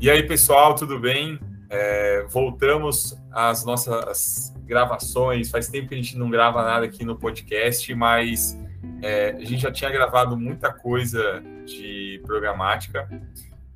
E 0.00 0.08
aí, 0.08 0.22
pessoal, 0.22 0.76
tudo 0.76 0.96
bem? 0.96 1.40
É, 1.68 2.22
voltamos 2.28 3.18
às 3.32 3.64
nossas 3.64 4.54
gravações. 4.64 5.50
Faz 5.50 5.66
tempo 5.66 5.88
que 5.88 5.94
a 5.94 5.96
gente 5.96 6.16
não 6.16 6.30
grava 6.30 6.62
nada 6.62 6.86
aqui 6.86 7.04
no 7.04 7.16
podcast, 7.16 7.92
mas 7.96 8.56
é, 9.02 9.30
a 9.30 9.44
gente 9.44 9.58
já 9.58 9.72
tinha 9.72 9.90
gravado 9.90 10.36
muita 10.36 10.72
coisa 10.72 11.42
de 11.66 12.22
programática 12.24 13.08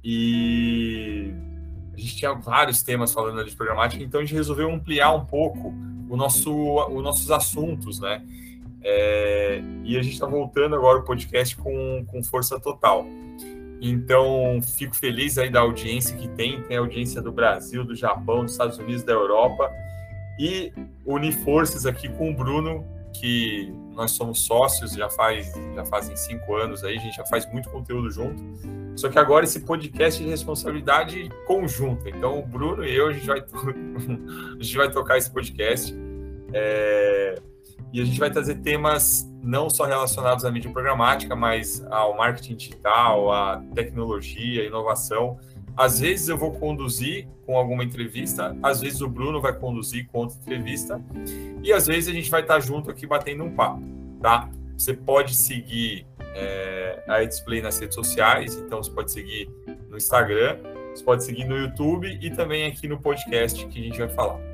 e 0.04 1.34
a 1.92 1.98
gente 1.98 2.16
tinha 2.16 2.32
vários 2.34 2.84
temas 2.84 3.12
falando 3.12 3.44
de 3.44 3.56
programática, 3.56 4.04
então 4.04 4.20
a 4.20 4.24
gente 4.24 4.34
resolveu 4.34 4.70
ampliar 4.70 5.12
um 5.12 5.26
pouco 5.26 5.74
o 6.08 6.16
nosso, 6.16 6.52
os 6.88 7.02
nossos 7.02 7.32
assuntos, 7.32 7.98
né? 7.98 8.24
É, 8.84 9.60
e 9.82 9.98
a 9.98 10.02
gente 10.02 10.14
está 10.14 10.26
voltando 10.26 10.76
agora 10.76 10.98
o 10.98 11.02
podcast 11.02 11.56
com, 11.56 12.04
com 12.06 12.22
força 12.22 12.60
total. 12.60 13.04
Então, 13.84 14.60
fico 14.62 14.94
feliz 14.94 15.36
aí 15.36 15.50
da 15.50 15.58
audiência 15.58 16.16
que 16.16 16.28
tem, 16.28 16.62
tem 16.62 16.76
audiência 16.76 17.20
do 17.20 17.32
Brasil, 17.32 17.84
do 17.84 17.96
Japão, 17.96 18.44
dos 18.44 18.52
Estados 18.52 18.78
Unidos, 18.78 19.02
da 19.02 19.12
Europa, 19.12 19.68
e 20.38 20.72
unir 21.04 21.32
forças 21.32 21.84
aqui 21.84 22.08
com 22.08 22.30
o 22.30 22.34
Bruno, 22.34 22.86
que 23.12 23.74
nós 23.90 24.12
somos 24.12 24.46
sócios, 24.46 24.92
já 24.92 25.10
faz 25.10 25.52
já 25.74 25.84
fazem 25.84 26.16
cinco 26.16 26.54
anos 26.54 26.84
aí, 26.84 26.96
a 26.96 27.00
gente 27.00 27.16
já 27.16 27.26
faz 27.26 27.44
muito 27.52 27.68
conteúdo 27.70 28.08
junto. 28.08 28.40
Só 28.94 29.08
que 29.08 29.18
agora 29.18 29.44
esse 29.44 29.58
podcast 29.60 30.22
é 30.22 30.24
de 30.26 30.30
responsabilidade 30.30 31.28
conjunta. 31.44 32.08
Então, 32.08 32.38
o 32.38 32.46
Bruno 32.46 32.84
e 32.84 32.94
eu, 32.94 33.08
a 33.08 33.12
gente 33.12 33.26
vai, 33.26 33.40
a 34.60 34.62
gente 34.62 34.76
vai 34.76 34.90
tocar 34.92 35.18
esse 35.18 35.30
podcast. 35.30 35.92
É... 36.52 37.34
E 37.92 38.00
a 38.00 38.04
gente 38.04 38.18
vai 38.18 38.30
trazer 38.30 38.56
temas 38.56 39.26
não 39.42 39.68
só 39.68 39.84
relacionados 39.84 40.44
à 40.44 40.50
mídia 40.50 40.70
programática, 40.70 41.34
mas 41.34 41.84
ao 41.90 42.16
marketing 42.16 42.54
digital, 42.54 43.32
à 43.32 43.62
tecnologia, 43.74 44.64
inovação. 44.64 45.38
Às 45.76 46.00
vezes 46.00 46.28
eu 46.28 46.38
vou 46.38 46.52
conduzir 46.52 47.26
com 47.44 47.56
alguma 47.56 47.82
entrevista, 47.82 48.56
às 48.62 48.80
vezes 48.80 49.00
o 49.00 49.08
Bruno 49.08 49.40
vai 49.40 49.52
conduzir 49.52 50.06
com 50.08 50.18
outra 50.18 50.36
entrevista, 50.36 51.02
e 51.62 51.72
às 51.72 51.86
vezes 51.86 52.08
a 52.08 52.12
gente 52.12 52.30
vai 52.30 52.42
estar 52.42 52.60
junto 52.60 52.90
aqui 52.90 53.06
batendo 53.06 53.42
um 53.42 53.50
papo, 53.50 53.82
tá? 54.20 54.48
Você 54.76 54.94
pode 54.94 55.34
seguir 55.34 56.06
é, 56.34 57.02
a 57.08 57.24
Display 57.24 57.62
nas 57.62 57.78
redes 57.78 57.94
sociais, 57.94 58.54
então 58.56 58.82
você 58.82 58.90
pode 58.90 59.10
seguir 59.10 59.50
no 59.88 59.96
Instagram, 59.96 60.58
você 60.94 61.02
pode 61.02 61.24
seguir 61.24 61.44
no 61.46 61.56
YouTube 61.56 62.18
e 62.20 62.30
também 62.30 62.66
aqui 62.66 62.86
no 62.86 63.00
podcast 63.00 63.66
que 63.66 63.80
a 63.80 63.82
gente 63.82 63.98
vai 63.98 64.08
falar. 64.10 64.51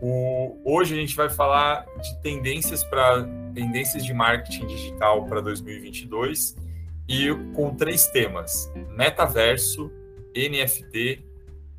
O, 0.00 0.60
hoje 0.64 0.94
a 0.94 0.96
gente 0.96 1.16
vai 1.16 1.28
falar 1.28 1.84
de 2.00 2.22
tendências 2.22 2.84
para 2.84 3.24
tendências 3.52 4.04
de 4.04 4.14
marketing 4.14 4.66
digital 4.66 5.24
para 5.26 5.40
2022 5.40 6.56
e 7.08 7.28
com 7.54 7.74
três 7.74 8.06
temas: 8.08 8.72
metaverso, 8.90 9.90
NFT 10.36 11.24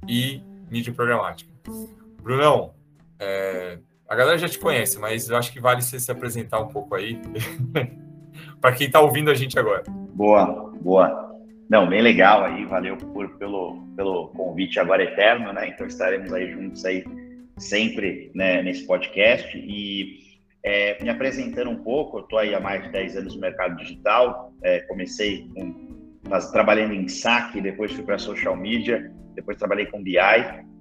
e 0.07 0.41
mídia 0.69 0.93
programática. 0.93 1.49
Brunão, 2.21 2.73
é, 3.19 3.79
a 4.07 4.15
galera 4.15 4.37
já 4.37 4.49
te 4.49 4.59
conhece, 4.59 4.99
mas 4.99 5.29
eu 5.29 5.37
acho 5.37 5.53
que 5.53 5.59
vale 5.59 5.81
você 5.81 5.99
se 5.99 6.11
apresentar 6.11 6.59
um 6.59 6.67
pouco 6.67 6.95
aí 6.95 7.21
para 8.59 8.73
quem 8.73 8.87
está 8.87 8.99
ouvindo 8.99 9.31
a 9.31 9.35
gente 9.35 9.57
agora. 9.57 9.83
Boa, 10.13 10.73
boa. 10.81 11.29
Não, 11.69 11.87
bem 11.87 12.01
legal 12.01 12.43
aí, 12.43 12.65
valeu 12.65 12.97
por, 12.97 13.29
pelo, 13.37 13.77
pelo 13.95 14.29
convite 14.29 14.79
agora 14.79 15.03
eterno, 15.03 15.53
né? 15.53 15.69
Então 15.69 15.85
estaremos 15.85 16.33
aí 16.33 16.51
juntos 16.51 16.83
aí 16.83 17.05
sempre 17.59 18.31
né, 18.33 18.61
nesse 18.61 18.85
podcast. 18.85 19.57
E 19.57 20.19
é, 20.63 21.01
me 21.01 21.09
apresentando 21.09 21.69
um 21.69 21.83
pouco, 21.83 22.17
eu 22.17 22.23
estou 22.23 22.39
aí 22.39 22.53
há 22.53 22.59
mais 22.59 22.83
de 22.83 22.91
10 22.91 23.17
anos 23.17 23.35
no 23.35 23.41
mercado 23.41 23.75
digital, 23.77 24.53
é, 24.63 24.79
comecei 24.81 25.47
com, 25.53 25.73
trabalhando 26.51 26.93
em 26.93 27.07
saque, 27.07 27.61
depois 27.61 27.91
fui 27.91 28.03
para 28.03 28.17
social 28.17 28.55
media, 28.55 29.11
depois 29.35 29.57
trabalhei 29.57 29.85
com 29.85 30.03
BI, 30.03 30.17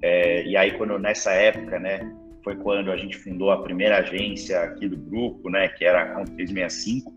é, 0.02 0.44
e 0.44 0.56
aí 0.56 0.72
quando 0.72 0.98
nessa 0.98 1.32
época, 1.32 1.78
né, 1.78 2.00
foi 2.42 2.56
quando 2.56 2.90
a 2.90 2.96
gente 2.96 3.16
fundou 3.18 3.50
a 3.50 3.62
primeira 3.62 3.98
agência 3.98 4.60
aqui 4.62 4.88
do 4.88 4.96
grupo, 4.96 5.48
né, 5.48 5.68
que 5.68 5.84
era 5.84 6.02
a 6.02 6.06
Conta 6.14 6.32
365, 6.32 7.12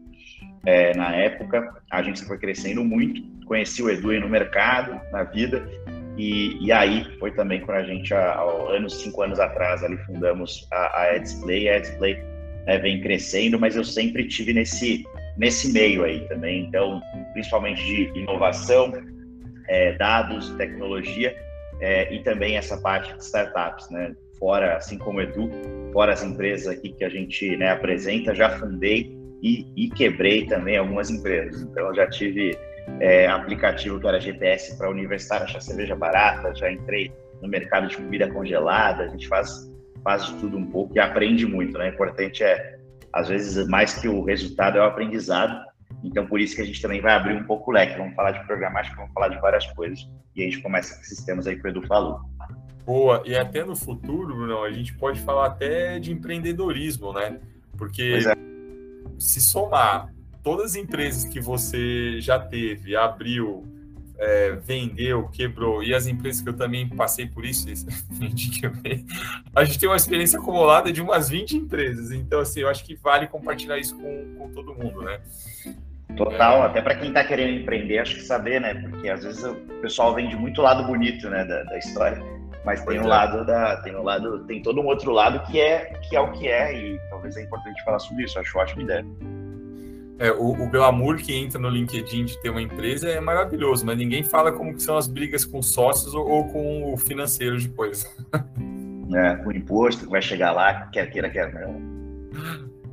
é, 0.63 0.95
na 0.95 1.15
época, 1.15 1.81
a 1.89 1.97
agência 1.97 2.27
foi 2.27 2.37
crescendo 2.37 2.83
muito, 2.83 3.21
conheci 3.45 3.81
o 3.81 3.89
Edu 3.89 4.11
no 4.19 4.29
mercado, 4.29 5.01
na 5.11 5.23
vida, 5.23 5.67
e, 6.21 6.67
e 6.67 6.71
aí 6.71 7.03
foi 7.17 7.31
também 7.31 7.61
quando 7.61 7.77
a 7.77 7.83
gente, 7.83 8.13
há, 8.13 8.33
há 8.33 8.75
anos, 8.75 9.01
cinco 9.01 9.23
anos 9.23 9.39
atrás, 9.39 9.83
ali 9.83 9.97
fundamos 10.05 10.67
a, 10.71 11.01
a 11.01 11.15
Edsplay. 11.15 11.67
A 11.67 11.77
Edsplay 11.77 12.23
né, 12.67 12.77
vem 12.77 13.01
crescendo, 13.01 13.59
mas 13.59 13.75
eu 13.75 13.83
sempre 13.83 14.27
tive 14.27 14.53
nesse, 14.53 15.03
nesse 15.35 15.73
meio 15.73 16.03
aí 16.03 16.19
também. 16.27 16.65
Então, 16.65 17.01
principalmente 17.33 17.83
de 17.83 18.19
inovação, 18.19 18.93
é, 19.67 19.93
dados, 19.93 20.51
tecnologia 20.51 21.35
é, 21.81 22.13
e 22.13 22.21
também 22.21 22.55
essa 22.55 22.77
parte 22.77 23.11
de 23.15 23.23
startups, 23.23 23.89
né? 23.89 24.15
Fora, 24.37 24.75
assim 24.75 24.99
como 24.99 25.17
o 25.17 25.21
Edu, 25.23 25.49
fora 25.91 26.13
as 26.13 26.23
empresas 26.23 26.67
aqui 26.67 26.93
que 26.93 27.03
a 27.03 27.09
gente 27.09 27.57
né, 27.57 27.71
apresenta, 27.71 28.35
já 28.35 28.49
fundei 28.59 29.11
e, 29.41 29.65
e 29.75 29.89
quebrei 29.89 30.45
também 30.45 30.77
algumas 30.77 31.09
empresas. 31.09 31.61
Então, 31.63 31.95
já 31.95 32.07
tive 32.07 32.55
é, 32.99 33.27
aplicativo 33.27 33.99
que 33.99 34.07
era 34.07 34.19
GPS 34.19 34.77
para 34.77 34.89
universitário 34.89 35.45
achar 35.45 35.61
cerveja 35.61 35.95
barata, 35.95 36.53
já 36.55 36.71
entrei 36.71 37.11
no 37.41 37.47
mercado 37.47 37.87
de 37.87 37.97
comida 37.97 38.29
congelada, 38.29 39.03
a 39.03 39.07
gente 39.07 39.27
faz, 39.27 39.69
faz 40.03 40.25
de 40.25 40.35
tudo 40.35 40.57
um 40.57 40.65
pouco 40.65 40.95
e 40.95 40.99
aprende 40.99 41.45
muito, 41.45 41.77
né? 41.77 41.89
O 41.89 41.93
importante 41.93 42.43
é, 42.43 42.79
às 43.11 43.27
vezes, 43.27 43.67
mais 43.67 43.93
que 43.95 44.07
o 44.07 44.23
resultado 44.23 44.77
é 44.77 44.81
o 44.81 44.85
aprendizado, 44.85 45.59
então 46.03 46.25
por 46.25 46.39
isso 46.39 46.55
que 46.55 46.61
a 46.61 46.65
gente 46.65 46.81
também 46.81 47.01
vai 47.01 47.13
abrir 47.13 47.35
um 47.35 47.43
pouco 47.43 47.71
o 47.71 47.73
leque, 47.73 47.97
vamos 47.97 48.15
falar 48.15 48.31
de 48.31 48.45
programática, 48.45 48.95
vamos 48.95 49.11
falar 49.13 49.29
de 49.29 49.39
várias 49.39 49.65
coisas, 49.67 50.07
e 50.35 50.41
a 50.41 50.45
gente 50.45 50.61
começa 50.61 50.95
com 50.95 51.01
esses 51.01 51.23
temas 51.25 51.47
aí 51.47 51.59
que 51.59 51.65
o 51.65 51.69
Edu 51.69 51.81
falou. 51.87 52.19
Boa, 52.85 53.21
e 53.25 53.35
até 53.35 53.63
no 53.63 53.75
futuro, 53.75 54.35
Bruno, 54.35 54.63
a 54.63 54.71
gente 54.71 54.93
pode 54.95 55.19
falar 55.21 55.47
até 55.47 55.99
de 55.99 56.11
empreendedorismo, 56.11 57.13
né? 57.13 57.39
Porque 57.77 58.19
é. 58.27 58.33
se 59.19 59.41
somar 59.41 60.11
todas 60.43 60.71
as 60.71 60.75
empresas 60.75 61.25
que 61.25 61.39
você 61.39 62.19
já 62.19 62.39
teve, 62.39 62.95
abriu, 62.95 63.65
é, 64.17 64.51
vendeu, 64.51 65.27
quebrou, 65.29 65.83
e 65.83 65.93
as 65.93 66.05
empresas 66.05 66.41
que 66.41 66.49
eu 66.49 66.55
também 66.55 66.87
passei 66.87 67.25
por 67.25 67.43
isso, 67.43 67.67
a 69.55 69.63
gente 69.65 69.79
tem 69.79 69.89
uma 69.89 69.95
experiência 69.95 70.39
acumulada 70.39 70.91
de 70.91 71.01
umas 71.01 71.27
20 71.27 71.57
empresas. 71.57 72.11
Então, 72.11 72.39
assim, 72.39 72.61
eu 72.61 72.69
acho 72.69 72.83
que 72.83 72.95
vale 72.95 73.27
compartilhar 73.27 73.79
isso 73.79 73.97
com, 73.97 74.35
com 74.37 74.51
todo 74.51 74.75
mundo, 74.75 75.01
né? 75.01 75.19
Total, 76.15 76.63
até 76.63 76.81
para 76.81 76.95
quem 76.95 77.07
está 77.07 77.23
querendo 77.23 77.61
empreender, 77.61 77.99
acho 77.99 78.15
que 78.15 78.21
saber, 78.21 78.59
né? 78.59 78.75
Porque 78.75 79.09
às 79.09 79.23
vezes 79.23 79.43
o 79.43 79.55
pessoal 79.81 80.13
vende 80.13 80.35
muito 80.35 80.61
lado 80.61 80.83
bonito, 80.83 81.29
né, 81.29 81.45
da, 81.45 81.63
da 81.63 81.77
história, 81.77 82.21
mas 82.65 82.83
tem 82.83 82.99
um 82.99 83.05
é. 83.05 83.07
lado 83.07 83.45
da, 83.45 83.77
tem 83.77 83.95
um 83.95 84.03
lado, 84.03 84.43
tem 84.45 84.61
todo 84.61 84.81
um 84.81 84.85
outro 84.85 85.11
lado 85.11 85.41
que 85.49 85.59
é 85.59 85.93
que 86.09 86.15
é 86.15 86.19
o 86.19 86.31
que 86.33 86.47
é 86.47 86.77
e 86.77 86.99
talvez 87.09 87.37
é 87.37 87.43
importante 87.43 87.81
falar 87.83 87.99
sobre 87.99 88.25
isso. 88.25 88.37
Acho 88.37 88.57
ótima 88.57 88.83
ideia. 88.83 89.05
É, 90.21 90.31
o, 90.31 90.51
o, 90.51 90.69
glamour 90.69 91.17
que 91.17 91.33
entra 91.33 91.59
no 91.59 91.67
LinkedIn 91.67 92.25
de 92.25 92.39
ter 92.43 92.51
uma 92.51 92.61
empresa 92.61 93.09
é 93.09 93.19
maravilhoso, 93.19 93.83
mas 93.83 93.97
ninguém 93.97 94.21
fala 94.21 94.51
como 94.51 94.71
que 94.75 94.83
são 94.83 94.95
as 94.95 95.07
brigas 95.07 95.43
com 95.43 95.63
sócios 95.63 96.13
ou, 96.13 96.29
ou 96.29 96.47
com 96.47 96.93
o 96.93 96.97
financeiro 96.97 97.59
depois. 97.59 98.05
É, 99.13 99.45
o 99.45 99.51
imposto 99.51 100.05
que 100.05 100.09
vai 100.09 100.21
chegar 100.21 100.53
lá, 100.53 100.85
quer 100.85 101.11
queira, 101.11 101.29
quer 101.29 101.53
não. 101.53 101.81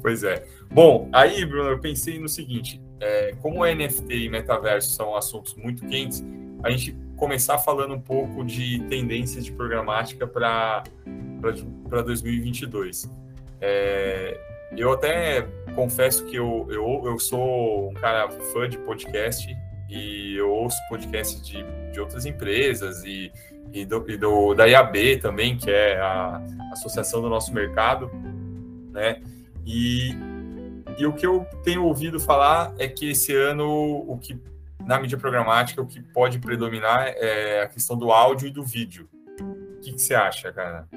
Pois 0.02 0.24
é. 0.24 0.44
Bom, 0.68 1.08
aí, 1.12 1.44
Bruno, 1.44 1.70
eu 1.70 1.78
pensei 1.78 2.18
no 2.18 2.28
seguinte: 2.28 2.82
é, 2.98 3.36
como 3.40 3.64
NFT 3.64 4.24
e 4.24 4.28
metaverso 4.28 4.90
são 4.96 5.14
assuntos 5.14 5.54
muito 5.54 5.86
quentes, 5.86 6.24
a 6.64 6.72
gente 6.72 6.98
começar 7.16 7.58
falando 7.58 7.94
um 7.94 8.00
pouco 8.00 8.44
de 8.44 8.80
tendências 8.88 9.44
de 9.44 9.52
programática 9.52 10.26
para 10.26 10.82
2022. 12.04 13.08
É, 13.60 14.40
eu 14.76 14.92
até 14.92 15.46
confesso 15.74 16.24
que 16.24 16.36
eu, 16.36 16.66
eu, 16.70 17.02
eu 17.06 17.18
sou 17.18 17.90
um 17.90 17.94
cara 17.94 18.28
fã 18.52 18.68
de 18.68 18.78
podcast 18.78 19.56
e 19.88 20.36
eu 20.36 20.50
ouço 20.50 20.76
podcast 20.88 21.40
de, 21.43 21.64
de 21.93 22.00
outras 22.00 22.26
empresas 22.26 23.02
e, 23.04 23.32
e, 23.72 23.87
do, 23.87 24.04
e 24.08 24.16
do, 24.16 24.54
da 24.54 24.66
IAB 24.66 25.19
também, 25.20 25.56
que 25.56 25.70
é 25.70 25.98
a 25.98 26.43
Associação 26.72 27.22
do 27.22 27.28
Nosso 27.28 27.52
Mercado, 27.54 28.10
né? 28.93 29.22
E, 29.64 30.14
e 30.98 31.06
o 31.06 31.12
que 31.12 31.26
eu 31.26 31.46
tenho 31.62 31.84
ouvido 31.84 32.20
falar 32.20 32.75
é 32.78 32.87
que 32.87 33.10
esse 33.10 33.34
ano 33.34 34.04
o 34.06 34.19
que 34.19 34.38
na 34.84 34.98
mídia 34.98 35.19
programática 35.19 35.82
o 35.82 35.87
que 35.87 36.00
pode 36.00 36.38
predominar 36.38 37.08
é 37.16 37.62
a 37.62 37.69
questão 37.69 37.96
do 37.96 38.10
áudio 38.10 38.48
e 38.48 38.50
do 38.50 38.64
vídeo. 38.64 39.08
O 39.40 39.81
que, 39.81 39.93
que 39.93 39.98
você 40.00 40.14
acha, 40.14 40.52
cara? 40.52 40.88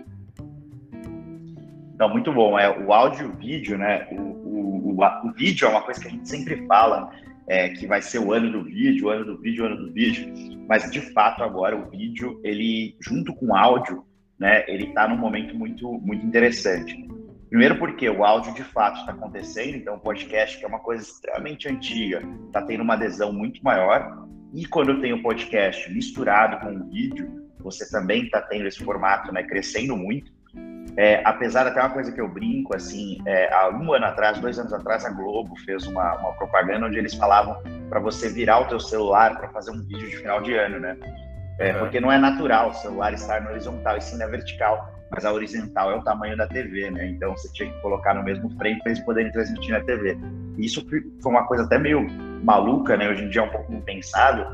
Então, 2.01 2.09
muito 2.09 2.33
bom. 2.33 2.57
É, 2.57 2.68
o 2.80 2.92
áudio 2.92 3.27
e 3.27 3.30
o 3.30 3.33
vídeo, 3.33 3.77
né? 3.77 4.07
O, 4.12 4.15
o, 4.15 4.98
o, 4.98 5.27
o, 5.27 5.33
vídeo 5.33 5.68
é 5.68 5.69
uma 5.69 5.83
coisa 5.83 6.01
que 6.01 6.07
a 6.07 6.09
gente 6.09 6.27
sempre 6.27 6.65
fala, 6.65 7.12
é, 7.48 7.69
que 7.69 7.86
vai 7.86 8.01
ser 8.01 8.18
o 8.18 8.33
ano 8.33 8.51
do 8.51 8.63
vídeo, 8.63 9.06
o 9.06 9.09
ano 9.12 9.24
do 9.24 9.38
vídeo, 9.38 9.63
o 9.63 9.68
ano 9.68 9.86
do 9.86 9.94
vídeo. 9.94 10.33
Mas, 10.68 10.89
de 10.89 11.00
fato, 11.13 11.44
agora 11.44 11.77
o 11.77 11.92
vídeo, 11.92 12.42
ele, 12.44 12.95
junto 13.00 13.36
com 13.36 13.50
o 13.50 13.56
áudio, 13.56 14.03
né? 14.39 14.65
Ele 14.68 14.86
está 14.86 15.07
num 15.07 15.15
momento 15.15 15.56
muito, 15.56 15.92
muito 16.00 16.25
interessante. 16.25 17.07
Primeiro 17.50 17.77
porque 17.77 18.09
o 18.09 18.25
áudio, 18.25 18.51
de 18.56 18.63
fato, 18.63 19.01
está 19.01 19.12
acontecendo. 19.12 19.75
Então, 19.75 19.94
o 19.94 20.00
podcast, 20.00 20.57
que 20.57 20.65
é 20.65 20.68
uma 20.68 20.80
coisa 20.80 21.03
extremamente 21.03 21.69
antiga, 21.69 22.24
está 22.48 22.63
tendo 22.63 22.81
uma 22.81 22.95
adesão 22.95 23.31
muito 23.31 23.63
maior. 23.63 24.27
E 24.56 24.65
quando 24.65 25.00
tem 25.01 25.13
o 25.13 25.21
podcast 25.21 25.88
misturado 25.94 26.65
com 26.65 26.77
o 26.77 26.89
vídeo, 26.89 27.48
você 27.59 27.88
também 27.92 28.24
está 28.24 28.42
tendo 28.42 28.65
esse 28.65 28.83
formato 28.83 29.31
né, 29.31 29.44
crescendo 29.44 29.95
muito. 29.95 30.41
É, 30.98 31.22
apesar 31.26 31.66
até 31.68 31.80
uma 31.80 31.90
coisa 31.90 32.12
que 32.12 32.20
eu 32.20 32.28
brinco, 32.28 32.76
assim, 32.76 33.18
é, 33.26 33.54
há 33.54 33.70
um 33.70 33.94
ano 33.94 34.06
atrás, 34.06 34.40
dois 34.40 34.60
anos 34.60 34.74
atrás, 34.74 35.06
a 35.06 35.10
Globo 35.10 35.56
fez 35.66 35.88
uma, 35.88 36.16
uma 36.18 36.34
propaganda 36.34 36.86
onde 36.86 36.98
eles 36.98 37.14
falavam 37.14 37.56
para 37.90 38.00
você 38.00 38.30
virar 38.30 38.60
o 38.60 38.66
teu 38.66 38.80
celular 38.80 39.38
para 39.38 39.48
fazer 39.50 39.72
um 39.72 39.82
vídeo 39.84 40.10
de 40.10 40.18
final 40.18 40.42
de 40.42 40.54
ano, 40.54 40.80
né? 40.80 40.98
É, 41.60 41.74
porque 41.74 42.00
não 42.00 42.12
é 42.12 42.18
natural 42.18 42.70
o 42.70 42.74
celular 42.74 43.14
estar 43.14 43.42
na 43.42 43.52
horizontal 43.52 43.98
e 43.98 44.02
sim 44.02 44.18
na 44.18 44.26
vertical, 44.26 44.92
mas 45.12 45.26
a 45.26 45.32
horizontal 45.32 45.92
é 45.92 45.96
o 45.96 46.04
tamanho 46.04 46.36
da 46.36 46.48
TV, 46.48 46.90
né? 46.90 47.08
Então 47.08 47.36
você 47.38 47.52
tinha 47.54 47.72
que 47.72 47.82
colocar 47.82 48.14
no 48.14 48.24
mesmo 48.24 48.50
frame 48.58 48.80
para 48.82 48.92
eles 48.92 49.04
poderem 49.04 49.32
transmitir 49.32 49.72
na 49.72 49.82
TV. 49.82 50.18
E 50.58 50.66
isso 50.66 50.86
foi 50.90 51.32
uma 51.32 51.46
coisa 51.46 51.64
até 51.64 51.78
meio 51.78 52.08
maluca, 52.44 52.98
né? 52.98 53.10
Hoje 53.10 53.26
em 53.26 53.30
dia 53.30 53.42
é 53.42 53.46
um 53.46 53.50
pouco 53.50 53.72
impensado, 53.74 54.46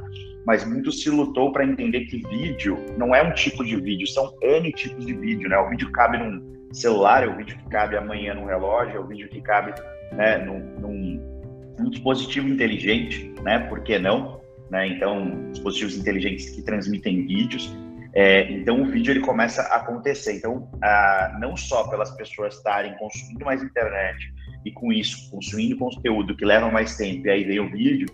mas 0.48 0.64
muito 0.64 0.94
se 0.94 1.10
lutou 1.10 1.52
para 1.52 1.66
entender 1.66 2.06
que 2.06 2.26
vídeo 2.26 2.78
não 2.98 3.14
é 3.14 3.22
um 3.22 3.34
tipo 3.34 3.66
de 3.66 3.76
vídeo, 3.76 4.08
são 4.08 4.34
N 4.42 4.72
tipos 4.72 5.06
de 5.06 5.14
vídeo, 5.14 5.50
né? 5.50 5.58
O 5.58 5.70
vídeo 5.70 5.92
cabe 5.92 6.18
num 6.18 6.72
celular, 6.72 7.22
é 7.22 7.28
o 7.28 7.36
vídeo 7.36 7.58
que 7.58 7.70
cabe 7.70 7.98
amanhã 7.98 8.34
num 8.34 8.46
relógio, 8.46 8.96
é 8.96 9.00
o 9.00 9.06
vídeo 9.06 9.28
que 9.28 9.42
cabe 9.42 9.74
né, 10.14 10.38
num, 10.38 10.60
num, 10.80 11.76
num 11.78 11.90
dispositivo 11.90 12.48
inteligente, 12.48 13.34
né? 13.44 13.60
Por 13.68 13.82
que 13.84 14.00
não? 14.00 14.40
Né? 14.72 14.88
Então, 14.88 15.52
dispositivos 15.52 15.98
inteligentes 15.98 16.50
que 16.52 16.62
transmitem 16.62 17.28
vídeos. 17.28 17.76
É, 18.14 18.50
então, 18.50 18.84
o 18.84 18.86
vídeo 18.86 19.12
ele 19.12 19.20
começa 19.20 19.64
a 19.64 19.76
acontecer. 19.76 20.38
Então, 20.38 20.72
a, 20.82 21.38
não 21.42 21.58
só 21.58 21.90
pelas 21.90 22.12
pessoas 22.12 22.56
estarem 22.56 22.96
consumindo 22.96 23.44
mais 23.44 23.62
internet 23.62 24.34
e 24.64 24.72
com 24.72 24.94
isso 24.94 25.30
consumindo 25.30 25.76
conteúdo 25.76 26.38
que 26.38 26.46
leva 26.46 26.72
mais 26.72 26.96
tempo, 26.96 27.28
e 27.28 27.30
aí 27.30 27.44
vem 27.44 27.60
o 27.60 27.70
vídeo, 27.70 28.08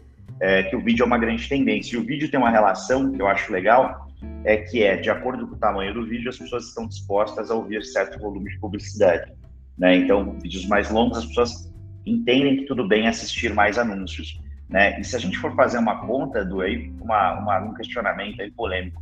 é, 0.43 0.61
que 0.63 0.75
o 0.75 0.81
vídeo 0.81 1.03
é 1.03 1.05
uma 1.05 1.17
grande 1.17 1.47
tendência. 1.47 1.95
E 1.95 1.97
o 1.97 2.03
vídeo 2.03 2.29
tem 2.29 2.37
uma 2.37 2.49
relação 2.49 3.13
que 3.13 3.21
eu 3.21 3.27
acho 3.27 3.49
legal, 3.49 4.09
é 4.43 4.57
que 4.57 4.83
é, 4.83 4.97
de 4.97 5.09
acordo 5.09 5.47
com 5.47 5.55
o 5.55 5.57
tamanho 5.57 5.93
do 5.93 6.05
vídeo, 6.05 6.29
as 6.29 6.37
pessoas 6.37 6.67
estão 6.67 6.85
dispostas 6.85 7.49
a 7.49 7.55
ouvir 7.55 7.81
certo 7.85 8.19
volume 8.19 8.51
de 8.51 8.59
publicidade. 8.59 9.31
Né? 9.77 9.95
Então, 9.95 10.37
vídeos 10.41 10.65
mais 10.65 10.91
longos, 10.91 11.19
as 11.19 11.25
pessoas 11.27 11.73
entendem 12.05 12.57
que 12.57 12.65
tudo 12.65 12.85
bem 12.85 13.07
assistir 13.07 13.53
mais 13.53 13.77
anúncios. 13.77 14.37
Né? 14.67 14.99
E 14.99 15.03
se 15.05 15.15
a 15.15 15.19
gente 15.19 15.37
for 15.37 15.55
fazer 15.55 15.77
uma 15.77 16.05
conta 16.05 16.43
do 16.43 16.59
aí, 16.59 16.91
uma, 16.99 17.39
uma, 17.39 17.59
um 17.61 17.73
questionamento 17.73 18.41
aí 18.41 18.51
polêmico, 18.51 19.01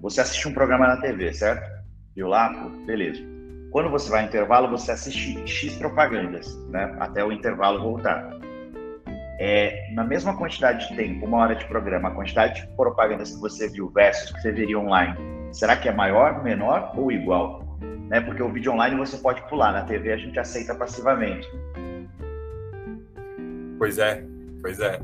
você 0.00 0.20
assiste 0.20 0.46
um 0.46 0.54
programa 0.54 0.86
na 0.86 0.98
TV, 0.98 1.34
certo? 1.34 1.68
Viu 2.14 2.28
lá? 2.28 2.48
Beleza. 2.86 3.20
Quando 3.72 3.90
você 3.90 4.08
vai 4.08 4.20
ao 4.22 4.28
intervalo, 4.28 4.68
você 4.68 4.92
assiste 4.92 5.36
X 5.48 5.74
propagandas, 5.74 6.56
né? 6.68 6.96
Até 7.00 7.24
o 7.24 7.32
intervalo 7.32 7.82
voltar 7.82 8.38
é, 9.38 9.88
na 9.92 10.02
mesma 10.02 10.36
quantidade 10.36 10.88
de 10.88 10.96
tempo, 10.96 11.24
uma 11.24 11.38
hora 11.38 11.54
de 11.54 11.64
programa, 11.66 12.08
a 12.08 12.10
quantidade 12.10 12.60
de 12.60 12.76
propagandas 12.76 13.30
que 13.30 13.40
você 13.40 13.68
viu 13.68 13.88
versus 13.88 14.32
que 14.32 14.42
você 14.42 14.50
veria 14.50 14.78
online, 14.78 15.16
será 15.52 15.76
que 15.76 15.88
é 15.88 15.92
maior, 15.92 16.42
menor 16.42 16.92
ou 16.96 17.12
igual? 17.12 17.62
Né? 18.08 18.20
Porque 18.20 18.42
o 18.42 18.50
vídeo 18.50 18.72
online 18.72 18.96
você 18.96 19.16
pode 19.18 19.40
pular, 19.48 19.72
na 19.72 19.82
TV 19.82 20.12
a 20.12 20.16
gente 20.16 20.38
aceita 20.40 20.74
passivamente. 20.74 21.48
Pois 23.78 23.98
é, 23.98 24.24
pois 24.60 24.80
é. 24.80 25.00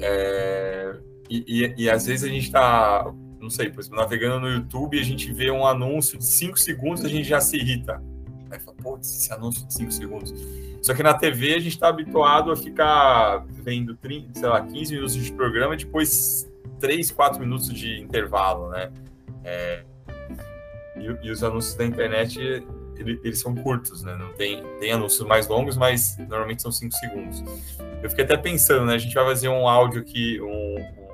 é... 0.00 0.96
E, 1.30 1.44
e, 1.48 1.84
e, 1.84 1.90
às 1.90 2.04
vezes 2.04 2.22
a 2.22 2.30
gente 2.30 2.44
está, 2.44 3.10
não 3.40 3.48
sei, 3.48 3.70
por 3.70 3.80
exemplo, 3.80 3.98
navegando 3.98 4.40
no 4.40 4.48
YouTube, 4.48 5.00
a 5.00 5.02
gente 5.02 5.32
vê 5.32 5.50
um 5.50 5.66
anúncio 5.66 6.18
de 6.18 6.26
5 6.26 6.58
segundos, 6.58 7.02
a 7.02 7.08
gente 7.08 7.26
já 7.26 7.40
se 7.40 7.56
irrita. 7.56 8.02
Aí 8.50 8.58
fala, 8.60 8.76
pô, 8.82 8.98
esse 8.98 9.32
anúncio 9.32 9.66
de 9.66 9.74
5 9.74 9.92
segundos 9.92 10.32
só 10.84 10.92
que 10.92 11.02
na 11.02 11.14
TV 11.14 11.54
a 11.54 11.58
gente 11.58 11.68
está 11.68 11.88
habituado 11.88 12.52
a 12.52 12.56
ficar 12.56 13.42
vendo 13.48 13.96
30, 13.96 14.38
sei 14.38 14.48
lá, 14.50 14.60
15 14.60 14.92
minutos 14.92 15.14
de 15.14 15.32
programa 15.32 15.72
e 15.72 15.78
depois 15.78 16.46
3, 16.78 17.10
4 17.10 17.40
minutos 17.40 17.72
de 17.72 17.98
intervalo, 17.98 18.68
né? 18.68 18.92
É, 19.42 19.82
e, 20.94 21.26
e, 21.26 21.30
os 21.30 21.42
anúncios 21.42 21.74
da 21.74 21.86
internet, 21.86 22.38
ele, 22.98 23.18
eles 23.24 23.40
são 23.40 23.54
curtos, 23.54 24.02
né? 24.02 24.14
Não 24.14 24.34
tem, 24.34 24.62
tem 24.78 24.92
anúncios 24.92 25.26
mais 25.26 25.48
longos, 25.48 25.78
mas 25.78 26.18
normalmente 26.18 26.60
são 26.60 26.70
5 26.70 26.92
segundos. 26.92 27.42
Eu 28.02 28.10
fiquei 28.10 28.26
até 28.26 28.36
pensando, 28.36 28.84
né? 28.84 28.94
A 28.96 28.98
gente 28.98 29.14
vai 29.14 29.24
fazer 29.24 29.48
um 29.48 29.66
áudio 29.66 30.02
aqui, 30.02 30.38
um, 30.42 31.04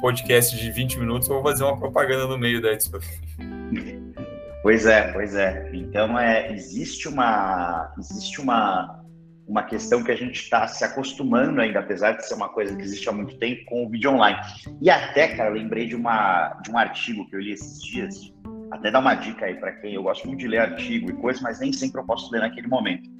podcast 0.00 0.56
de 0.56 0.70
20 0.70 0.98
minutos, 0.98 1.28
eu 1.28 1.34
vou 1.34 1.42
fazer 1.42 1.64
uma 1.64 1.76
propaganda 1.76 2.26
no 2.28 2.38
meio 2.38 2.62
da 2.62 2.72
edição. 2.72 3.00
Pois 4.62 4.86
é, 4.86 5.12
pois 5.12 5.34
é. 5.34 5.70
Então 5.72 6.18
é, 6.18 6.52
existe 6.52 7.08
uma 7.08 7.92
existe 7.98 8.40
uma 8.40 9.00
uma 9.50 9.64
questão 9.64 10.04
que 10.04 10.12
a 10.12 10.16
gente 10.16 10.40
está 10.40 10.68
se 10.68 10.84
acostumando 10.84 11.60
ainda, 11.60 11.80
apesar 11.80 12.12
de 12.12 12.24
ser 12.24 12.34
uma 12.34 12.48
coisa 12.48 12.74
que 12.76 12.82
existe 12.82 13.08
há 13.08 13.12
muito 13.12 13.36
tempo, 13.36 13.64
com 13.64 13.84
o 13.84 13.90
vídeo 13.90 14.12
online. 14.12 14.38
E 14.80 14.88
até, 14.88 15.34
cara, 15.36 15.50
lembrei 15.50 15.88
de, 15.88 15.96
uma, 15.96 16.50
de 16.62 16.70
um 16.70 16.78
artigo 16.78 17.28
que 17.28 17.34
eu 17.34 17.40
li 17.40 17.50
esses 17.50 17.82
dias, 17.82 18.32
até 18.70 18.92
dar 18.92 19.00
uma 19.00 19.16
dica 19.16 19.46
aí 19.46 19.56
para 19.56 19.72
quem 19.72 19.94
eu 19.94 20.04
gosto 20.04 20.28
muito 20.28 20.38
de 20.38 20.46
ler 20.46 20.58
artigo 20.58 21.10
e 21.10 21.14
coisas, 21.14 21.42
mas 21.42 21.58
nem 21.58 21.72
sempre 21.72 22.00
eu 22.00 22.06
posso 22.06 22.30
ler 22.30 22.42
naquele 22.42 22.68
momento. 22.68 23.10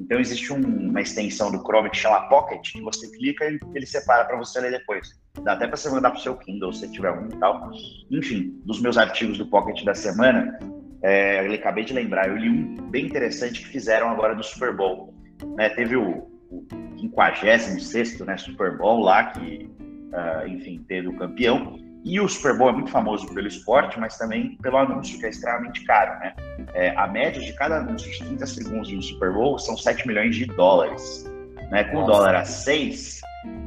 Então 0.00 0.18
existe 0.18 0.52
um, 0.52 0.60
uma 0.60 1.00
extensão 1.00 1.50
do 1.52 1.58
Chrome 1.58 1.90
que 1.90 1.96
chama 1.96 2.28
Pocket, 2.28 2.72
que 2.72 2.80
você 2.80 3.08
clica 3.16 3.48
e 3.48 3.60
ele 3.72 3.86
separa 3.86 4.24
para 4.24 4.36
você 4.36 4.60
ler 4.60 4.72
depois. 4.72 5.16
Dá 5.44 5.52
até 5.52 5.68
para 5.68 5.76
você 5.76 5.90
mandar 5.90 6.10
para 6.10 6.18
o 6.18 6.22
seu 6.22 6.36
Kindle, 6.36 6.72
se 6.72 6.90
tiver 6.90 7.12
um 7.12 7.26
e 7.26 7.36
tal. 7.38 7.70
Enfim, 8.10 8.60
dos 8.64 8.80
meus 8.80 8.98
artigos 8.98 9.38
do 9.38 9.46
Pocket 9.46 9.84
da 9.84 9.94
semana, 9.94 10.58
é, 11.02 11.46
eu 11.46 11.52
acabei 11.54 11.84
de 11.84 11.92
lembrar, 11.92 12.28
eu 12.28 12.36
li 12.36 12.48
um 12.48 12.74
bem 12.90 13.06
interessante 13.06 13.60
que 13.60 13.68
fizeram 13.68 14.10
agora 14.10 14.34
do 14.34 14.42
Super 14.42 14.74
Bowl. 14.74 15.14
Né, 15.56 15.68
teve 15.70 15.96
o, 15.96 16.28
o 16.50 16.66
56 16.98 18.20
né, 18.20 18.36
Super 18.36 18.76
Bowl 18.76 19.00
lá, 19.00 19.24
que, 19.24 19.70
uh, 20.12 20.48
enfim, 20.48 20.84
teve 20.88 21.08
o 21.08 21.16
campeão. 21.16 21.78
E 22.04 22.20
o 22.20 22.28
Super 22.28 22.56
Bowl 22.56 22.70
é 22.70 22.72
muito 22.72 22.90
famoso 22.90 23.32
pelo 23.32 23.46
esporte, 23.46 23.98
mas 23.98 24.16
também 24.16 24.56
pelo 24.56 24.78
anúncio, 24.78 25.18
que 25.18 25.26
é 25.26 25.28
extremamente 25.28 25.84
caro. 25.84 26.18
Né? 26.20 26.34
É, 26.74 26.96
a 26.96 27.06
média 27.06 27.40
de 27.40 27.52
cada 27.52 27.78
anúncio 27.78 28.10
de 28.10 28.18
30 28.18 28.46
segundos 28.46 28.92
no 28.92 29.02
Super 29.02 29.32
Bowl 29.32 29.58
são 29.58 29.76
7 29.76 30.06
milhões 30.06 30.34
de 30.34 30.46
dólares. 30.46 31.24
Né? 31.70 31.84
Com 31.84 32.04
o 32.04 32.06
dólar 32.06 32.34
a 32.34 32.44
6, 32.44 33.20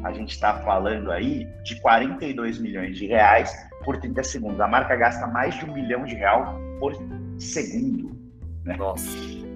a 0.03 0.11
gente 0.11 0.31
está 0.31 0.59
falando 0.61 1.11
aí 1.11 1.47
de 1.63 1.79
42 1.81 2.59
milhões 2.59 2.97
de 2.97 3.05
reais 3.05 3.53
por 3.83 3.97
30 3.97 4.23
segundos. 4.23 4.59
A 4.59 4.67
marca 4.67 4.95
gasta 4.95 5.27
mais 5.27 5.53
de 5.55 5.65
um 5.65 5.73
milhão 5.73 6.05
de 6.05 6.15
real 6.15 6.59
por 6.79 6.93
segundo. 7.41 8.15
Né? 8.63 8.75
Nossa. 8.77 9.09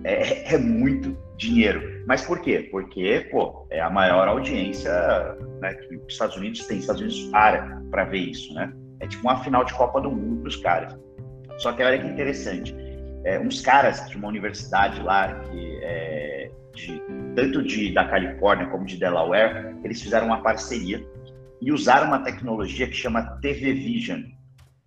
É, 0.04 0.54
é, 0.54 0.58
muito 0.58 1.18
dinheiro. 1.38 2.04
Mas 2.08 2.22
por 2.22 2.40
quê? 2.40 2.68
Porque, 2.72 3.28
pô, 3.32 3.66
é 3.70 3.82
a 3.82 3.90
maior 3.90 4.28
audiência 4.28 4.92
né, 5.62 5.74
que 5.74 5.96
os 5.96 6.14
Estados 6.14 6.36
Unidos 6.36 6.66
tem. 6.66 6.78
Os 6.78 6.84
Estados 6.84 7.02
Unidos 7.02 7.32
para 7.32 7.82
para 7.90 8.04
ver 8.06 8.20
isso, 8.20 8.54
né? 8.54 8.74
É 9.00 9.08
tipo 9.08 9.24
uma 9.24 9.44
final 9.44 9.64
de 9.64 9.74
Copa 9.74 10.02
do 10.02 10.12
Mundo 10.12 10.42
para 10.42 10.50
os 10.50 10.56
caras. 10.58 10.98
Só 11.58 11.72
que 11.72 11.84
olha 11.84 12.00
que 12.00 12.08
interessante. 12.08 12.76
É, 13.24 13.40
uns 13.40 13.62
caras 13.62 14.08
de 14.10 14.18
uma 14.18 14.28
universidade 14.28 15.02
lá, 15.02 15.34
que 15.40 15.80
é 15.82 16.52
de, 16.76 17.02
tanto 17.36 17.64
de, 17.64 17.94
da 17.94 18.06
Califórnia 18.06 18.68
como 18.68 18.86
de 18.86 18.98
Delaware, 18.98 19.76
eles 19.84 20.02
fizeram 20.02 20.28
uma 20.28 20.42
parceria 20.42 21.04
e 21.62 21.72
usaram 21.72 22.08
uma 22.08 22.20
tecnologia 22.20 22.88
que 22.88 22.94
chama 22.94 23.40
TV 23.42 23.74
Vision. 23.74 24.22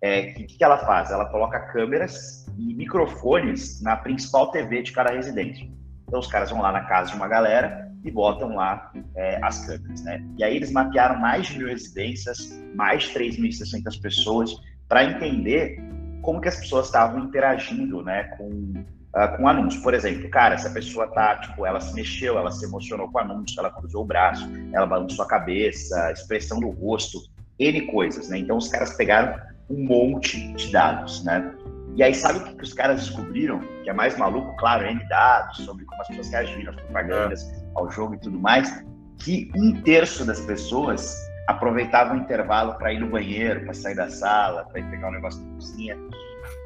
É, 0.01 0.27
que, 0.33 0.43
que 0.43 0.63
ela 0.63 0.77
faz? 0.77 1.11
Ela 1.11 1.25
coloca 1.25 1.59
câmeras 1.59 2.48
e 2.59 2.73
microfones 2.73 3.81
na 3.81 3.95
principal 3.95 4.51
TV 4.51 4.81
de 4.81 4.91
cada 4.91 5.11
residente. 5.11 5.71
Então 6.07 6.19
os 6.19 6.27
caras 6.27 6.49
vão 6.49 6.61
lá 6.61 6.71
na 6.71 6.81
casa 6.81 7.11
de 7.11 7.17
uma 7.17 7.27
galera 7.27 7.89
e 8.03 8.11
botam 8.11 8.55
lá 8.55 8.91
é, 9.15 9.39
as 9.43 9.65
câmeras, 9.65 10.03
né? 10.03 10.25
E 10.37 10.43
aí 10.43 10.55
eles 10.55 10.71
mapearam 10.71 11.19
mais 11.19 11.47
de 11.47 11.57
mil 11.57 11.67
residências, 11.67 12.37
mais 12.75 13.03
de 13.03 13.13
3.600 13.13 14.01
pessoas, 14.01 14.55
para 14.87 15.03
entender 15.03 15.81
como 16.21 16.41
que 16.41 16.47
as 16.47 16.57
pessoas 16.57 16.87
estavam 16.87 17.25
interagindo, 17.25 18.03
né, 18.03 18.23
com 18.37 18.73
uh, 19.15 19.37
com 19.37 19.47
anúncio. 19.47 19.81
Por 19.81 19.93
exemplo, 19.93 20.29
cara, 20.29 20.57
se 20.57 20.67
a 20.67 20.71
pessoa 20.71 21.07
tá, 21.07 21.37
tipo, 21.37 21.65
ela 21.65 21.79
se 21.79 21.93
mexeu, 21.93 22.37
ela 22.37 22.51
se 22.51 22.65
emocionou 22.65 23.11
com 23.11 23.17
o 23.17 23.21
anúncio, 23.21 23.59
ela 23.59 23.71
cruzou 23.71 24.03
o 24.03 24.05
braço, 24.05 24.49
ela 24.73 24.85
balançou 24.85 25.23
a 25.23 25.27
cabeça, 25.27 26.11
expressão 26.11 26.59
do 26.59 26.69
rosto, 26.69 27.19
N 27.57 27.81
coisas, 27.87 28.29
né? 28.29 28.37
Então 28.37 28.57
os 28.57 28.67
caras 28.69 28.95
pegaram 28.95 29.39
um 29.69 29.83
monte 29.83 30.53
de 30.53 30.71
dados, 30.71 31.23
né? 31.23 31.53
E 31.95 32.03
aí, 32.03 32.13
sabe 32.13 32.39
o 32.39 32.43
que, 32.43 32.55
que 32.55 32.63
os 32.63 32.73
caras 32.73 33.01
descobriram? 33.01 33.59
Que 33.83 33.89
é 33.89 33.93
mais 33.93 34.17
maluco, 34.17 34.55
claro, 34.57 34.85
N 34.85 35.03
dados 35.09 35.57
sobre 35.57 35.85
como 35.85 36.01
as 36.01 36.07
pessoas 36.07 36.29
reagiram 36.29 36.71
às 36.71 36.75
propagandas, 36.75 37.63
ao 37.75 37.91
jogo 37.91 38.15
e 38.15 38.19
tudo 38.19 38.39
mais, 38.39 38.83
que 39.19 39.51
um 39.55 39.81
terço 39.81 40.25
das 40.25 40.39
pessoas 40.41 41.15
aproveitavam 41.47 42.17
o 42.17 42.21
intervalo 42.21 42.75
para 42.75 42.93
ir 42.93 42.99
no 42.99 43.09
banheiro, 43.09 43.65
para 43.65 43.73
sair 43.73 43.95
da 43.95 44.09
sala, 44.09 44.65
para 44.65 44.79
ir 44.79 44.89
pegar 44.89 45.09
um 45.09 45.13
negócio 45.13 45.41
na 45.41 45.55
cozinha. 45.55 45.97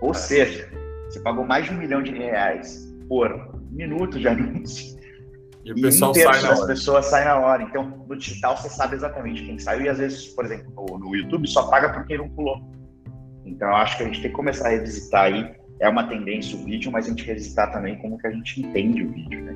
Ou 0.02 0.14
seja, 0.14 0.70
você 1.10 1.20
pagou 1.22 1.46
mais 1.46 1.66
de 1.66 1.72
um 1.72 1.78
milhão 1.78 2.04
de 2.04 2.12
reais 2.12 2.94
por 3.08 3.54
minuto 3.72 4.20
de 4.20 4.28
anúncio. 4.28 4.94
E 5.64 5.72
o 5.72 5.76
pessoal 5.76 6.14
e 6.16 6.20
um 6.20 6.24
sai 6.24 6.42
na 6.42 6.50
hora. 6.50 6.68
pessoas 6.68 7.06
saem 7.06 7.26
na 7.26 7.40
hora. 7.40 7.64
Então, 7.64 8.06
no 8.08 8.16
digital, 8.18 8.58
você 8.58 8.70
sabe 8.70 8.96
exatamente 8.96 9.46
quem 9.46 9.58
saiu. 9.58 9.86
E 9.86 9.90
às 9.90 9.98
vezes, 9.98 10.28
por 10.28 10.46
exemplo, 10.46 11.00
no 11.00 11.16
YouTube, 11.16 11.48
só 11.48 11.68
paga 11.70 11.90
por 11.94 12.06
quem 12.06 12.18
não 12.18 12.30
pulou. 12.30 12.62
Então, 13.46 13.68
eu 13.68 13.76
acho 13.76 13.98
que 13.98 14.04
a 14.04 14.06
gente 14.06 14.22
tem 14.22 14.30
que 14.30 14.36
começar 14.36 14.68
a 14.68 14.72
revisitar 14.72 15.26
aí. 15.26 15.54
É 15.80 15.90
uma 15.90 16.08
tendência 16.08 16.58
o 16.58 16.64
vídeo, 16.64 16.92
mas 16.92 17.06
a 17.06 17.10
gente 17.10 17.26
revisitar 17.26 17.72
também 17.72 17.98
como 17.98 18.18
que 18.18 18.28
a 18.28 18.32
gente 18.32 18.62
entende 18.62 19.04
o 19.04 19.10
vídeo, 19.12 19.42
né, 19.44 19.54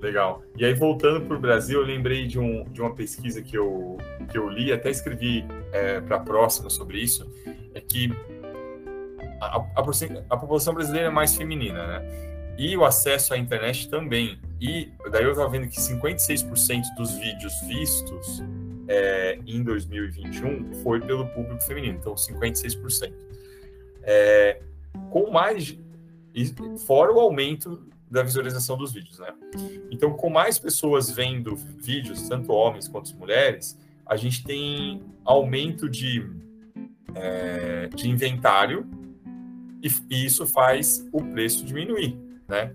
Legal. 0.00 0.42
E 0.56 0.64
aí, 0.64 0.74
voltando 0.74 1.26
para 1.26 1.36
o 1.36 1.40
Brasil, 1.40 1.80
eu 1.80 1.86
lembrei 1.86 2.26
de, 2.26 2.38
um, 2.38 2.64
de 2.64 2.80
uma 2.80 2.94
pesquisa 2.94 3.42
que 3.42 3.56
eu, 3.56 3.96
que 4.30 4.36
eu 4.36 4.48
li, 4.48 4.72
até 4.72 4.90
escrevi 4.90 5.44
é, 5.72 6.00
para 6.00 6.16
a 6.16 6.20
próxima 6.20 6.68
sobre 6.68 6.98
isso, 6.98 7.28
é 7.74 7.80
que 7.80 8.12
a, 9.40 9.56
a, 9.56 9.80
a, 10.30 10.36
população 10.36 10.74
brasileira 10.74 11.08
é 11.08 11.10
mais 11.10 11.34
feminina, 11.34 11.86
né? 11.86 12.26
E 12.58 12.76
o 12.76 12.84
acesso 12.84 13.34
à 13.34 13.38
internet 13.38 13.88
também. 13.88 14.38
E 14.60 14.90
daí 15.10 15.24
eu 15.24 15.32
estava 15.32 15.48
vendo 15.50 15.68
que 15.68 15.76
56% 15.76 16.82
dos 16.96 17.12
vídeos 17.18 17.52
vistos 17.66 18.42
é, 18.88 19.38
em 19.46 19.62
2021 19.62 20.74
foi 20.82 21.00
pelo 21.00 21.26
público 21.28 21.60
feminino, 21.62 21.98
então 21.98 22.14
56%. 22.14 23.12
É, 24.02 24.60
com 25.10 25.30
mais, 25.30 25.76
fora 26.86 27.12
o 27.12 27.20
aumento 27.20 27.86
da 28.10 28.22
visualização 28.22 28.76
dos 28.76 28.92
vídeos, 28.92 29.18
né? 29.18 29.34
Então, 29.90 30.12
com 30.12 30.30
mais 30.30 30.58
pessoas 30.58 31.10
vendo 31.10 31.56
vídeos, 31.56 32.28
tanto 32.28 32.52
homens 32.52 32.86
quanto 32.86 33.16
mulheres, 33.16 33.78
a 34.04 34.16
gente 34.16 34.44
tem 34.44 35.02
aumento 35.24 35.88
de, 35.88 36.24
é, 37.14 37.88
de 37.88 38.08
inventário 38.08 38.88
e, 39.82 39.88
e 40.08 40.24
isso 40.24 40.46
faz 40.46 41.04
o 41.12 41.22
preço 41.22 41.64
diminuir, 41.64 42.16
né? 42.48 42.72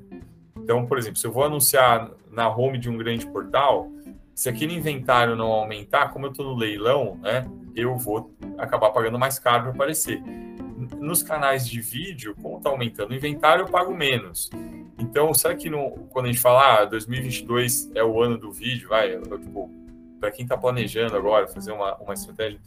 Então, 0.57 0.85
por 0.85 0.97
exemplo, 0.97 1.17
se 1.17 1.25
eu 1.25 1.31
vou 1.31 1.43
anunciar 1.43 2.11
na 2.29 2.53
home 2.53 2.77
de 2.77 2.89
um 2.89 2.97
grande 2.97 3.25
portal, 3.27 3.89
se 4.33 4.49
aquele 4.49 4.73
inventário 4.73 5.35
não 5.35 5.47
aumentar, 5.47 6.09
como 6.09 6.25
eu 6.25 6.31
estou 6.31 6.45
no 6.45 6.55
leilão, 6.55 7.17
né, 7.21 7.45
eu 7.75 7.97
vou 7.97 8.33
acabar 8.57 8.89
pagando 8.91 9.19
mais 9.19 9.37
caro 9.39 9.63
para 9.63 9.71
aparecer. 9.71 10.21
Nos 10.99 11.21
canais 11.21 11.67
de 11.67 11.79
vídeo, 11.79 12.35
como 12.41 12.57
está 12.57 12.69
aumentando 12.69 13.11
o 13.11 13.15
inventário, 13.15 13.63
eu 13.63 13.67
pago 13.67 13.93
menos. 13.93 14.49
Então, 14.97 15.33
será 15.33 15.55
que 15.55 15.69
no, 15.69 15.91
quando 16.09 16.25
a 16.25 16.29
gente 16.29 16.41
fala, 16.41 16.81
ah, 16.81 16.85
2022 16.85 17.91
é 17.95 18.03
o 18.03 18.21
ano 18.21 18.37
do 18.37 18.51
vídeo, 18.51 18.89
vai, 18.89 19.17
tipo, 19.17 19.69
para 20.19 20.31
quem 20.31 20.43
está 20.43 20.55
planejando 20.55 21.15
agora 21.15 21.47
fazer 21.47 21.71
uma, 21.71 21.95
uma 21.97 22.13
estratégia, 22.13 22.59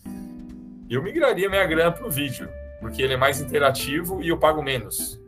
eu 0.90 1.02
migraria 1.02 1.48
minha 1.48 1.64
grana 1.66 1.92
para 1.92 2.06
o 2.06 2.10
vídeo, 2.10 2.48
porque 2.80 3.00
ele 3.00 3.14
é 3.14 3.16
mais 3.16 3.40
interativo 3.40 4.22
e 4.22 4.28
eu 4.28 4.38
pago 4.38 4.62
menos. 4.62 5.20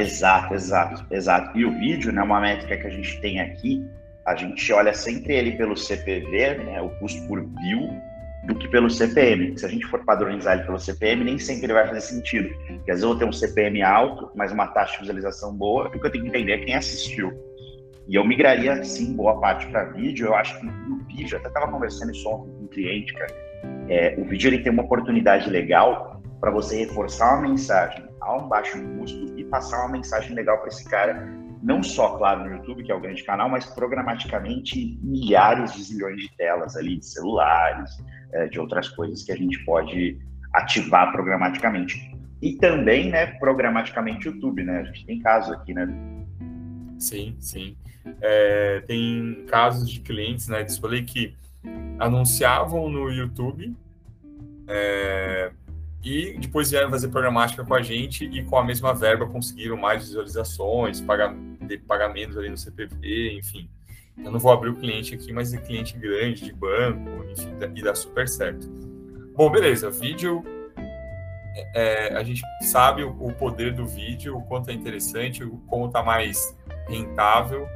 Exato, 0.00 0.54
exato, 0.54 1.06
exato. 1.10 1.58
E 1.58 1.64
o 1.64 1.72
vídeo, 1.72 2.12
né, 2.12 2.22
uma 2.22 2.40
métrica 2.40 2.76
que 2.76 2.86
a 2.86 2.90
gente 2.90 3.20
tem 3.20 3.40
aqui, 3.40 3.84
a 4.26 4.34
gente 4.36 4.72
olha 4.72 4.94
sempre 4.94 5.34
ele 5.34 5.52
pelo 5.52 5.76
CPV, 5.76 6.58
né, 6.58 6.80
o 6.80 6.90
custo 6.98 7.26
por 7.26 7.40
view, 7.40 7.90
do 8.44 8.54
que 8.56 8.68
pelo 8.68 8.90
CPM. 8.90 9.56
Se 9.58 9.64
a 9.64 9.68
gente 9.68 9.86
for 9.86 10.04
padronizar 10.04 10.54
ele 10.54 10.64
pelo 10.64 10.78
CPM, 10.78 11.24
nem 11.24 11.38
sempre 11.38 11.66
ele 11.66 11.72
vai 11.72 11.86
fazer 11.86 12.00
sentido. 12.00 12.48
Porque 12.48 12.90
às 12.90 12.96
vezes 12.96 13.02
eu 13.02 13.08
vou 13.08 13.18
ter 13.18 13.24
um 13.24 13.32
CPM 13.32 13.82
alto, 13.82 14.30
mas 14.34 14.52
uma 14.52 14.66
taxa 14.68 14.94
de 14.94 15.00
visualização 15.00 15.54
boa, 15.54 15.90
e 15.92 15.96
o 15.96 16.00
que 16.00 16.06
eu 16.06 16.10
tenho 16.10 16.24
que 16.24 16.30
entender 16.30 16.52
é 16.52 16.58
quem 16.58 16.74
assistiu. 16.74 17.32
E 18.08 18.16
eu 18.16 18.24
migraria, 18.24 18.82
sim, 18.84 19.14
boa 19.14 19.40
parte 19.40 19.66
para 19.68 19.84
vídeo. 19.84 20.26
Eu 20.26 20.34
acho 20.34 20.58
que 20.58 20.66
no 20.66 21.04
vídeo, 21.04 21.38
até 21.38 21.48
estava 21.48 21.70
conversando 21.70 22.10
isso 22.10 22.28
ontem 22.28 22.50
com 22.50 22.64
um 22.64 22.66
cliente, 22.66 23.12
cara, 23.12 23.32
é, 23.88 24.14
o 24.18 24.24
vídeo 24.24 24.48
ele 24.48 24.58
tem 24.58 24.72
uma 24.72 24.82
oportunidade 24.82 25.48
legal 25.48 26.20
para 26.40 26.50
você 26.50 26.78
reforçar 26.78 27.34
uma 27.34 27.48
mensagem 27.48 28.04
a 28.20 28.36
um 28.36 28.48
baixo 28.48 28.76
custo 28.98 29.38
e 29.38 29.44
passar 29.44 29.78
uma 29.80 29.92
mensagem 29.92 30.34
legal 30.34 30.58
para 30.58 30.68
esse 30.68 30.88
cara 30.88 31.28
não 31.62 31.82
só, 31.82 32.16
claro, 32.18 32.44
no 32.44 32.56
YouTube, 32.56 32.82
que 32.82 32.90
é 32.90 32.94
o 32.94 33.00
grande 33.00 33.22
canal, 33.22 33.48
mas 33.48 33.66
programaticamente 33.66 34.98
milhares 35.00 35.72
de 35.74 35.82
zilhões 35.82 36.20
de 36.20 36.36
telas 36.36 36.76
ali, 36.76 36.96
de 36.96 37.06
celulares, 37.06 37.90
é, 38.32 38.48
de 38.48 38.58
outras 38.58 38.88
coisas 38.88 39.22
que 39.22 39.30
a 39.30 39.36
gente 39.36 39.64
pode 39.64 40.18
ativar 40.52 41.12
programaticamente. 41.12 42.10
E 42.40 42.54
também, 42.54 43.10
né, 43.10 43.26
programaticamente 43.38 44.26
YouTube, 44.26 44.64
né? 44.64 44.80
A 44.80 44.84
gente 44.84 45.06
tem 45.06 45.20
casos 45.20 45.52
aqui, 45.52 45.72
né? 45.72 45.88
Sim, 46.98 47.36
sim. 47.38 47.76
É, 48.20 48.82
tem 48.86 49.44
casos 49.46 49.88
de 49.88 50.00
clientes, 50.00 50.48
né, 50.48 50.64
que 50.64 50.80
falei 50.80 51.04
que 51.04 51.36
anunciavam 52.00 52.90
no 52.90 53.08
YouTube 53.08 53.76
é, 54.66 55.52
e 56.02 56.36
depois 56.38 56.70
vieram 56.70 56.90
fazer 56.90 57.08
programática 57.08 57.64
com 57.64 57.74
a 57.74 57.82
gente 57.82 58.24
e 58.24 58.42
com 58.44 58.58
a 58.58 58.64
mesma 58.64 58.92
verba 58.92 59.26
conseguiram 59.26 59.76
mais 59.76 60.08
visualizações, 60.08 61.00
pagar, 61.00 61.34
pagamentos 61.86 62.36
ali 62.36 62.48
no 62.50 62.56
CPV, 62.56 63.38
enfim. 63.38 63.70
Eu 64.18 64.30
não 64.30 64.38
vou 64.38 64.52
abrir 64.52 64.70
o 64.70 64.76
cliente 64.76 65.14
aqui, 65.14 65.32
mas 65.32 65.54
é 65.54 65.58
cliente 65.58 65.96
grande, 65.96 66.44
de 66.44 66.52
banco, 66.52 67.24
enfim, 67.30 67.54
e 67.74 67.82
dá 67.82 67.94
super 67.94 68.28
certo. 68.28 68.68
Bom, 69.34 69.50
beleza, 69.50 69.90
vídeo, 69.90 70.42
é, 71.54 71.70
é, 71.74 72.16
a 72.16 72.22
gente 72.24 72.42
sabe 72.62 73.04
o, 73.04 73.32
poder 73.34 73.72
do 73.72 73.86
vídeo, 73.86 74.36
o 74.36 74.42
quanto 74.42 74.70
é 74.70 74.72
interessante, 74.74 75.44
o 75.44 75.56
como 75.68 75.86
está 75.86 76.02
mais 76.02 76.56
rentável. 76.88 77.66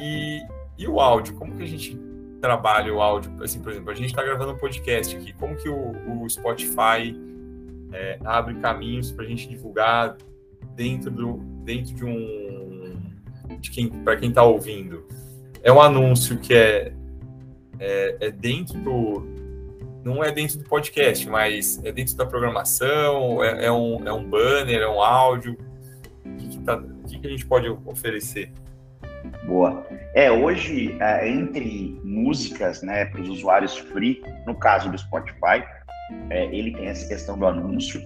E, 0.00 0.42
e 0.78 0.88
o 0.88 1.00
áudio, 1.00 1.34
como 1.34 1.54
que 1.54 1.62
a 1.62 1.66
gente 1.66 2.00
trabalha 2.40 2.92
o 2.92 3.00
áudio? 3.00 3.30
Assim, 3.42 3.60
por 3.60 3.72
exemplo, 3.72 3.90
a 3.90 3.94
gente 3.94 4.06
está 4.06 4.22
gravando 4.22 4.52
um 4.52 4.58
podcast 4.58 5.14
aqui, 5.14 5.34
como 5.34 5.54
que 5.54 5.68
o, 5.68 6.22
o 6.22 6.28
Spotify 6.30 7.14
é, 7.92 8.18
abre 8.24 8.54
caminhos 8.56 9.10
para 9.10 9.24
a 9.24 9.28
gente 9.28 9.48
divulgar 9.48 10.16
dentro, 10.74 11.10
do, 11.10 11.38
dentro 11.64 11.94
de 11.94 12.04
um. 12.04 13.10
De 13.60 13.70
quem, 13.70 13.88
para 13.88 14.16
quem 14.16 14.30
está 14.30 14.42
ouvindo. 14.42 15.06
É 15.62 15.72
um 15.72 15.80
anúncio 15.80 16.38
que 16.38 16.54
é, 16.54 16.92
é, 17.78 18.16
é, 18.20 18.30
dentro 18.30 18.78
do. 18.78 19.26
Não 20.04 20.22
é 20.22 20.32
dentro 20.32 20.58
do 20.58 20.64
podcast, 20.64 21.28
mas 21.28 21.80
é 21.84 21.92
dentro 21.92 22.16
da 22.16 22.26
programação, 22.26 23.42
é, 23.44 23.66
é 23.66 23.72
um, 23.72 24.06
é 24.06 24.12
um 24.12 24.24
banner, 24.28 24.80
é 24.80 24.88
um 24.88 25.00
áudio. 25.00 25.56
O 26.24 26.36
que, 26.36 26.48
que, 26.48 26.58
tá, 26.58 26.76
o 26.76 27.08
que, 27.08 27.20
que 27.20 27.26
a 27.26 27.30
gente 27.30 27.46
pode 27.46 27.68
oferecer? 27.84 28.50
Boa. 29.44 29.86
É, 30.14 30.30
hoje, 30.30 30.96
é, 31.00 31.28
entre 31.28 32.00
músicas, 32.02 32.82
né, 32.82 33.04
para 33.04 33.20
os 33.20 33.28
usuários 33.28 33.76
free, 33.78 34.22
no 34.46 34.54
caso 34.56 34.90
do 34.90 34.98
Spotify, 34.98 35.64
é, 36.30 36.46
ele 36.54 36.72
tem 36.72 36.86
essa 36.86 37.06
questão 37.06 37.38
do 37.38 37.46
anúncio. 37.46 38.02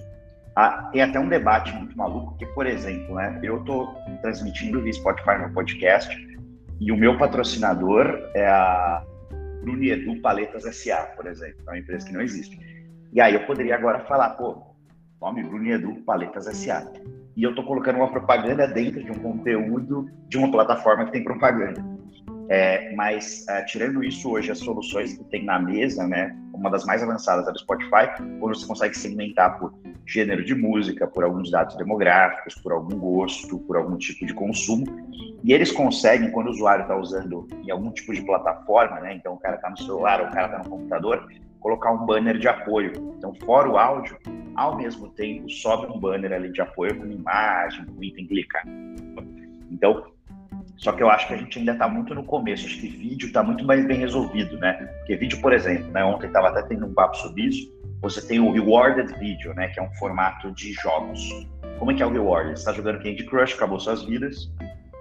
Ah, 0.54 0.88
tem 0.92 1.02
até 1.02 1.20
um 1.20 1.28
debate 1.28 1.72
muito 1.74 1.96
maluco, 1.96 2.36
que, 2.38 2.46
por 2.46 2.66
exemplo, 2.66 3.14
né, 3.14 3.38
eu 3.42 3.58
estou 3.58 3.94
transmitindo 4.22 4.80
via 4.82 4.92
Spotify 4.92 5.38
no 5.38 5.52
podcast 5.52 6.16
e 6.80 6.90
o 6.90 6.96
meu 6.96 7.18
patrocinador 7.18 8.18
é 8.34 8.46
a 8.46 9.02
Bruniedu 9.62 10.20
Paletas 10.20 10.64
SA, 10.76 11.12
por 11.16 11.26
exemplo, 11.26 11.60
é 11.66 11.70
uma 11.70 11.78
empresa 11.78 12.06
que 12.06 12.12
não 12.12 12.22
existe. 12.22 12.58
E 13.12 13.20
aí 13.20 13.34
eu 13.34 13.46
poderia 13.46 13.74
agora 13.74 14.00
falar, 14.00 14.30
pô, 14.30 14.62
nome 15.20 15.42
Bruniedu 15.42 15.94
Paletas 16.06 16.44
SA. 16.44 16.90
E 17.36 17.42
eu 17.42 17.50
estou 17.50 17.64
colocando 17.64 17.96
uma 17.96 18.10
propaganda 18.10 18.66
dentro 18.66 19.02
de 19.02 19.10
um 19.10 19.14
conteúdo 19.14 20.10
de 20.28 20.38
uma 20.38 20.50
plataforma 20.50 21.04
que 21.04 21.12
tem 21.12 21.24
propaganda. 21.24 21.95
É, 22.48 22.94
mas, 22.94 23.46
é, 23.48 23.64
tirando 23.64 24.04
isso, 24.04 24.30
hoje 24.30 24.50
as 24.50 24.58
soluções 24.58 25.16
que 25.16 25.24
tem 25.24 25.44
na 25.44 25.58
mesa, 25.58 26.06
né, 26.06 26.36
uma 26.54 26.70
das 26.70 26.84
mais 26.84 27.02
avançadas 27.02 27.48
é 27.48 27.52
do 27.52 27.58
Spotify, 27.58 28.08
onde 28.40 28.58
você 28.58 28.66
consegue 28.66 28.96
segmentar 28.96 29.58
por 29.58 29.74
gênero 30.06 30.44
de 30.44 30.54
música, 30.54 31.06
por 31.06 31.24
alguns 31.24 31.50
dados 31.50 31.76
demográficos, 31.76 32.54
por 32.54 32.72
algum 32.72 32.96
gosto, 32.98 33.58
por 33.60 33.76
algum 33.76 33.96
tipo 33.96 34.24
de 34.24 34.32
consumo. 34.32 34.86
E 35.42 35.52
eles 35.52 35.72
conseguem, 35.72 36.30
quando 36.30 36.46
o 36.46 36.50
usuário 36.50 36.82
está 36.82 36.96
usando 36.96 37.48
em 37.64 37.70
algum 37.70 37.90
tipo 37.90 38.14
de 38.14 38.22
plataforma, 38.22 39.00
né, 39.00 39.14
então 39.14 39.34
o 39.34 39.38
cara 39.38 39.56
está 39.56 39.68
no 39.68 39.78
celular 39.78 40.20
ou 40.20 40.28
o 40.28 40.30
cara 40.30 40.46
está 40.46 40.58
no 40.58 40.70
computador, 40.70 41.28
colocar 41.58 41.90
um 41.90 42.06
banner 42.06 42.38
de 42.38 42.46
apoio. 42.46 42.92
Então, 43.18 43.34
fora 43.44 43.68
o 43.68 43.76
áudio, 43.76 44.16
ao 44.54 44.76
mesmo 44.76 45.08
tempo, 45.08 45.50
sobe 45.50 45.92
um 45.92 45.98
banner 45.98 46.32
ali 46.32 46.52
de 46.52 46.60
apoio 46.60 46.96
com 46.96 47.06
imagem, 47.06 47.84
com 47.86 48.02
item 48.02 48.26
clicar. 48.26 48.62
Então, 49.68 50.04
só 50.76 50.92
que 50.92 51.02
eu 51.02 51.08
acho 51.08 51.26
que 51.26 51.34
a 51.34 51.36
gente 51.36 51.58
ainda 51.58 51.72
está 51.72 51.88
muito 51.88 52.14
no 52.14 52.22
começo. 52.22 52.66
Acho 52.66 52.78
que 52.78 52.88
vídeo 52.88 53.26
está 53.26 53.42
muito 53.42 53.64
mais 53.64 53.84
bem 53.86 53.98
resolvido, 53.98 54.58
né? 54.58 54.74
Porque 54.98 55.16
vídeo, 55.16 55.40
por 55.40 55.52
exemplo, 55.52 55.90
né? 55.90 56.04
Ontem 56.04 56.26
estava 56.26 56.48
até 56.48 56.62
tendo 56.62 56.86
um 56.86 56.92
papo 56.92 57.16
sobre 57.16 57.42
isso. 57.44 57.74
Você 58.02 58.20
tem 58.26 58.40
o 58.40 58.52
Rewarded 58.52 59.18
Video, 59.18 59.54
né? 59.54 59.68
Que 59.68 59.80
é 59.80 59.82
um 59.82 59.90
formato 59.94 60.52
de 60.52 60.72
jogos. 60.74 61.20
Como 61.78 61.90
é 61.90 61.94
que 61.94 62.02
é 62.02 62.06
o 62.06 62.10
Rewarded? 62.10 62.52
Você 62.52 62.60
está 62.60 62.72
jogando 62.72 63.02
Candy 63.02 63.24
Crush, 63.24 63.54
acabou 63.54 63.80
suas 63.80 64.02
vidas. 64.04 64.50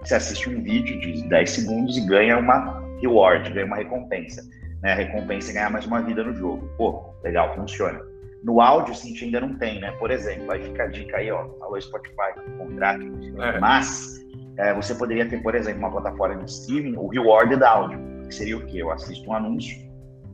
Você 0.02 0.16
assiste 0.16 0.50
um 0.50 0.62
vídeo 0.62 1.00
de 1.00 1.28
10 1.28 1.50
segundos 1.50 1.98
e 1.98 2.06
ganha 2.06 2.38
uma 2.38 2.82
reward, 3.02 3.52
ganha 3.52 3.66
uma 3.66 3.76
recompensa. 3.76 4.44
Né? 4.82 4.94
A 4.94 4.96
recompensa 4.96 5.52
é 5.52 5.54
ganhar 5.56 5.70
mais 5.72 5.86
uma 5.86 6.02
vida 6.02 6.24
no 6.24 6.34
jogo. 6.34 6.70
Pô, 6.78 7.14
legal, 7.24 7.54
funciona. 7.56 8.00
No 8.44 8.62
áudio, 8.62 8.94
a 8.94 8.96
gente 8.96 9.26
ainda 9.26 9.42
não 9.42 9.56
tem, 9.56 9.80
né? 9.80 9.92
Por 9.94 10.12
exemplo, 10.12 10.52
aí 10.52 10.64
fica 10.64 10.84
a 10.84 10.88
dica 10.88 11.18
aí, 11.18 11.32
ó. 11.32 11.48
Alô, 11.62 11.82
Spotify, 11.82 12.34
contrato. 12.58 13.02
É. 13.42 13.60
Mas 13.60 14.24
é, 14.58 14.74
você 14.74 14.96
poderia 14.96 15.28
ter, 15.28 15.42
por 15.42 15.56
exemplo, 15.56 15.80
uma 15.80 15.92
plataforma 15.92 16.44
de 16.44 16.50
streaming, 16.50 16.96
o 16.98 17.08
rewarded 17.08 17.64
áudio, 17.64 18.00
que 18.28 18.36
seria 18.36 18.58
o 18.58 18.66
quê? 18.66 18.82
Eu 18.82 18.92
assisto 18.92 19.30
um 19.30 19.34
anúncio 19.34 19.86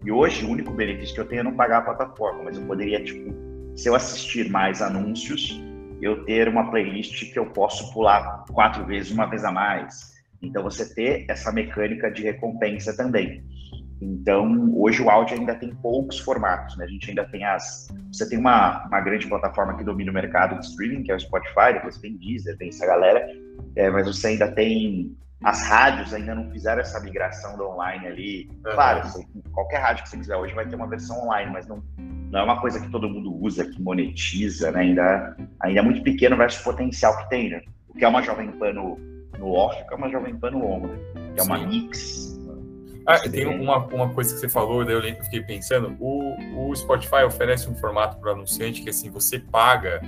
e 0.04 0.12
hoje 0.12 0.44
o 0.46 0.50
único 0.50 0.74
benefício 0.74 1.14
que 1.14 1.22
eu 1.22 1.28
tenho 1.28 1.42
é 1.42 1.44
não 1.44 1.56
pagar 1.56 1.80
a 1.80 1.82
plataforma, 1.82 2.44
mas 2.44 2.58
eu 2.58 2.66
poderia, 2.66 3.04
tipo, 3.04 3.34
se 3.76 3.88
eu 3.88 3.96
assistir 3.96 4.50
mais 4.50 4.82
anúncios, 4.82 5.62
eu 6.02 6.26
ter 6.26 6.48
uma 6.48 6.70
playlist 6.72 7.32
que 7.32 7.38
eu 7.38 7.46
posso 7.46 7.94
pular 7.94 8.46
quatro 8.52 8.86
vezes, 8.86 9.12
uma 9.12 9.28
vez 9.28 9.44
a 9.44 9.52
mais. 9.52 10.12
Então, 10.42 10.64
você 10.64 10.92
ter 10.94 11.26
essa 11.30 11.52
mecânica 11.52 12.10
de 12.10 12.24
recompensa 12.24 12.98
também. 12.98 13.44
Então, 14.02 14.74
hoje 14.76 15.04
o 15.04 15.10
áudio 15.12 15.38
ainda 15.38 15.54
tem 15.54 15.76
poucos 15.76 16.18
formatos, 16.18 16.76
né? 16.76 16.86
A 16.86 16.88
gente 16.88 17.08
ainda 17.08 17.24
tem 17.26 17.46
as. 17.46 17.88
Você 18.12 18.28
tem 18.28 18.40
uma, 18.40 18.88
uma 18.88 19.00
grande 19.00 19.28
plataforma 19.28 19.78
que 19.78 19.84
domina 19.84 20.10
o 20.10 20.14
mercado 20.14 20.60
de 20.60 20.66
streaming, 20.66 21.04
que 21.04 21.12
é 21.12 21.16
o 21.16 21.20
Spotify, 21.20 21.74
depois 21.74 22.00
tem 22.00 22.18
Deezer, 22.18 22.58
tem 22.58 22.70
essa 22.70 22.88
galera, 22.88 23.24
é, 23.76 23.90
mas 23.90 24.06
você 24.06 24.28
ainda 24.28 24.52
tem 24.52 25.16
as 25.44 25.68
rádios 25.68 26.14
ainda 26.14 26.36
não 26.36 26.50
fizeram 26.52 26.82
essa 26.82 27.00
migração 27.00 27.58
do 27.58 27.68
online 27.68 28.08
ali. 28.08 28.50
Uhum. 28.64 28.74
Claro, 28.74 29.10
qualquer 29.52 29.80
rádio 29.80 30.04
que 30.04 30.10
você 30.10 30.18
quiser 30.18 30.36
hoje 30.36 30.54
vai 30.54 30.68
ter 30.68 30.76
uma 30.76 30.88
versão 30.88 31.24
online, 31.24 31.52
mas 31.52 31.68
não, 31.68 31.84
não 31.98 32.40
é 32.40 32.44
uma 32.44 32.62
coisa 32.62 32.80
que 32.80 32.90
todo 32.90 33.10
mundo 33.10 33.34
usa, 33.44 33.66
que 33.66 33.82
monetiza, 33.82 34.72
né? 34.72 34.82
Ainda, 34.82 35.36
ainda 35.60 35.80
é 35.80 35.84
muito 35.84 36.04
pequeno 36.04 36.38
versus 36.38 36.62
o 36.62 36.64
potencial 36.64 37.18
que 37.18 37.30
tem, 37.30 37.50
né? 37.50 37.62
O 37.90 37.94
que 37.94 38.06
é 38.06 38.08
uma 38.08 38.22
Jovem 38.22 38.52
Pan 38.52 38.74
no, 38.74 39.00
no 39.40 39.54
off, 39.54 39.84
que 39.88 39.94
é 39.94 39.98
uma 39.98 40.10
Jovem 40.10 40.36
Pan 40.38 40.52
no 40.52 40.64
on, 40.64 40.88
né? 40.88 41.00
Que 41.34 41.42
é 41.42 41.44
uma 41.44 41.58
Sim. 41.58 41.66
mix. 41.66 42.40
Ah, 43.08 43.18
tem 43.18 43.48
uma, 43.48 43.78
uma 43.88 44.14
coisa 44.14 44.36
que 44.36 44.42
você 44.42 44.48
falou, 44.48 44.86
daí 44.86 44.94
eu 44.94 45.24
fiquei 45.24 45.42
pensando, 45.42 45.98
o, 46.00 46.70
o 46.70 46.76
Spotify 46.76 47.24
oferece 47.26 47.68
um 47.68 47.74
formato 47.76 48.20
para 48.20 48.30
o 48.30 48.34
anunciante 48.36 48.84
que 48.84 48.92
assim, 48.92 49.10
você 49.10 49.40
paga 49.40 50.00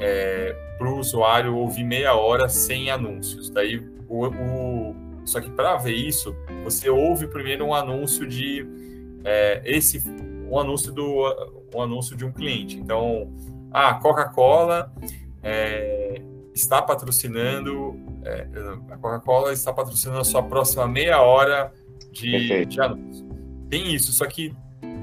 é, 0.00 0.54
para 0.78 0.88
o 0.88 0.98
usuário 0.98 1.56
ouvir 1.56 1.84
meia 1.84 2.14
hora 2.14 2.48
sem 2.48 2.90
anúncios. 2.90 3.50
Daí 3.50 3.78
o, 4.08 4.26
o 4.26 4.96
só 5.24 5.40
que 5.40 5.50
para 5.50 5.76
ver 5.76 5.94
isso, 5.94 6.34
você 6.62 6.88
ouve 6.88 7.26
primeiro 7.26 7.64
um 7.64 7.74
anúncio 7.74 8.26
de 8.26 8.66
é, 9.24 9.60
esse 9.64 10.02
um 10.48 10.58
anúncio 10.58 10.92
do 10.92 11.56
um 11.74 11.82
anúncio 11.82 12.16
de 12.16 12.24
um 12.24 12.30
cliente. 12.30 12.78
Então, 12.78 13.32
a 13.72 13.88
ah, 13.88 13.94
Coca-Cola 13.94 14.92
é, 15.42 16.22
está 16.54 16.80
patrocinando 16.80 17.98
é, 18.24 18.46
a 18.90 18.96
Coca-Cola 18.96 19.52
está 19.52 19.72
patrocinando 19.72 20.20
a 20.20 20.24
sua 20.24 20.42
próxima 20.42 20.86
meia 20.86 21.20
hora 21.20 21.72
de, 22.12 22.64
de 22.66 22.80
anúncio. 22.80 23.26
Tem 23.68 23.94
isso, 23.94 24.12
só 24.12 24.26
que 24.26 24.54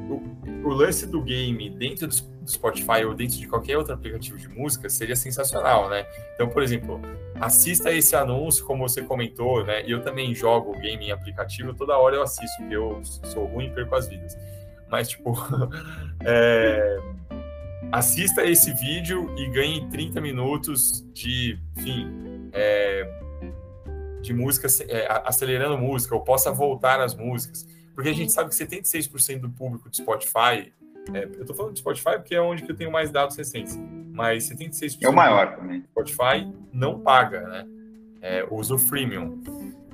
o, 0.10 0.68
o 0.68 0.74
lance 0.74 1.06
do 1.06 1.22
game 1.22 1.70
dentro 1.70 2.08
do, 2.08 2.16
do 2.44 2.52
Spotify 2.52 3.06
ou 3.06 3.14
dentro 3.14 3.38
de 3.38 3.48
qualquer 3.48 3.78
outro 3.78 3.94
aplicativo 3.94 4.38
de 4.38 4.48
música 4.50 4.90
seria 4.90 5.16
sensacional, 5.16 5.90
né? 5.90 6.06
Então, 6.36 6.50
por 6.50 6.62
exemplo, 6.62 7.02
assista 7.40 7.92
esse 7.92 8.16
anúncio, 8.16 8.66
como 8.66 8.88
você 8.88 9.02
comentou, 9.02 9.64
né? 9.66 9.86
E 9.86 9.92
eu 9.92 10.02
também 10.02 10.34
jogo 10.36 10.78
game 10.80 11.08
em 11.08 11.12
aplicativo, 11.12 11.74
toda 11.74 11.98
hora 11.98 12.16
eu 12.16 12.24
assisto, 12.24 12.58
porque 12.58 12.76
eu 12.76 13.02
sou 13.04 13.46
ruim 13.46 13.68
e 13.68 13.70
perco 13.72 13.96
as 13.96 14.08
vidas. 14.08 14.38
Mas, 14.90 15.10
tipo, 15.10 15.36
é, 16.24 16.98
assista 17.92 18.46
esse 18.46 18.74
vídeo 18.74 19.34
e 19.38 19.50
ganhe 19.50 19.90
30 19.90 20.20
minutos 20.20 21.04
de, 21.14 21.58
enfim, 21.78 22.50
é, 22.52 23.10
de 24.22 24.34
música, 24.34 24.68
é, 24.88 25.08
acelerando 25.26 25.78
música, 25.78 26.14
ou 26.14 26.22
possa 26.22 26.52
voltar 26.52 27.00
às 27.00 27.16
músicas. 27.16 27.66
Porque 27.96 28.10
a 28.10 28.14
gente 28.14 28.32
sabe 28.32 28.50
que 28.50 28.56
76% 28.56 29.40
do 29.40 29.50
público 29.50 29.90
do 29.90 29.96
Spotify, 29.96 30.74
é, 31.14 31.26
eu 31.26 31.42
estou 31.42 31.56
falando 31.56 31.74
de 31.74 31.80
Spotify 31.80 32.14
porque 32.18 32.36
é 32.36 32.42
onde 32.42 32.64
que 32.64 32.72
eu 32.72 32.76
tenho 32.76 32.92
mais 32.92 33.12
dados 33.12 33.36
recentes, 33.36 33.78
mas 34.12 34.50
76% 34.50 34.98
é 35.02 35.10
o 35.10 35.14
maior 35.14 35.56
também. 35.56 35.84
Spotify 35.92 36.52
não 36.72 37.00
paga, 37.00 37.42
né? 37.42 37.68
É, 38.22 38.48
usa 38.50 38.76
o 38.76 38.78
freemium, 38.78 39.42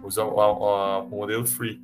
usa 0.03 0.23
o, 0.23 0.35
o, 0.35 1.03
o, 1.03 1.09
modelo 1.09 1.47
free. 1.47 1.81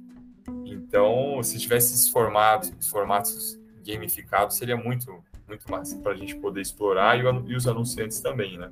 Então, 0.64 1.42
se 1.42 1.58
tivesse 1.60 1.94
esses 1.94 2.10
formatos, 2.10 2.72
formatos 2.88 3.60
gamificados, 3.86 4.58
seria 4.58 4.78
muito, 4.78 5.24
muito 5.48 5.70
massa 5.72 5.98
para 5.98 6.12
a 6.12 6.16
gente 6.16 6.36
poder 6.36 6.62
explorar 6.62 7.18
e, 7.18 7.24
e 7.24 7.56
os 7.56 7.68
anunciantes 7.68 8.20
também, 8.20 8.58
né? 8.60 8.72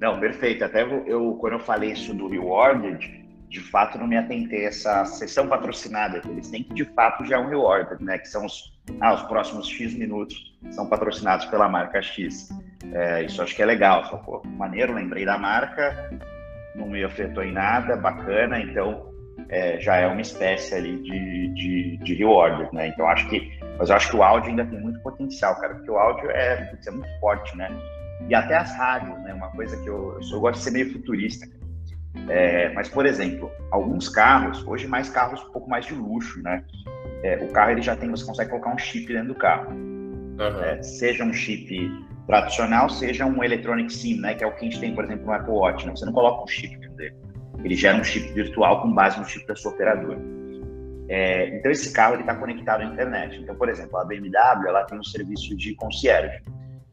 Não, 0.00 0.20
perfeito. 0.20 0.64
Até 0.64 0.82
eu, 1.06 1.34
quando 1.40 1.54
eu 1.54 1.60
falei 1.60 1.92
isso 1.92 2.14
do 2.14 2.28
Rewarded, 2.28 3.25
de 3.48 3.60
fato 3.60 3.98
não 3.98 4.06
me 4.06 4.16
atentei 4.16 4.64
a 4.64 4.68
essa 4.68 5.04
sessão 5.04 5.48
patrocinada, 5.48 6.20
que 6.20 6.28
eles 6.28 6.48
têm 6.48 6.62
que 6.62 6.74
de 6.74 6.84
fato 6.84 7.24
já 7.24 7.36
é 7.36 7.38
um 7.38 7.48
Rewarded, 7.48 8.02
né? 8.02 8.18
Que 8.18 8.28
são 8.28 8.44
os, 8.44 8.72
ah, 9.00 9.14
os 9.14 9.22
próximos 9.22 9.68
X 9.68 9.94
minutos 9.94 10.56
são 10.70 10.88
patrocinados 10.88 11.46
pela 11.46 11.68
marca 11.68 12.02
X. 12.02 12.48
É, 12.92 13.24
isso 13.24 13.42
acho 13.42 13.54
que 13.54 13.62
é 13.62 13.66
legal. 13.66 14.04
Só, 14.06 14.16
pô, 14.18 14.42
maneiro, 14.44 14.94
lembrei 14.94 15.24
da 15.24 15.38
marca, 15.38 16.10
não 16.74 16.88
me 16.88 17.02
afetou 17.04 17.42
em 17.42 17.52
nada, 17.52 17.96
bacana, 17.96 18.60
então 18.60 19.12
é, 19.48 19.78
já 19.78 19.96
é 19.96 20.06
uma 20.06 20.20
espécie 20.20 20.74
ali 20.74 20.96
de, 21.02 21.54
de, 21.54 21.96
de 21.98 22.14
reward, 22.14 22.68
né? 22.74 22.88
Então 22.88 23.06
acho 23.08 23.28
que, 23.28 23.58
mas 23.78 23.88
eu 23.88 23.96
acho 23.96 24.10
que 24.10 24.16
o 24.16 24.22
áudio 24.22 24.50
ainda 24.50 24.66
tem 24.66 24.80
muito 24.80 25.00
potencial, 25.00 25.54
cara, 25.60 25.74
porque 25.74 25.90
o 25.90 25.98
áudio 25.98 26.30
é, 26.30 26.72
é 26.86 26.90
muito 26.90 27.20
forte, 27.20 27.56
né? 27.56 27.68
e 28.28 28.34
até 28.34 28.56
as 28.56 28.74
rádios, 28.76 29.18
né? 29.22 29.34
Uma 29.34 29.50
coisa 29.50 29.76
que 29.82 29.88
eu, 29.88 30.18
eu, 30.20 30.40
gosto 30.40 30.58
de 30.58 30.64
ser 30.64 30.70
meio 30.72 30.92
futurista. 30.92 31.46
É, 32.28 32.72
mas, 32.72 32.88
por 32.88 33.06
exemplo, 33.06 33.50
alguns 33.70 34.08
carros, 34.08 34.66
hoje 34.66 34.86
mais 34.86 35.08
carros 35.08 35.42
um 35.42 35.52
pouco 35.52 35.68
mais 35.68 35.86
de 35.86 35.94
luxo, 35.94 36.42
né? 36.42 36.64
É, 37.22 37.36
o 37.42 37.48
carro 37.52 37.72
ele 37.72 37.82
já 37.82 37.96
tem, 37.96 38.10
você 38.10 38.24
consegue 38.24 38.50
colocar 38.50 38.74
um 38.74 38.78
chip 38.78 39.06
dentro 39.06 39.28
do 39.28 39.34
carro. 39.34 39.70
Uhum. 39.70 40.62
É, 40.64 40.82
seja 40.82 41.24
um 41.24 41.32
chip 41.32 41.90
tradicional, 42.26 42.88
seja 42.88 43.24
um 43.24 43.42
electronic 43.42 43.92
SIM, 43.92 44.20
né? 44.20 44.34
Que 44.34 44.44
é 44.44 44.46
o 44.46 44.52
que 44.52 44.60
a 44.60 44.64
gente 44.64 44.80
tem, 44.80 44.94
por 44.94 45.04
exemplo, 45.04 45.26
no 45.26 45.32
Apple 45.32 45.52
Watch. 45.52 45.86
Né? 45.86 45.94
Você 45.94 46.04
não 46.04 46.12
coloca 46.12 46.42
um 46.42 46.46
chip 46.46 46.76
dentro 46.76 46.96
dele. 46.96 47.14
Ele 47.64 47.74
gera 47.74 47.96
um 47.96 48.04
chip 48.04 48.32
virtual 48.32 48.82
com 48.82 48.92
base 48.92 49.18
no 49.18 49.24
chip 49.24 49.46
da 49.46 49.56
sua 49.56 49.72
operadora. 49.72 50.18
É, 51.08 51.56
então 51.56 51.70
esse 51.70 51.92
carro 51.92 52.14
ele 52.14 52.22
está 52.22 52.34
conectado 52.34 52.80
à 52.80 52.84
internet. 52.84 53.40
Então, 53.40 53.54
por 53.54 53.68
exemplo, 53.68 53.96
a 53.98 54.04
BMW 54.04 54.68
ela 54.68 54.84
tem 54.84 54.98
um 54.98 55.04
serviço 55.04 55.56
de 55.56 55.74
concierge. 55.74 56.42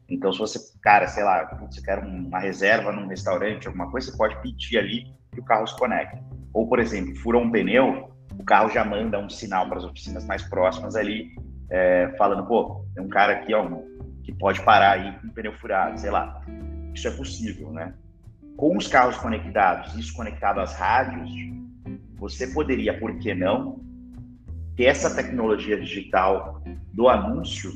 Então, 0.08 0.32
se 0.32 0.38
você, 0.38 0.58
cara, 0.82 1.08
sei 1.08 1.24
lá, 1.24 1.44
você 1.60 1.80
quer 1.82 1.98
uma 1.98 2.38
reserva 2.38 2.92
num 2.92 3.06
restaurante, 3.06 3.66
alguma 3.66 3.90
coisa, 3.90 4.10
você 4.10 4.16
pode 4.16 4.40
pedir 4.42 4.78
ali 4.78 5.06
que 5.32 5.40
o 5.40 5.44
carro 5.44 5.66
se 5.66 5.76
conecte. 5.76 6.22
Ou, 6.52 6.68
por 6.68 6.78
exemplo, 6.78 7.16
furou 7.16 7.42
um 7.42 7.50
pneu, 7.50 8.10
o 8.38 8.44
carro 8.44 8.70
já 8.70 8.84
manda 8.84 9.18
um 9.18 9.28
sinal 9.28 9.66
para 9.66 9.78
as 9.78 9.84
oficinas 9.84 10.24
mais 10.24 10.42
próximas 10.42 10.94
ali, 10.94 11.34
é, 11.70 12.14
falando, 12.18 12.46
pô, 12.46 12.84
tem 12.94 13.02
um 13.02 13.08
cara 13.08 13.32
aqui, 13.32 13.54
ó, 13.54 13.66
que 14.22 14.32
pode 14.32 14.62
parar 14.62 14.92
aí 14.92 15.18
com 15.20 15.28
o 15.28 15.32
pneu 15.32 15.52
furado, 15.54 15.98
sei 15.98 16.10
lá. 16.10 16.42
Isso 16.94 17.08
é 17.08 17.10
possível, 17.10 17.72
né? 17.72 17.94
Com 18.56 18.76
os 18.76 18.86
carros 18.86 19.16
conectados, 19.16 19.94
isso 19.96 20.14
conectado 20.14 20.60
às 20.60 20.74
rádios, 20.74 21.30
você 22.16 22.46
poderia, 22.48 22.98
por 22.98 23.18
que 23.18 23.34
não, 23.34 23.80
ter 24.76 24.84
essa 24.84 25.14
tecnologia 25.14 25.80
digital 25.80 26.62
do 26.92 27.08
anúncio 27.08 27.72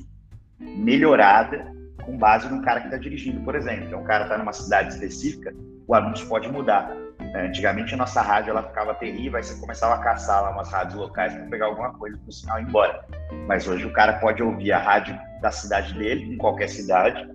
melhorada 0.58 1.77
com 2.08 2.16
base 2.16 2.48
no 2.48 2.62
cara 2.62 2.80
que 2.80 2.86
está 2.86 2.96
dirigindo, 2.96 3.40
por 3.42 3.54
exemplo. 3.54 3.84
Então, 3.84 4.00
o 4.00 4.04
cara 4.04 4.24
está 4.24 4.38
numa 4.38 4.52
cidade 4.54 4.94
específica, 4.94 5.54
o 5.86 5.94
anúncio 5.94 6.26
pode 6.26 6.50
mudar. 6.50 6.96
É, 7.20 7.46
antigamente, 7.46 7.92
a 7.92 7.98
nossa 7.98 8.22
rádio 8.22 8.50
ela 8.50 8.62
ficava 8.62 8.94
terrível, 8.94 9.36
aí 9.36 9.44
você 9.44 9.60
começava 9.60 9.96
a 9.96 9.98
caçar 9.98 10.42
lá 10.42 10.50
umas 10.50 10.72
rádios 10.72 10.94
locais 10.94 11.34
para 11.34 11.44
pegar 11.44 11.66
alguma 11.66 11.92
coisa 11.92 12.16
para 12.16 12.28
o 12.28 12.32
sinal 12.32 12.60
ir 12.60 12.62
embora. 12.62 13.04
Mas 13.46 13.68
hoje 13.68 13.84
o 13.84 13.92
cara 13.92 14.14
pode 14.14 14.42
ouvir 14.42 14.72
a 14.72 14.78
rádio 14.78 15.18
da 15.42 15.50
cidade 15.50 15.92
dele, 15.92 16.32
em 16.32 16.38
qualquer 16.38 16.68
cidade, 16.68 17.28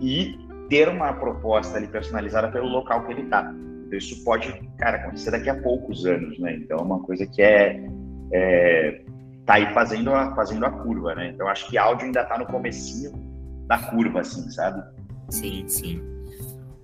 e 0.00 0.38
ter 0.70 0.88
uma 0.88 1.12
proposta 1.14 1.76
ali 1.76 1.88
personalizada 1.88 2.52
pelo 2.52 2.68
local 2.68 3.04
que 3.04 3.12
ele 3.12 3.22
está. 3.22 3.52
Então, 3.86 3.98
isso 3.98 4.22
pode, 4.22 4.52
cara, 4.78 4.98
acontecer 4.98 5.32
daqui 5.32 5.50
a 5.50 5.60
poucos 5.60 6.06
anos, 6.06 6.38
né? 6.38 6.54
Então, 6.54 6.78
é 6.78 6.82
uma 6.82 7.00
coisa 7.00 7.26
que 7.26 7.42
é, 7.42 7.84
é 8.32 9.00
tá 9.44 9.54
aí 9.54 9.74
fazendo 9.74 10.14
a, 10.14 10.32
fazendo 10.36 10.64
a 10.64 10.70
curva, 10.70 11.16
né? 11.16 11.32
Então, 11.34 11.48
acho 11.48 11.68
que 11.68 11.76
áudio 11.76 12.06
ainda 12.06 12.22
está 12.22 12.38
no 12.38 12.46
comecinho, 12.46 13.33
da 13.66 13.78
curva, 13.78 14.20
assim, 14.20 14.50
sabe? 14.50 14.82
Sim, 15.30 15.66
sim. 15.68 16.02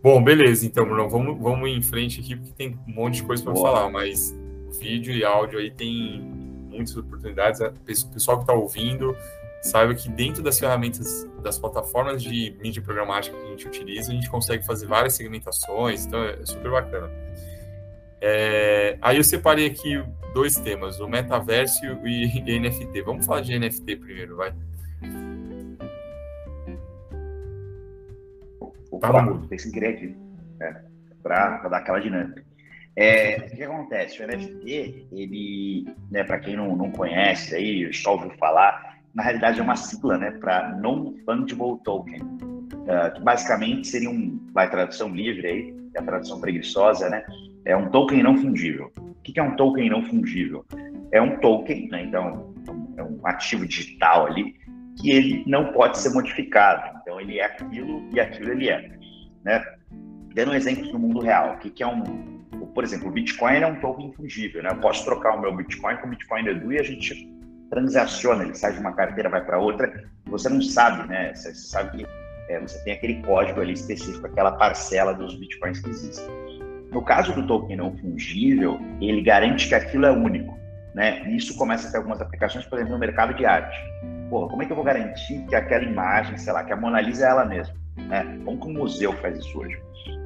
Bom, 0.03 0.23
beleza, 0.23 0.64
então, 0.64 0.87
Bruno, 0.87 1.09
vamos, 1.09 1.38
vamos 1.40 1.69
em 1.69 1.83
frente 1.83 2.21
aqui, 2.21 2.35
porque 2.35 2.53
tem 2.53 2.79
um 2.88 2.95
monte 2.95 3.16
de 3.16 3.23
coisa 3.23 3.45
para 3.45 3.55
falar, 3.55 3.90
mas 3.90 4.35
vídeo 4.81 5.12
e 5.12 5.25
áudio 5.25 5.59
aí 5.59 5.71
tem 5.71 6.21
muitas 6.71 6.97
oportunidades. 6.97 7.61
O 7.61 8.09
pessoal 8.12 8.38
que 8.38 8.45
está 8.45 8.55
ouvindo, 8.55 9.14
saiba 9.61 9.95
que 9.95 10.09
dentro 10.09 10.43
das 10.43 10.59
ferramentas 10.59 11.29
das 11.43 11.59
plataformas 11.59 12.23
de 12.23 12.57
mídia 12.62 12.83
programática 12.83 13.37
que 13.37 13.45
a 13.45 13.49
gente 13.49 13.66
utiliza, 13.66 14.11
a 14.11 14.14
gente 14.14 14.31
consegue 14.31 14.64
fazer 14.64 14.87
várias 14.87 15.14
segmentações, 15.14 16.07
então 16.07 16.23
é 16.25 16.45
super 16.47 16.71
bacana. 16.71 17.11
É, 18.23 18.99
aí 19.01 19.16
eu 19.16 19.25
separei 19.25 19.66
aqui 19.66 20.03
dois 20.33 20.57
temas, 20.57 21.01
o 21.01 21.09
metaverso 21.09 21.85
e, 22.05 22.43
e 22.47 22.59
NFT. 22.59 23.03
Vamos 23.03 23.27
falar 23.27 23.40
de 23.43 23.59
NFT 23.59 23.97
primeiro, 23.97 24.37
vai. 24.37 24.55
Tem 29.49 29.59
que 29.59 29.71
querer 29.71 29.89
aqui, 29.89 30.17
né? 30.59 30.85
para 31.23 31.69
dar 31.69 31.79
aquela 31.79 32.01
dinâmica. 32.01 32.45
É, 32.97 33.49
o 33.53 33.57
que 33.57 33.63
acontece? 33.63 34.23
O 34.23 34.27
NFT, 34.27 35.07
ele, 35.13 35.87
né, 36.11 36.25
para 36.25 36.39
quem 36.39 36.57
não, 36.57 36.77
não 36.77 36.91
conhece, 36.91 37.55
aí, 37.55 37.93
só 37.93 38.13
ouviu 38.13 38.31
falar, 38.33 38.99
na 39.15 39.23
realidade 39.23 39.61
é 39.61 39.63
uma 39.63 39.77
sigla 39.77 40.19
né, 40.19 40.31
para 40.33 40.77
Non-Fungible 40.77 41.79
Token, 41.85 42.21
uh, 42.21 43.15
que 43.15 43.23
basicamente 43.23 43.89
seria 43.89 44.11
um, 44.11 44.39
vai 44.53 44.69
tradução 44.69 45.09
livre 45.09 45.47
aí, 45.47 45.75
é 45.95 46.01
a 46.01 46.03
tradução 46.03 46.41
preguiçosa, 46.41 47.09
né? 47.09 47.25
É 47.65 47.77
um 47.77 47.91
token 47.91 48.23
não 48.23 48.37
fungível. 48.37 48.93
O 48.97 49.15
que 49.23 49.39
é 49.39 49.43
um 49.43 49.57
token 49.57 49.91
não 49.91 50.03
fungível? 50.05 50.65
É 51.13 51.21
um 51.21 51.39
token, 51.41 51.89
né, 51.89 52.05
então 52.05 52.55
é 52.97 53.03
um 53.03 53.21
ativo 53.25 53.67
digital 53.67 54.27
ali, 54.27 54.55
que 55.01 55.11
ele 55.11 55.45
não 55.47 55.73
pode 55.73 55.99
ser 55.99 56.11
modificado. 56.11 56.99
Então, 57.01 57.21
ele 57.21 57.39
é 57.39 57.45
aquilo 57.45 58.09
e 58.13 58.21
aquilo 58.21 58.53
ele 58.53 58.69
é. 58.69 58.91
Né? 59.45 59.65
Dando 60.35 60.53
um 60.53 60.55
exemplo 60.55 60.93
no 60.93 60.99
mundo 60.99 61.21
real, 61.21 61.55
o 61.55 61.59
que, 61.59 61.83
é 61.83 61.87
um. 61.87 62.41
Por 62.75 62.85
exemplo, 62.85 63.09
o 63.09 63.11
Bitcoin 63.11 63.57
é 63.57 63.67
um 63.67 63.81
token 63.81 64.09
infungível. 64.09 64.63
Né? 64.63 64.71
Eu 64.71 64.77
posso 64.77 65.05
trocar 65.05 65.37
o 65.37 65.41
meu 65.41 65.55
Bitcoin 65.55 65.97
com 65.97 66.07
o 66.07 66.11
Bitcoin 66.11 66.47
Edu 66.47 66.73
e 66.73 66.79
a 66.79 66.83
gente 66.83 67.29
transaciona, 67.71 68.45
ele 68.45 68.55
sai 68.55 68.73
de 68.73 68.81
uma 68.81 68.93
carteira, 68.93 69.29
vai 69.29 69.45
para 69.45 69.59
outra. 69.59 70.05
Você 70.27 70.49
não 70.49 70.61
sabe, 70.61 71.09
né? 71.09 71.33
Você 71.35 71.55
sabe 71.55 71.99
que 71.99 72.07
é, 72.49 72.61
você 72.61 72.83
tem 72.83 72.93
aquele 72.93 73.23
código 73.23 73.61
ali 73.61 73.73
específico, 73.73 74.27
aquela 74.27 74.53
parcela 74.53 75.15
dos 75.15 75.37
Bitcoins 75.37 75.81
que 75.81 75.91
existem. 75.91 76.27
No 76.91 77.03
caso 77.03 77.33
do 77.33 77.47
token 77.47 77.77
não 77.77 77.97
fungível, 77.97 78.81
ele 79.01 79.23
garante 79.23 79.69
que 79.69 79.75
aquilo 79.75 80.07
é 80.07 80.11
único. 80.11 80.59
Né? 80.95 81.23
E 81.29 81.37
isso 81.37 81.57
começa 81.57 81.87
a 81.87 81.91
ter 81.93 81.99
algumas 81.99 82.21
aplicações, 82.21 82.67
por 82.67 82.77
exemplo, 82.77 82.95
no 82.95 82.99
mercado 82.99 83.35
de 83.35 83.47
arte. 83.47 83.79
Porra, 84.31 84.49
como 84.49 84.62
é 84.62 84.66
que 84.66 84.71
eu 84.71 84.77
vou 84.77 84.85
garantir 84.85 85.45
que 85.49 85.57
aquela 85.57 85.83
imagem, 85.83 86.38
sei 86.38 86.53
lá, 86.53 86.62
que 86.62 86.73
a 86.73 86.77
Mona 86.77 87.01
Lisa 87.01 87.27
é 87.27 87.31
ela 87.31 87.45
mesma? 87.45 87.75
Né? 87.97 88.40
Como 88.45 88.61
que 88.61 88.66
o 88.69 88.71
museu 88.71 89.12
faz 89.14 89.37
isso 89.37 89.59
hoje? 89.59 89.77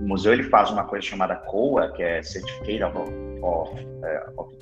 O 0.01 0.07
museu 0.07 0.35
ele 0.35 0.43
faz 0.45 0.71
uma 0.71 0.85
coisa 0.85 1.05
chamada 1.05 1.35
COA, 1.37 1.91
que 1.93 2.03
é 2.03 2.23
Certificate 2.23 2.83
of, 2.83 2.99
of, 3.43 3.73
uh, 3.73 4.41
of 4.41 4.55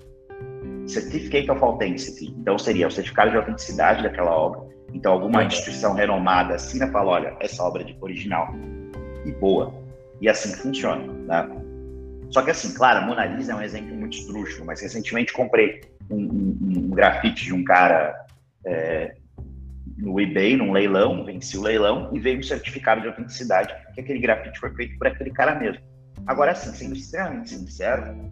Certificate 0.86 1.50
of 1.50 1.62
Authenticity. 1.62 2.32
Então 2.38 2.56
seria 2.56 2.86
o 2.86 2.90
certificado 2.90 3.32
de 3.32 3.36
autenticidade 3.36 4.04
daquela 4.04 4.30
obra. 4.30 4.62
Então 4.94 5.12
alguma 5.12 5.42
instituição 5.42 5.92
renomada 5.94 6.54
assina 6.54 6.86
e 6.86 6.90
fala, 6.90 7.10
olha, 7.10 7.36
essa 7.40 7.64
obra 7.64 7.82
é 7.82 7.86
de 7.86 7.96
original 8.00 8.54
e 9.24 9.32
boa. 9.32 9.74
E 10.20 10.28
assim 10.28 10.54
funciona, 10.54 11.12
né? 11.12 11.48
Só 12.30 12.42
que 12.42 12.50
assim, 12.50 12.72
claro, 12.74 13.00
a 13.00 13.06
Mona 13.06 13.26
Lisa 13.26 13.52
é 13.52 13.54
um 13.56 13.62
exemplo 13.62 13.94
muito 13.94 14.16
esdrúxulo, 14.16 14.64
mas 14.64 14.80
recentemente 14.80 15.32
comprei 15.32 15.82
um, 16.08 16.16
um, 16.16 16.58
um 16.62 16.90
grafite 16.90 17.44
de 17.44 17.52
um 17.52 17.64
cara 17.64 18.14
é, 18.64 19.16
no 20.02 20.20
eBay, 20.20 20.56
num 20.56 20.72
leilão, 20.72 21.24
venci 21.24 21.56
o 21.56 21.62
leilão 21.62 22.10
e 22.12 22.18
veio 22.18 22.40
um 22.40 22.42
certificado 22.42 23.00
de 23.00 23.06
autenticidade 23.06 23.72
que 23.94 24.00
aquele 24.00 24.18
grafite 24.18 24.58
foi 24.58 24.74
feito 24.74 24.98
por 24.98 25.06
aquele 25.06 25.30
cara 25.30 25.54
mesmo. 25.54 25.80
Agora, 26.26 26.50
assim, 26.50 26.72
sendo 26.72 26.96
extremamente 26.96 27.50
sincero, 27.50 28.30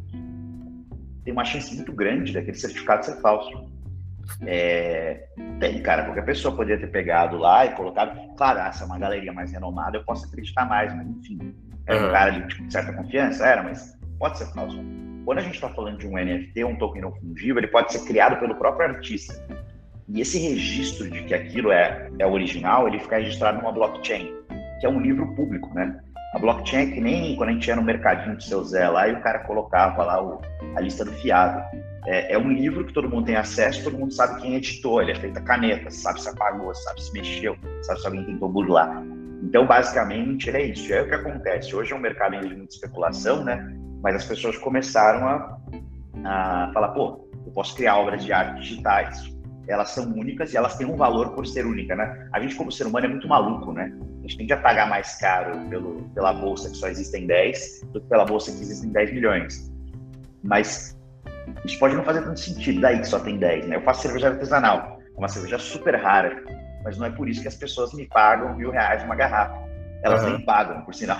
tem 1.25 1.33
uma 1.33 1.45
chance 1.45 1.73
muito 1.75 1.93
grande 1.93 2.33
daquele 2.33 2.57
certificado 2.57 3.07
ser 3.07 3.21
falso. 3.21 3.71
É, 4.43 5.29
tem, 5.61 5.81
cara, 5.83 6.05
qualquer 6.05 6.25
pessoa 6.25 6.55
poderia 6.55 6.81
ter 6.81 6.91
pegado 6.91 7.39
lá 7.39 7.65
e 7.65 7.75
colocado. 7.75 8.19
Claro, 8.37 8.59
essa 8.59 8.83
é 8.83 8.87
uma 8.87 8.99
galeria 8.99 9.33
mais 9.33 9.53
renomada, 9.53 9.97
eu 9.97 10.05
posso 10.05 10.27
acreditar 10.27 10.65
mais, 10.65 10.95
mas 10.95 11.07
enfim, 11.07 11.55
é 11.87 11.95
um 11.95 12.11
cara 12.11 12.31
de 12.31 12.49
tipo, 12.49 12.71
certa 12.71 12.93
confiança, 12.93 13.47
era, 13.47 13.63
mas 13.63 13.97
pode 14.19 14.39
ser 14.39 14.47
falso. 14.53 14.77
Quando 15.25 15.39
a 15.39 15.43
gente 15.43 15.55
está 15.55 15.69
falando 15.69 15.99
de 15.99 16.07
um 16.09 16.17
NFT, 16.17 16.65
um 16.65 16.77
token 16.77 17.03
não 17.03 17.13
fungível, 17.13 17.59
ele 17.59 17.69
pode 17.69 17.93
ser 17.93 18.05
criado 18.05 18.41
pelo 18.41 18.57
próprio 18.57 18.89
artista. 18.89 19.35
E 20.13 20.21
esse 20.21 20.39
registro 20.39 21.09
de 21.09 21.23
que 21.23 21.33
aquilo 21.33 21.71
é, 21.71 22.11
é 22.19 22.27
original, 22.27 22.89
ele 22.89 22.99
fica 22.99 23.19
registrado 23.19 23.59
numa 23.59 23.71
blockchain, 23.71 24.35
que 24.81 24.87
é 24.87 24.89
um 24.89 25.01
livro 25.01 25.35
público, 25.37 25.73
né? 25.73 26.01
A 26.35 26.39
blockchain 26.39 26.89
é 26.89 26.91
que 26.93 27.01
nem 27.01 27.37
quando 27.37 27.51
a 27.51 27.53
gente 27.53 27.69
ia 27.69 27.77
no 27.77 27.83
mercadinho 27.83 28.37
do 28.37 28.43
seu 28.43 28.65
Zé 28.65 28.89
lá 28.89 29.09
e 29.09 29.13
o 29.13 29.21
cara 29.21 29.41
colocava 29.41 30.05
lá 30.05 30.23
o, 30.23 30.41
a 30.77 30.81
lista 30.81 31.05
do 31.05 31.13
fiado. 31.13 31.63
É, 32.07 32.35
é, 32.35 32.39
um 32.39 32.51
livro 32.51 32.85
que 32.85 32.93
todo 32.93 33.09
mundo 33.09 33.27
tem 33.27 33.37
acesso, 33.37 33.85
todo 33.85 33.99
mundo 33.99 34.13
sabe 34.13 34.41
quem 34.41 34.57
editou, 34.57 35.01
ele 35.01 35.13
é 35.13 35.15
feito 35.15 35.39
a 35.39 35.43
caneta, 35.43 35.91
sabe 35.91 36.21
se 36.21 36.29
apagou, 36.29 36.75
sabe 36.75 37.03
se 37.03 37.13
mexeu, 37.13 37.57
sabe 37.83 38.01
se 38.01 38.07
alguém 38.07 38.25
tentou 38.25 38.49
burlar. 38.49 39.05
Então, 39.43 39.67
basicamente, 39.67 40.51
é 40.51 40.63
isso. 40.67 40.93
É 40.93 41.03
o 41.03 41.09
que 41.09 41.15
acontece. 41.15 41.75
Hoje 41.75 41.93
é 41.93 41.97
um 41.97 42.01
mercado 42.01 42.41
de 42.41 42.55
muita 42.55 42.75
especulação, 42.75 43.45
né? 43.45 43.77
Mas 44.03 44.17
as 44.17 44.25
pessoas 44.25 44.57
começaram 44.59 45.27
a, 45.27 45.59
a 46.25 46.71
falar, 46.73 46.89
pô, 46.89 47.29
eu 47.47 47.53
posso 47.53 47.77
criar 47.77 47.97
obras 47.97 48.25
de 48.25 48.33
arte 48.33 48.61
digitais 48.61 49.40
elas 49.69 49.91
são 49.91 50.05
únicas 50.13 50.53
e 50.53 50.57
elas 50.57 50.77
têm 50.77 50.87
um 50.87 50.97
valor 50.97 51.31
por 51.35 51.47
ser 51.47 51.65
única, 51.65 51.95
né? 51.95 52.29
A 52.33 52.41
gente, 52.41 52.55
como 52.55 52.73
ser 52.73 52.87
humano, 52.87 53.07
é 53.07 53.09
muito 53.09 53.29
maluco, 53.29 53.73
né? 53.73 53.93
A 54.19 54.23
gente 54.23 54.39
tende 54.39 54.53
a 54.53 54.57
pagar 54.57 54.89
mais 54.89 55.17
caro 55.17 55.59
pelo, 55.69 56.03
pela 56.15 56.33
bolsa 56.33 56.71
que 56.71 56.77
só 56.77 56.89
existem 56.89 57.27
10 57.27 57.83
do 57.93 58.01
que 58.01 58.07
pela 58.09 58.25
bolsa 58.25 58.51
que 58.51 58.61
existem 58.61 58.91
10 58.91 59.13
milhões. 59.13 59.73
Mas 60.43 60.99
isso 61.65 61.79
pode 61.79 61.95
não 61.95 62.05
fazer 62.05 62.23
tanto 62.23 62.41
sentido 62.41 62.81
daí 62.81 62.99
que 62.99 63.07
só 63.07 63.19
tem 63.21 63.39
10, 63.39 63.69
né? 63.69 63.77
Eu 63.77 63.83
faço 63.83 64.03
cerveja 64.03 64.29
artesanal, 64.29 65.01
é 65.15 65.19
uma 65.19 65.29
cerveja 65.29 65.59
super 65.59 65.95
rara, 65.97 66.43
mas 66.83 66.97
não 66.99 67.07
é 67.07 67.11
por 67.11 67.29
isso 67.29 67.43
que 67.43 67.49
as 67.49 67.57
pessoas 67.57 67.93
me 67.93 68.07
pagam 68.07 68.57
mil 68.57 68.71
reais 68.71 69.03
uma 69.05 69.15
garrafa. 69.15 69.69
Elas 70.03 70.23
uhum. 70.23 70.31
nem 70.31 70.45
pagam, 70.45 70.83
por 70.83 70.95
sinal. 70.95 71.19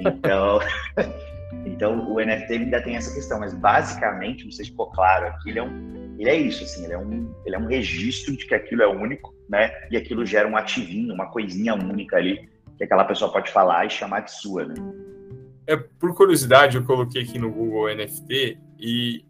Então, 0.00 0.60
então 1.64 2.12
o 2.12 2.20
NFT 2.20 2.52
ainda 2.52 2.82
tem 2.82 2.96
essa 2.96 3.12
questão, 3.14 3.40
mas 3.40 3.54
basicamente, 3.54 4.44
não 4.44 4.52
sei 4.52 4.66
se 4.66 4.70
ficou 4.70 4.90
claro 4.90 5.28
aqui, 5.28 5.50
ele 5.50 5.58
é 5.58 5.62
um 5.62 6.05
ele 6.18 6.30
é 6.30 6.36
isso, 6.36 6.64
assim, 6.64 6.84
ele 6.84 6.92
é 6.92 6.98
um, 6.98 7.34
ele 7.44 7.56
é 7.56 7.58
um 7.58 7.66
registro 7.66 8.36
de 8.36 8.46
que 8.46 8.54
aquilo 8.54 8.82
é 8.82 8.86
único, 8.86 9.34
né? 9.48 9.70
E 9.90 9.96
aquilo 9.96 10.24
gera 10.24 10.48
um 10.48 10.56
ativinho, 10.56 11.14
uma 11.14 11.26
coisinha 11.26 11.74
única 11.74 12.16
ali, 12.16 12.48
que 12.76 12.84
aquela 12.84 13.04
pessoa 13.04 13.32
pode 13.32 13.50
falar 13.50 13.86
e 13.86 13.90
chamar 13.90 14.20
de 14.20 14.32
sua, 14.32 14.64
né? 14.64 14.74
É, 15.66 15.76
por 15.76 16.14
curiosidade, 16.14 16.76
eu 16.76 16.84
coloquei 16.84 17.22
aqui 17.22 17.38
no 17.38 17.50
Google 17.50 17.94
NFT 17.94 18.58
e 18.78 19.24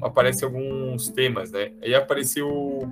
aparecem 0.00 0.46
alguns 0.46 1.08
temas, 1.10 1.50
né? 1.52 1.72
Aí 1.82 1.94
apareceu 1.94 2.88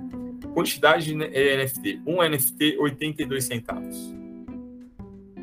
quantidade 0.53 1.05
de 1.05 1.15
NFT, 1.15 2.01
um 2.05 2.21
NFT 2.21 2.77
82 2.77 3.43
centavos. 3.43 4.13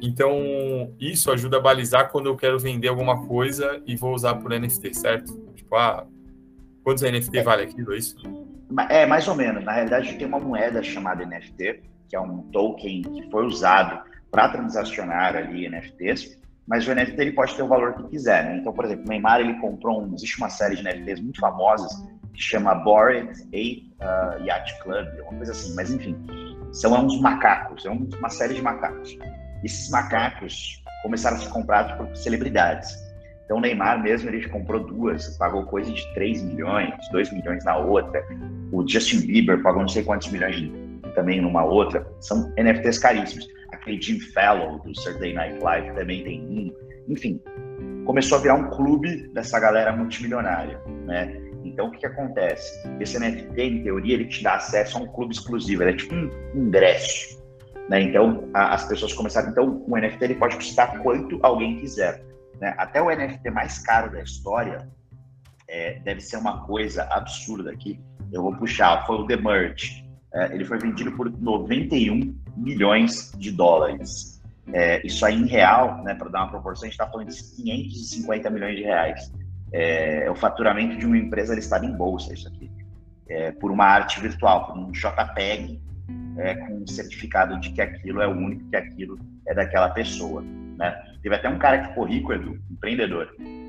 Então, 0.03 0.95
isso 0.99 1.31
ajuda 1.31 1.59
a 1.59 1.61
balizar 1.61 2.11
quando 2.11 2.27
eu 2.27 2.37
quero 2.37 2.59
vender 2.59 2.89
alguma 2.89 3.27
coisa 3.27 3.83
e 3.87 3.97
vou 3.97 4.15
usar 4.15 4.35
por 4.37 4.51
NFT, 4.51 4.95
certo? 4.95 5.37
Tipo, 5.55 5.77
ah, 5.77 6.07
Quantos 6.91 7.05
NFT 7.05 7.43
vale 7.43 7.63
aquilo, 7.63 7.95
é 7.95 7.99
isso? 7.99 8.17
É, 8.89 9.07
mais 9.07 9.29
ou 9.29 9.37
menos. 9.37 9.65
Na 9.65 9.71
realidade, 9.71 10.13
tem 10.17 10.27
uma 10.27 10.41
moeda 10.41 10.83
chamada 10.83 11.25
NFT, 11.25 11.85
que 12.09 12.17
é 12.17 12.21
um 12.21 12.39
token 12.51 13.03
que 13.03 13.31
foi 13.31 13.47
usado 13.47 14.03
para 14.29 14.49
transacionar 14.49 15.37
ali 15.37 15.69
NFTs, 15.69 16.37
mas 16.67 16.89
o 16.89 16.93
NFT 16.93 17.21
ele 17.21 17.33
pode 17.33 17.55
ter 17.55 17.63
o 17.63 17.69
valor 17.69 17.95
que 17.95 18.09
quiser, 18.09 18.45
né? 18.45 18.57
Então, 18.57 18.73
por 18.73 18.85
exemplo, 18.85 19.05
o 19.05 19.09
Neymar 19.09 19.39
ele 19.39 19.55
comprou 19.61 20.03
um, 20.03 20.15
existe 20.15 20.37
uma 20.39 20.51
série 20.51 20.75
de 20.75 20.83
NFTs 20.83 21.21
muito 21.21 21.39
famosas 21.39 21.93
que 22.35 22.43
chama 22.43 22.75
Bored 22.75 23.29
Ape 23.47 23.93
uh, 24.01 24.45
Yacht 24.45 24.83
Club, 24.83 25.07
uma 25.21 25.37
coisa 25.37 25.53
assim, 25.53 25.73
mas 25.77 25.93
enfim, 25.93 26.17
são 26.73 27.07
uns 27.07 27.21
macacos, 27.21 27.87
é 27.87 27.91
uma 27.91 28.31
série 28.31 28.55
de 28.55 28.63
macacos. 28.63 29.17
Esses 29.63 29.91
macacos 29.91 30.83
começaram 31.05 31.37
a 31.37 31.41
ser 31.41 31.51
comprados 31.51 31.93
por 31.93 32.17
celebridades. 32.17 32.93
Então 33.51 33.59
o 33.59 33.61
Neymar 33.61 34.01
mesmo, 34.01 34.31
ele 34.31 34.49
comprou 34.49 34.79
duas, 34.79 35.37
pagou 35.37 35.65
coisa 35.65 35.91
de 35.91 36.15
3 36.15 36.41
milhões, 36.45 36.95
2 37.11 37.33
milhões 37.33 37.65
na 37.65 37.77
outra. 37.77 38.25
O 38.71 38.89
Justin 38.89 39.27
Bieber 39.27 39.61
pagou 39.61 39.81
não 39.81 39.89
sei 39.89 40.05
quantos 40.05 40.31
milhões 40.31 40.71
também 41.17 41.41
numa 41.41 41.65
outra. 41.65 42.07
São 42.21 42.55
NFTs 42.57 43.01
caríssimos. 43.01 43.49
Aquele 43.73 44.01
Jim 44.01 44.21
Fellow 44.21 44.79
do 44.79 44.95
Saturday 44.95 45.33
Night 45.33 45.59
Live 45.59 45.93
também 45.97 46.23
tem 46.23 46.41
um. 46.43 46.73
Enfim, 47.09 47.41
começou 48.07 48.39
a 48.39 48.41
virar 48.41 48.55
um 48.55 48.71
clube 48.71 49.27
dessa 49.35 49.59
galera 49.59 49.97
multimilionária, 49.97 50.81
né? 51.05 51.37
Então, 51.65 51.89
o 51.89 51.91
que, 51.91 51.99
que 51.99 52.07
acontece? 52.07 52.89
Esse 53.01 53.19
NFT, 53.19 53.61
em 53.61 53.83
teoria, 53.83 54.15
ele 54.15 54.27
te 54.27 54.45
dá 54.45 54.55
acesso 54.55 54.97
a 54.97 55.01
um 55.01 55.09
clube 55.09 55.35
exclusivo, 55.35 55.83
ele 55.83 55.91
é 55.91 55.97
tipo 55.97 56.15
um 56.15 56.31
ingresso. 56.55 57.43
Né? 57.89 58.03
Então, 58.03 58.49
a, 58.55 58.75
as 58.75 58.87
pessoas 58.87 59.13
começaram. 59.13 59.51
Então, 59.51 59.85
o 59.89 59.97
NFT 59.99 60.25
ele 60.25 60.35
pode 60.37 60.55
custar 60.55 61.03
quanto 61.03 61.41
alguém 61.43 61.81
quiser. 61.81 62.30
Né? 62.61 62.75
Até 62.77 63.01
o 63.01 63.11
NFT 63.11 63.51
mais 63.51 63.79
caro 63.79 64.13
da 64.13 64.23
história 64.23 64.89
é, 65.69 65.99
deve 66.01 66.21
ser 66.21 66.37
uma 66.37 66.65
coisa 66.67 67.05
absurda 67.05 67.71
aqui. 67.71 67.99
Eu 68.33 68.43
vou 68.43 68.55
puxar, 68.55 69.07
foi 69.07 69.17
o 69.17 69.27
The 69.27 69.37
Merge. 69.37 70.05
É, 70.33 70.55
ele 70.55 70.65
foi 70.65 70.79
vendido 70.79 71.11
por 71.13 71.31
91 71.31 72.37
milhões 72.57 73.33
de 73.37 73.51
dólares. 73.51 74.41
É, 74.73 75.05
isso 75.05 75.25
aí 75.27 75.35
em 75.35 75.47
real, 75.47 76.03
né, 76.05 76.15
para 76.15 76.29
dar 76.29 76.43
uma 76.43 76.51
proporção, 76.51 76.85
a 76.85 76.87
gente 76.91 77.01
está 77.01 77.11
falando 77.11 77.29
de 77.29 77.43
550 77.57 78.51
milhões 78.51 78.77
de 78.77 78.83
reais. 78.83 79.33
É, 79.73 80.25
é, 80.27 80.31
o 80.31 80.35
faturamento 80.35 80.97
de 80.97 81.07
uma 81.07 81.17
empresa 81.17 81.55
listada 81.55 81.87
em 81.87 81.93
bolsa, 81.93 82.33
isso 82.33 82.47
aqui. 82.49 82.71
É, 83.29 83.53
por 83.53 83.71
uma 83.71 83.85
arte 83.85 84.21
virtual, 84.21 84.67
por 84.67 84.77
um 84.77 84.91
JPEG, 84.91 85.81
é, 86.39 86.55
com 86.55 86.83
um 86.83 86.87
certificado 86.87 87.59
de 87.61 87.71
que 87.71 87.81
aquilo 87.81 88.21
é 88.21 88.29
único, 88.29 88.69
que 88.69 88.77
aquilo 88.77 89.19
é 89.47 89.55
daquela 89.55 89.91
pessoa. 89.91 90.43
Né? 90.81 90.99
Teve 91.23 91.35
até 91.35 91.49
um 91.49 91.59
cara 91.59 91.79
que 91.79 91.89
ficou 91.89 92.05
rico, 92.05 92.33
Edu, 92.33 92.59
empreendedor. 92.71 93.29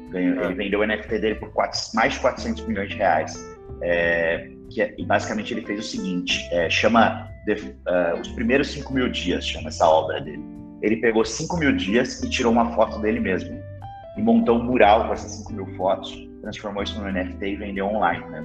Ganhou, 0.09 0.41
é. 0.41 0.45
Ele 0.45 0.55
vendeu 0.55 0.79
o 0.79 0.87
NFT 0.87 1.19
dele 1.19 1.35
por 1.35 1.51
quatro, 1.51 1.77
mais 1.93 2.13
de 2.13 2.19
400 2.21 2.65
milhões 2.65 2.89
de 2.89 2.95
reais. 2.95 3.57
É, 3.81 4.49
que, 4.69 4.81
é, 4.81 4.95
e 4.97 5.05
basicamente 5.05 5.53
ele 5.53 5.65
fez 5.65 5.79
o 5.79 5.83
seguinte: 5.83 6.47
é, 6.51 6.69
chama 6.69 7.29
the, 7.45 7.53
uh, 7.53 8.19
os 8.19 8.29
primeiros 8.29 8.69
5 8.71 8.93
mil 8.93 9.09
dias, 9.09 9.45
chama 9.45 9.67
essa 9.67 9.87
obra 9.87 10.21
dele. 10.21 10.43
Ele 10.81 10.97
pegou 10.97 11.23
5 11.23 11.57
mil 11.57 11.75
dias 11.75 12.23
e 12.23 12.29
tirou 12.29 12.51
uma 12.51 12.73
foto 12.73 12.99
dele 12.99 13.19
mesmo. 13.19 13.61
E 14.17 14.21
montou 14.21 14.57
um 14.57 14.63
mural 14.63 15.07
com 15.07 15.13
essas 15.13 15.31
5 15.33 15.53
mil 15.53 15.67
fotos, 15.75 16.27
transformou 16.41 16.83
isso 16.83 16.99
no 16.99 17.11
NFT 17.11 17.45
e 17.45 17.55
vendeu 17.57 17.87
online. 17.87 18.25
Né? 18.29 18.43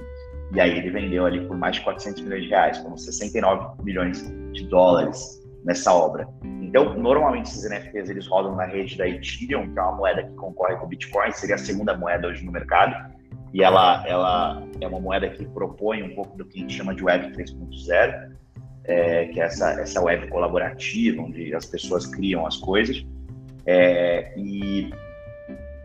E 0.53 0.61
aí 0.61 0.77
ele 0.77 0.89
vendeu 0.91 1.25
ali 1.25 1.45
por 1.45 1.57
mais 1.57 1.75
de 1.75 1.81
400 1.81 2.21
milhões 2.21 2.43
de 2.43 2.49
reais, 2.49 2.77
foram 2.77 2.97
69 2.97 3.83
milhões 3.83 4.21
de 4.53 4.67
dólares 4.67 5.36
nessa 5.67 5.93
obra. 5.93 6.27
Então, 6.61 6.97
normalmente 6.97 7.49
esses 7.49 7.69
NFTs 7.69 8.09
eles 8.09 8.25
rodam 8.25 8.55
na 8.55 8.63
rede 8.63 8.97
da 8.97 9.07
Ethereum, 9.07 9.71
que 9.71 9.77
é 9.77 9.81
uma 9.81 9.91
moeda 9.91 10.23
que 10.23 10.33
concorre 10.35 10.77
com 10.77 10.85
o 10.85 10.87
Bitcoin, 10.87 11.31
seria 11.33 11.55
a 11.55 11.59
segunda 11.59 11.95
moeda 11.95 12.29
hoje 12.29 12.45
no 12.45 12.51
mercado, 12.53 13.13
e 13.53 13.61
ela, 13.61 14.03
ela 14.07 14.63
é 14.79 14.87
uma 14.87 14.99
moeda 14.99 15.29
que 15.29 15.45
propõe 15.45 16.03
um 16.03 16.15
pouco 16.15 16.37
do 16.37 16.45
que 16.45 16.59
a 16.59 16.61
gente 16.61 16.73
chama 16.73 16.95
de 16.95 17.03
Web 17.03 17.33
3.0, 17.35 18.31
é, 18.85 19.25
que 19.25 19.41
é 19.41 19.43
essa, 19.43 19.71
essa 19.81 20.01
web 20.01 20.27
colaborativa, 20.29 21.21
onde 21.21 21.53
as 21.53 21.65
pessoas 21.65 22.05
criam 22.05 22.45
as 22.45 22.55
coisas, 22.55 23.05
é, 23.65 24.31
e, 24.37 24.89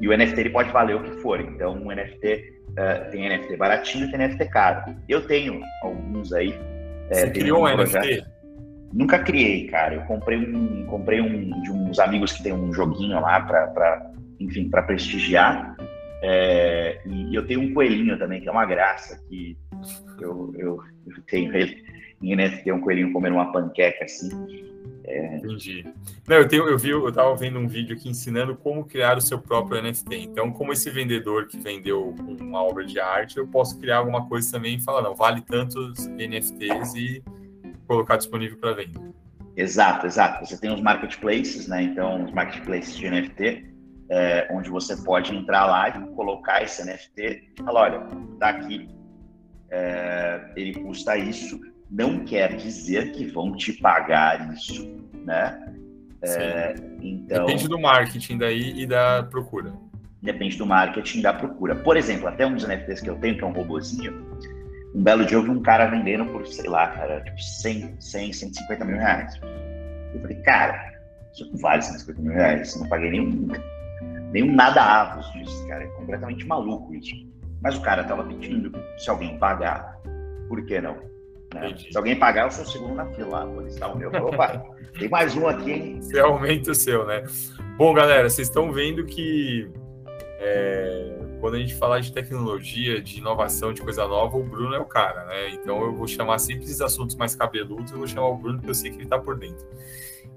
e 0.01 0.09
o 0.09 0.17
NFT 0.17 0.41
ele 0.41 0.51
pode 0.51 0.71
valer 0.71 0.95
o 0.95 1.03
que 1.03 1.11
for. 1.21 1.41
Então, 1.41 1.75
um 1.75 1.93
NFT 1.93 2.63
uh, 2.71 3.11
tem 3.11 3.29
NFT 3.29 3.57
baratinho, 3.57 4.11
tem 4.13 4.29
NFT 4.29 4.47
caro. 4.47 4.97
Eu 5.09 5.27
tenho 5.27 5.61
alguns 5.83 6.33
aí. 6.33 6.55
É, 7.11 7.27
Você 7.27 7.31
criou 7.31 7.63
um, 7.63 7.65
um 7.65 7.77
NFT? 7.77 8.32
Nunca 8.93 9.19
criei, 9.19 9.67
cara. 9.69 9.95
Eu 9.95 10.03
comprei 10.03 10.39
um, 10.39 10.85
comprei 10.87 11.21
um 11.21 11.63
de 11.63 11.71
uns 11.71 11.99
amigos 11.99 12.33
que 12.33 12.43
tem 12.43 12.53
um 12.53 12.73
joguinho 12.73 13.21
lá 13.21 13.41
para 13.41 14.13
enfim, 14.39 14.69
para 14.69 14.83
prestigiar. 14.83 15.77
É, 16.23 17.01
e 17.07 17.35
eu 17.35 17.47
tenho 17.47 17.61
um 17.61 17.75
coelhinho 17.75 18.19
também, 18.19 18.41
que 18.41 18.49
é 18.49 18.53
uma 18.53 18.67
graça, 18.67 19.21
que 19.29 19.57
eu, 20.21 20.55
eu, 20.57 20.81
eu 21.07 21.23
tenho 21.27 21.55
ele 21.57 21.83
em 22.23 22.37
NFT, 22.37 22.71
um 22.71 22.81
coelhinho 22.81 23.13
comendo 23.13 23.37
uma 23.37 23.51
panqueca 23.51 24.05
assim. 24.05 24.31
É... 25.05 25.37
Entendi. 25.37 25.85
Não, 26.29 26.37
eu, 26.37 26.47
tenho, 26.47 26.69
eu 26.69 26.79
vi, 26.79 26.91
eu 26.91 27.09
estava 27.09 27.35
vendo 27.35 27.59
um 27.59 27.67
vídeo 27.67 27.97
aqui 27.97 28.09
ensinando 28.09 28.55
como 28.55 28.85
criar 28.85 29.19
o 29.19 29.21
seu 29.21 29.39
próprio 29.41 29.83
NFT. 29.83 30.17
Então, 30.17 30.53
como 30.53 30.73
esse 30.73 30.89
vendedor 30.91 31.49
que 31.49 31.59
vendeu 31.59 32.15
uma 32.41 32.63
obra 32.63 32.85
de 32.85 33.01
arte, 33.01 33.39
eu 33.39 33.47
posso 33.49 33.79
criar 33.81 33.99
alguma 33.99 34.29
coisa 34.29 34.53
também 34.53 34.77
e 34.77 34.81
falar, 34.81 35.03
não, 35.03 35.17
vale 35.17 35.41
tantos 35.41 36.07
NFTs 36.07 36.95
e 36.95 37.23
colocar 37.87 38.17
disponível 38.17 38.59
para 38.59 38.75
venda. 38.75 39.01
Exato, 39.57 40.07
exato. 40.07 40.47
Você 40.47 40.59
tem 40.59 40.73
os 40.73 40.81
marketplaces, 40.81 41.69
né? 41.69 41.83
Então, 41.83 42.25
os 42.25 42.33
marketplaces 42.33 42.97
de 42.97 43.11
NFT, 43.11 43.67
é, 44.09 44.49
onde 44.51 44.71
você 44.71 44.97
pode 44.97 45.35
entrar 45.35 45.67
lá 45.67 45.89
e 45.89 46.15
colocar 46.15 46.63
esse 46.63 46.85
NFT 46.85 47.53
e 47.59 47.63
falar, 47.63 47.81
olha, 47.83 48.07
tá 48.39 48.49
aqui, 48.49 48.89
é, 49.71 50.53
ele 50.57 50.75
custa 50.75 51.17
isso, 51.17 51.61
não 51.91 52.25
quer 52.25 52.57
dizer 52.57 53.13
que 53.13 53.27
vão 53.27 53.55
te 53.55 53.73
pagar 53.75 54.53
isso, 54.55 54.91
né? 55.25 55.75
É, 56.23 56.75
então, 57.01 57.47
depende 57.47 57.69
do 57.69 57.81
marketing 57.81 58.39
daí 58.39 58.81
e 58.81 58.87
da 58.87 59.25
procura. 59.25 59.75
Depende 60.23 60.57
do 60.57 60.65
marketing 60.65 61.19
e 61.19 61.23
da 61.23 61.33
procura. 61.33 61.75
Por 61.75 61.97
exemplo, 61.97 62.29
até 62.29 62.47
um 62.47 62.55
dos 62.55 62.67
NFTs 62.67 63.01
que 63.01 63.11
eu 63.11 63.17
tenho, 63.17 63.37
que 63.37 63.43
é 63.43 63.47
um 63.47 63.53
robozinho, 63.53 64.32
um 64.95 65.03
belo 65.03 65.25
dia 65.25 65.37
eu 65.37 65.43
vi 65.43 65.51
um 65.51 65.63
cara 65.63 65.87
vendendo 65.87 66.27
por, 66.27 66.47
sei 66.47 66.69
lá, 66.69 66.89
cara, 66.89 67.21
tipo 67.23 67.41
100, 67.41 67.97
100 68.01 68.33
150 68.33 68.85
mil 68.85 68.97
reais. 68.97 69.41
Eu 70.15 70.21
falei, 70.21 70.37
cara, 70.43 70.93
isso 71.33 71.51
não 71.51 71.59
vale 71.59 71.83
150 71.83 72.21
mil 72.21 72.33
reais, 72.33 72.75
eu 72.75 72.83
não 72.83 72.89
paguei 72.89 73.11
nenhum, 73.11 73.49
nenhum 74.33 74.55
nada 74.55 74.83
avos 74.83 75.31
disso, 75.33 75.67
cara, 75.67 75.85
é 75.85 75.87
completamente 75.89 76.47
maluco 76.47 76.95
isso. 76.95 77.15
Mas 77.63 77.77
o 77.77 77.81
cara 77.81 78.05
tava 78.05 78.25
pedindo, 78.25 78.73
se 78.99 79.09
alguém 79.09 79.39
pagar, 79.39 79.99
por 80.49 80.65
que 80.67 80.81
não? 80.81 80.97
Né? 81.55 81.75
Se 81.91 81.97
alguém 81.97 82.19
pagar, 82.19 82.47
eu 82.47 82.51
sou 82.51 82.65
o 82.65 82.69
segundo 82.69 82.95
na 82.95 83.07
fila 83.07 83.45
lá, 83.45 83.67
está 83.67 83.89
o 83.89 83.97
meu. 83.97 84.11
Opa, 84.11 84.63
tem 84.99 85.09
mais 85.09 85.35
um 85.37 85.47
aqui, 85.47 85.71
hein? 85.71 86.01
Você 86.01 86.19
aumenta 86.19 86.71
o 86.71 86.75
seu, 86.75 87.07
né? 87.07 87.23
Bom, 87.77 87.93
galera, 87.95 88.29
vocês 88.29 88.49
estão 88.49 88.73
vendo 88.73 89.05
que 89.05 89.71
é, 90.41 91.19
quando 91.43 91.57
a 91.57 91.59
gente 91.59 91.75
falar 91.75 91.99
de 91.99 92.13
tecnologia, 92.13 93.03
de 93.03 93.19
inovação, 93.19 93.73
de 93.73 93.83
coisa 93.83 94.07
nova, 94.07 94.37
o 94.37 94.45
Bruno 94.45 94.77
é 94.77 94.79
o 94.79 94.85
cara, 94.85 95.25
né? 95.25 95.51
Então 95.51 95.83
eu 95.83 95.93
vou 95.93 96.07
chamar 96.07 96.39
sempre 96.39 96.63
esses 96.63 96.81
assuntos 96.81 97.17
mais 97.17 97.35
cabeludos, 97.35 97.91
eu 97.91 97.99
vou 97.99 98.07
chamar 98.07 98.29
o 98.29 98.37
Bruno, 98.37 98.59
porque 98.59 98.71
eu 98.71 98.75
sei 98.77 98.93
que 98.93 98.99
ele 98.99 99.05
está 99.05 99.19
por 99.19 99.37
dentro. 99.37 99.67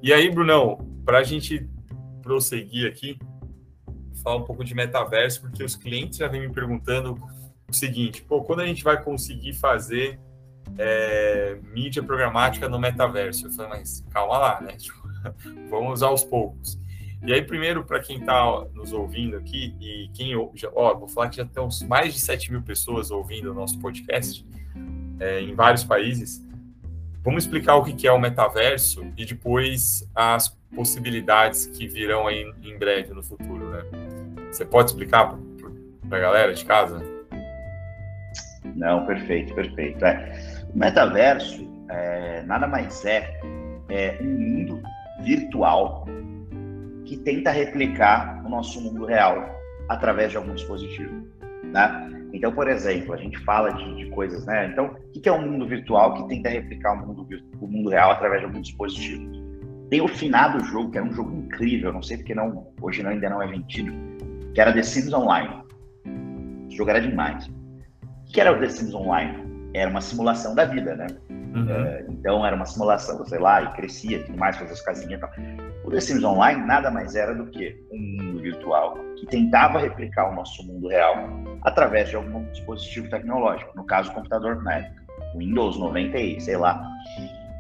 E 0.02 0.12
aí, 0.12 0.32
Brunão, 0.32 0.80
para 1.06 1.20
a 1.20 1.24
gente 1.24 1.70
prosseguir 2.24 2.88
aqui, 2.88 3.20
falar 4.24 4.38
um 4.38 4.46
pouco 4.46 4.64
de 4.64 4.74
metaverso, 4.74 5.42
porque 5.42 5.64
os 5.64 5.76
clientes 5.76 6.18
já 6.18 6.28
vêm 6.28 6.42
me 6.42 6.52
perguntando 6.52 7.22
o 7.70 7.74
seguinte: 7.74 8.24
pô, 8.24 8.42
quando 8.42 8.62
a 8.62 8.66
gente 8.66 8.84
vai 8.84 9.00
conseguir 9.00 9.54
fazer 9.54 10.20
é, 10.76 11.60
mídia 11.72 12.02
programática 12.02 12.68
no 12.68 12.80
metaverso. 12.80 13.46
Eu 13.46 13.52
falei, 13.52 13.78
mas 13.78 14.04
calma 14.10 14.40
lá, 14.40 14.60
né? 14.62 14.74
Tipo, 14.76 15.08
vamos 15.70 16.02
aos 16.02 16.24
poucos. 16.24 16.80
E 17.26 17.34
aí, 17.34 17.42
primeiro, 17.42 17.84
para 17.84 18.00
quem 18.00 18.20
está 18.20 18.66
nos 18.74 18.94
ouvindo 18.94 19.36
aqui, 19.36 19.76
e 19.82 20.10
quem 20.14 20.32
já, 20.54 20.70
ó, 20.76 20.96
vou 20.96 21.08
falar 21.08 21.30
que 21.30 21.38
já 21.38 21.46
temos 21.46 21.82
mais 21.82 22.14
de 22.14 22.20
7 22.20 22.52
mil 22.52 22.62
pessoas 22.62 23.10
ouvindo 23.10 23.52
o 23.52 23.54
nosso 23.54 23.80
podcast 23.80 24.46
é, 25.20 25.42
em 25.42 25.56
vários 25.56 25.84
países. 25.84 26.46
Vamos 27.24 27.46
explicar 27.46 27.78
o 27.78 27.84
que 27.84 28.08
é 28.08 28.12
o 28.12 28.20
metaverso 28.20 29.04
e 29.18 29.26
depois 29.26 30.08
as 30.14 30.50
possibilidades 30.76 31.66
que 31.66 31.88
virão 31.88 32.28
aí 32.28 32.46
em 32.62 32.78
breve 32.78 33.12
no 33.12 33.24
futuro, 33.24 33.72
né? 33.72 33.82
Você 34.52 34.64
pode 34.64 34.92
explicar 34.92 35.36
para 36.08 36.18
a 36.18 36.22
galera 36.22 36.54
de 36.54 36.64
casa? 36.64 37.04
Não, 38.76 39.04
perfeito, 39.08 39.56
perfeito. 39.56 40.06
É. 40.06 40.64
O 40.72 40.78
metaverso 40.78 41.68
é, 41.90 42.44
nada 42.44 42.68
mais 42.68 43.04
é, 43.04 43.40
é 43.90 44.20
um 44.22 44.26
mundo 44.26 44.82
virtual 45.24 46.06
que 47.06 47.18
tenta 47.18 47.52
replicar 47.52 48.44
o 48.46 48.50
nosso 48.50 48.82
mundo 48.82 49.06
real 49.06 49.56
através 49.90 50.32
de 50.32 50.38
algum 50.38 50.54
dispositivo. 50.54 51.28
Né? 51.64 52.12
Então, 52.34 52.52
por 52.52 52.68
exemplo, 52.68 53.14
a 53.14 53.18
gente 53.18 53.38
fala 53.40 53.72
de, 53.72 53.96
de 53.96 54.10
coisas, 54.10 54.46
né? 54.46 54.68
Então, 54.68 54.96
o 55.16 55.22
que 55.22 55.30
é 55.30 55.32
um 55.32 55.50
mundo 55.50 55.68
virtual 55.68 56.14
que 56.16 56.28
tenta 56.28 56.50
replicar 56.50 56.94
o 56.94 57.08
mundo, 57.08 57.28
o 57.62 57.68
mundo 57.68 57.90
real 57.90 58.12
através 58.12 58.42
de 58.42 58.48
algum 58.48 58.62
dispositivo? 58.62 59.32
Tem 59.90 60.02
o 60.02 60.08
finado 60.08 60.64
jogo, 60.66 60.92
que 60.92 60.98
era 60.98 61.08
um 61.08 61.14
jogo 61.14 61.34
incrível, 61.34 61.94
não 61.94 62.02
sei 62.02 62.18
porque 62.18 62.36
não, 62.36 62.68
hoje 62.82 63.04
não, 63.04 63.12
ainda 63.12 63.30
não 63.30 63.42
é 63.42 63.48
vendido, 63.48 63.94
que 64.54 64.60
era 64.60 64.74
The 64.74 64.84
Sims 64.84 65.14
Online. 65.14 65.64
Esse 66.68 66.78
jogo 66.78 66.90
era 66.90 67.00
demais. 67.00 67.48
O 67.48 68.32
que 68.34 68.42
era 68.42 68.52
o 68.52 68.60
The 68.60 68.68
Sims 68.68 68.94
Online? 68.94 69.46
era 69.76 69.90
uma 69.90 70.02
simulação 70.02 70.56
da 70.56 70.66
vida, 70.66 70.96
né? 70.96 71.08
Uhum. 71.30 71.66
Uh, 71.66 72.12
então 72.12 72.46
era 72.46 72.56
uma 72.56 72.66
simulação, 72.66 73.24
sei 73.26 73.40
lá, 73.40 73.62
e 73.62 73.74
crescia, 73.74 74.24
tudo 74.24 74.38
mais, 74.38 74.58
fazia 74.58 74.74
as 74.74 74.82
casinhas 74.82 75.18
e 75.18 75.18
tal. 75.18 75.32
O 75.86 75.92
The 75.92 76.02
Sims 76.02 76.24
Online 76.24 76.66
nada 76.66 76.90
mais 76.90 77.16
era 77.16 77.36
do 77.36 77.46
que 77.46 77.80
um 77.92 78.00
mundo 78.00 78.42
virtual 78.42 78.98
que 79.18 79.28
tentava 79.28 79.78
replicar 79.78 80.32
o 80.32 80.36
nosso 80.36 80.66
mundo 80.66 80.88
real 80.88 81.16
através 81.62 82.10
de 82.10 82.16
algum 82.16 82.44
dispositivo 82.46 83.08
tecnológico, 83.08 83.72
no 83.76 83.86
caso 83.86 84.10
o 84.10 84.16
computador 84.16 84.64
na 84.64 84.80
época, 84.80 85.04
Windows 85.38 85.78
90 85.78 86.18
e 86.18 86.42
sei 86.42 86.58
lá. 86.58 86.82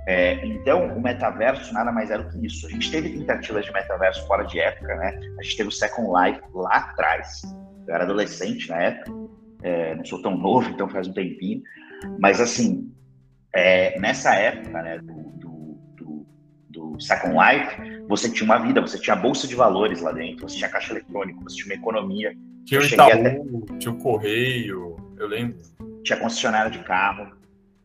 É, 0.07 0.43
então, 0.45 0.87
o 0.95 1.01
metaverso 1.01 1.71
nada 1.73 1.91
mais 1.91 2.09
era 2.09 2.23
do 2.23 2.29
que 2.29 2.45
isso. 2.45 2.65
A 2.65 2.69
gente 2.69 2.91
teve 2.91 3.09
tentativas 3.09 3.65
de 3.65 3.73
metaverso 3.73 4.25
fora 4.27 4.43
de 4.43 4.59
época, 4.59 4.95
né? 4.95 5.19
A 5.39 5.43
gente 5.43 5.57
teve 5.57 5.69
o 5.69 5.71
Second 5.71 6.07
Life 6.09 6.41
lá 6.53 6.77
atrás. 6.77 7.41
Eu 7.87 7.93
era 7.93 8.03
adolescente 8.03 8.69
na 8.69 8.77
época, 8.77 9.11
é, 9.63 9.95
não 9.95 10.05
sou 10.05 10.21
tão 10.21 10.35
novo, 10.35 10.69
então 10.69 10.89
faz 10.89 11.07
um 11.07 11.13
tempinho. 11.13 11.61
Mas, 12.19 12.39
assim, 12.39 12.91
é, 13.53 13.99
nessa 13.99 14.35
época 14.35 14.81
né, 14.81 14.99
do, 14.99 15.44
do, 16.95 17.03
Second 17.03 17.35
Life, 17.35 18.05
você 18.07 18.29
tinha 18.29 18.45
uma 18.45 18.57
vida, 18.59 18.81
você 18.81 18.99
tinha 18.99 19.15
bolsa 19.15 19.47
de 19.47 19.55
valores 19.55 20.01
lá 20.01 20.11
dentro, 20.11 20.47
você 20.47 20.57
tinha 20.57 20.69
caixa 20.69 20.93
eletrônica, 20.93 21.39
você 21.41 21.55
tinha 21.57 21.67
uma 21.67 21.81
economia. 21.81 22.33
Tinha 22.65 22.81
o 22.81 22.83
Itaú, 22.83 23.09
até... 23.09 23.41
tinha 23.79 23.93
o 23.93 23.97
Correio, 23.97 24.95
eu 25.17 25.27
lembro. 25.27 25.57
Tinha 26.03 26.19
concessionária 26.19 26.71
de 26.71 26.79
carro. 26.79 27.35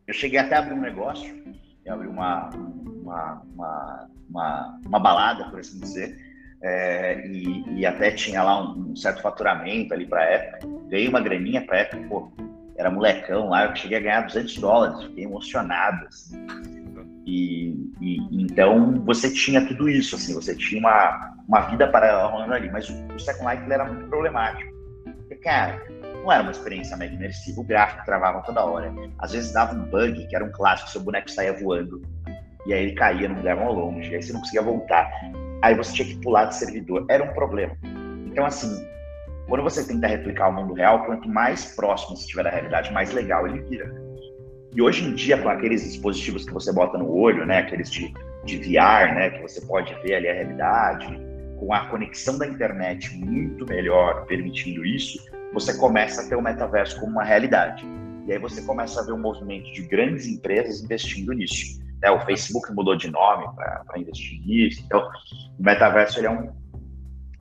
Eu 0.07 0.13
cheguei 0.13 0.39
até 0.39 0.55
a 0.55 0.59
abrir 0.59 0.73
um 0.73 0.81
negócio, 0.81 1.43
eu 1.85 1.93
abri 1.93 2.07
uma, 2.07 2.49
uma, 2.49 3.41
uma, 3.53 4.09
uma, 4.29 4.79
uma 4.85 4.99
balada, 4.99 5.49
por 5.49 5.59
assim 5.59 5.79
dizer, 5.79 6.17
é, 6.63 7.25
e, 7.27 7.79
e, 7.79 7.85
até 7.85 8.11
tinha 8.11 8.43
lá 8.43 8.61
um, 8.61 8.91
um 8.91 8.95
certo 8.95 9.21
faturamento 9.21 9.93
ali 9.93 10.05
para 10.05 10.23
época. 10.23 10.67
Veio 10.89 11.09
uma 11.09 11.19
graninha 11.19 11.65
para 11.65 11.79
época, 11.79 12.07
pô, 12.07 12.31
era 12.77 12.91
molecão 12.91 13.49
lá, 13.49 13.65
eu 13.65 13.75
cheguei 13.75 13.97
a 13.97 14.01
ganhar 14.01 14.21
200 14.21 14.57
dólares, 14.57 15.03
fiquei 15.03 15.23
emocionado, 15.23 16.05
assim. 16.07 16.80
E, 17.25 17.91
e, 18.01 18.43
então 18.43 19.01
você 19.05 19.31
tinha 19.31 19.65
tudo 19.67 19.87
isso, 19.87 20.15
assim, 20.15 20.33
você 20.33 20.55
tinha 20.55 20.79
uma, 20.79 21.35
uma 21.47 21.61
vida 21.61 21.87
paralela 21.87 22.27
rolando 22.27 22.53
ali, 22.53 22.69
mas 22.71 22.89
o, 22.89 22.93
o 23.13 23.19
Second 23.19 23.53
Life 23.53 23.71
era 23.71 23.85
muito 23.85 24.07
problemático. 24.09 24.71
Porque, 25.03 25.35
cara, 25.35 25.81
não 26.23 26.31
era 26.31 26.41
uma 26.41 26.51
experiência 26.51 26.97
mega 26.97 27.13
imersiva, 27.13 27.61
o 27.61 27.63
gráfico 27.63 28.05
travava 28.05 28.41
toda 28.41 28.63
hora. 28.63 28.93
Às 29.19 29.31
vezes 29.31 29.53
dava 29.53 29.75
um 29.75 29.85
bug, 29.85 30.27
que 30.27 30.35
era 30.35 30.45
um 30.45 30.51
clássico, 30.51 30.89
seu 30.89 31.01
boneco 31.01 31.29
saía 31.29 31.53
voando, 31.53 32.01
e 32.65 32.73
aí 32.73 32.83
ele 32.83 32.93
caía 32.93 33.27
num 33.27 33.35
lugar 33.35 33.55
mal 33.55 33.73
longe, 33.73 34.13
aí 34.13 34.21
você 34.21 34.33
não 34.33 34.39
conseguia 34.39 34.61
voltar. 34.61 35.09
Aí 35.61 35.75
você 35.75 35.93
tinha 35.93 36.07
que 36.07 36.21
pular 36.21 36.45
de 36.45 36.55
servidor, 36.55 37.05
era 37.09 37.23
um 37.23 37.33
problema. 37.33 37.75
Então, 38.27 38.45
assim, 38.45 38.87
quando 39.47 39.63
você 39.63 39.85
tenta 39.85 40.07
replicar 40.07 40.49
o 40.49 40.53
mundo 40.53 40.73
real, 40.73 41.05
quanto 41.05 41.27
mais 41.27 41.75
próximo 41.75 42.15
você 42.15 42.23
estiver 42.23 42.43
da 42.43 42.49
realidade, 42.49 42.91
mais 42.93 43.11
legal 43.11 43.47
ele 43.47 43.61
vira. 43.63 44.00
E 44.73 44.81
hoje 44.81 45.03
em 45.03 45.13
dia, 45.13 45.37
com 45.37 45.49
aqueles 45.49 45.83
dispositivos 45.83 46.45
que 46.45 46.53
você 46.53 46.71
bota 46.71 46.97
no 46.97 47.09
olho, 47.09 47.45
né, 47.45 47.59
aqueles 47.59 47.91
de, 47.91 48.13
de 48.45 48.57
VR, 48.57 49.13
né, 49.13 49.29
que 49.31 49.41
você 49.41 49.59
pode 49.61 49.93
ver 50.01 50.15
ali 50.15 50.29
a 50.29 50.33
realidade, 50.33 51.19
com 51.59 51.73
a 51.73 51.87
conexão 51.87 52.37
da 52.37 52.47
internet 52.47 53.13
muito 53.15 53.65
melhor, 53.65 54.25
permitindo 54.25 54.85
isso, 54.85 55.19
você 55.53 55.77
começa 55.77 56.21
a 56.21 56.27
ter 56.27 56.35
o 56.35 56.41
metaverso 56.41 56.99
como 56.99 57.11
uma 57.11 57.23
realidade. 57.23 57.85
E 58.25 58.31
aí 58.31 58.39
você 58.39 58.61
começa 58.61 59.01
a 59.01 59.05
ver 59.05 59.11
um 59.11 59.19
movimento 59.19 59.71
de 59.73 59.81
grandes 59.83 60.25
empresas 60.25 60.81
investindo 60.81 61.33
nisso. 61.33 61.81
Né? 62.01 62.09
O 62.09 62.21
Facebook 62.21 62.71
mudou 62.73 62.95
de 62.95 63.11
nome 63.11 63.45
para 63.55 63.99
investir 63.99 64.39
nisso. 64.45 64.81
Então, 64.85 65.07
o 65.59 65.63
metaverso 65.63 66.25
é 66.25 66.29
um, 66.29 66.51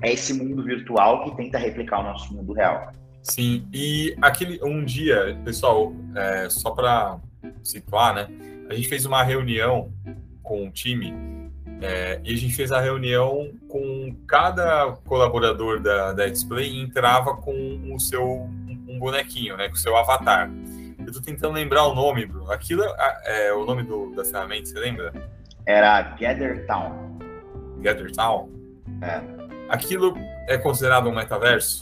é 0.02 0.12
esse 0.12 0.34
mundo 0.34 0.64
virtual 0.64 1.24
que 1.24 1.36
tenta 1.36 1.58
replicar 1.58 2.00
o 2.00 2.02
nosso 2.02 2.34
mundo 2.34 2.52
real. 2.52 2.92
Sim, 3.22 3.68
e 3.72 4.16
aquele 4.20 4.59
um 4.62 4.85
dia, 4.85 5.38
pessoal, 5.44 5.92
é, 6.14 6.48
só 6.48 6.70
para 6.70 7.18
situar, 7.62 8.14
né? 8.14 8.28
A 8.68 8.74
gente 8.74 8.88
fez 8.88 9.04
uma 9.04 9.22
reunião 9.22 9.92
com 10.42 10.66
o 10.66 10.70
time 10.70 11.14
é, 11.83 12.20
e 12.24 12.33
a 12.33 12.37
gente 12.37 12.54
fez 12.54 12.72
a 12.72 12.80
reunião 12.80 13.50
com 13.68 14.14
cada 14.26 14.92
colaborador 15.04 15.80
da, 15.80 16.12
da 16.12 16.26
Display 16.26 16.70
e 16.70 16.80
entrava 16.80 17.37
com 17.37 17.94
o 17.94 17.98
seu 18.00 18.48
um 18.88 18.98
bonequinho, 18.98 19.56
né? 19.56 19.68
Com 19.68 19.74
o 19.74 19.78
seu 19.78 19.96
avatar. 19.96 20.50
Eu 21.06 21.12
tô 21.12 21.20
tentando 21.20 21.54
lembrar 21.54 21.87
o 21.87 21.94
nome, 21.94 22.26
Bruno. 22.26 22.50
Aquilo 22.50 22.85
é, 22.85 23.48
é 23.48 23.52
o 23.52 23.64
nome 23.64 23.83
do, 23.83 24.14
da 24.14 24.24
ferramenta, 24.24 24.66
você 24.66 24.78
lembra? 24.78 25.12
Era 25.66 26.02
Gather 26.18 26.66
Town. 26.66 27.18
Gather 27.80 28.11
Town? 28.12 28.50
É 29.02 29.40
aquilo 29.70 30.14
é 30.48 30.59
considerado 30.59 31.09
um 31.09 31.14
metaverso? 31.14 31.78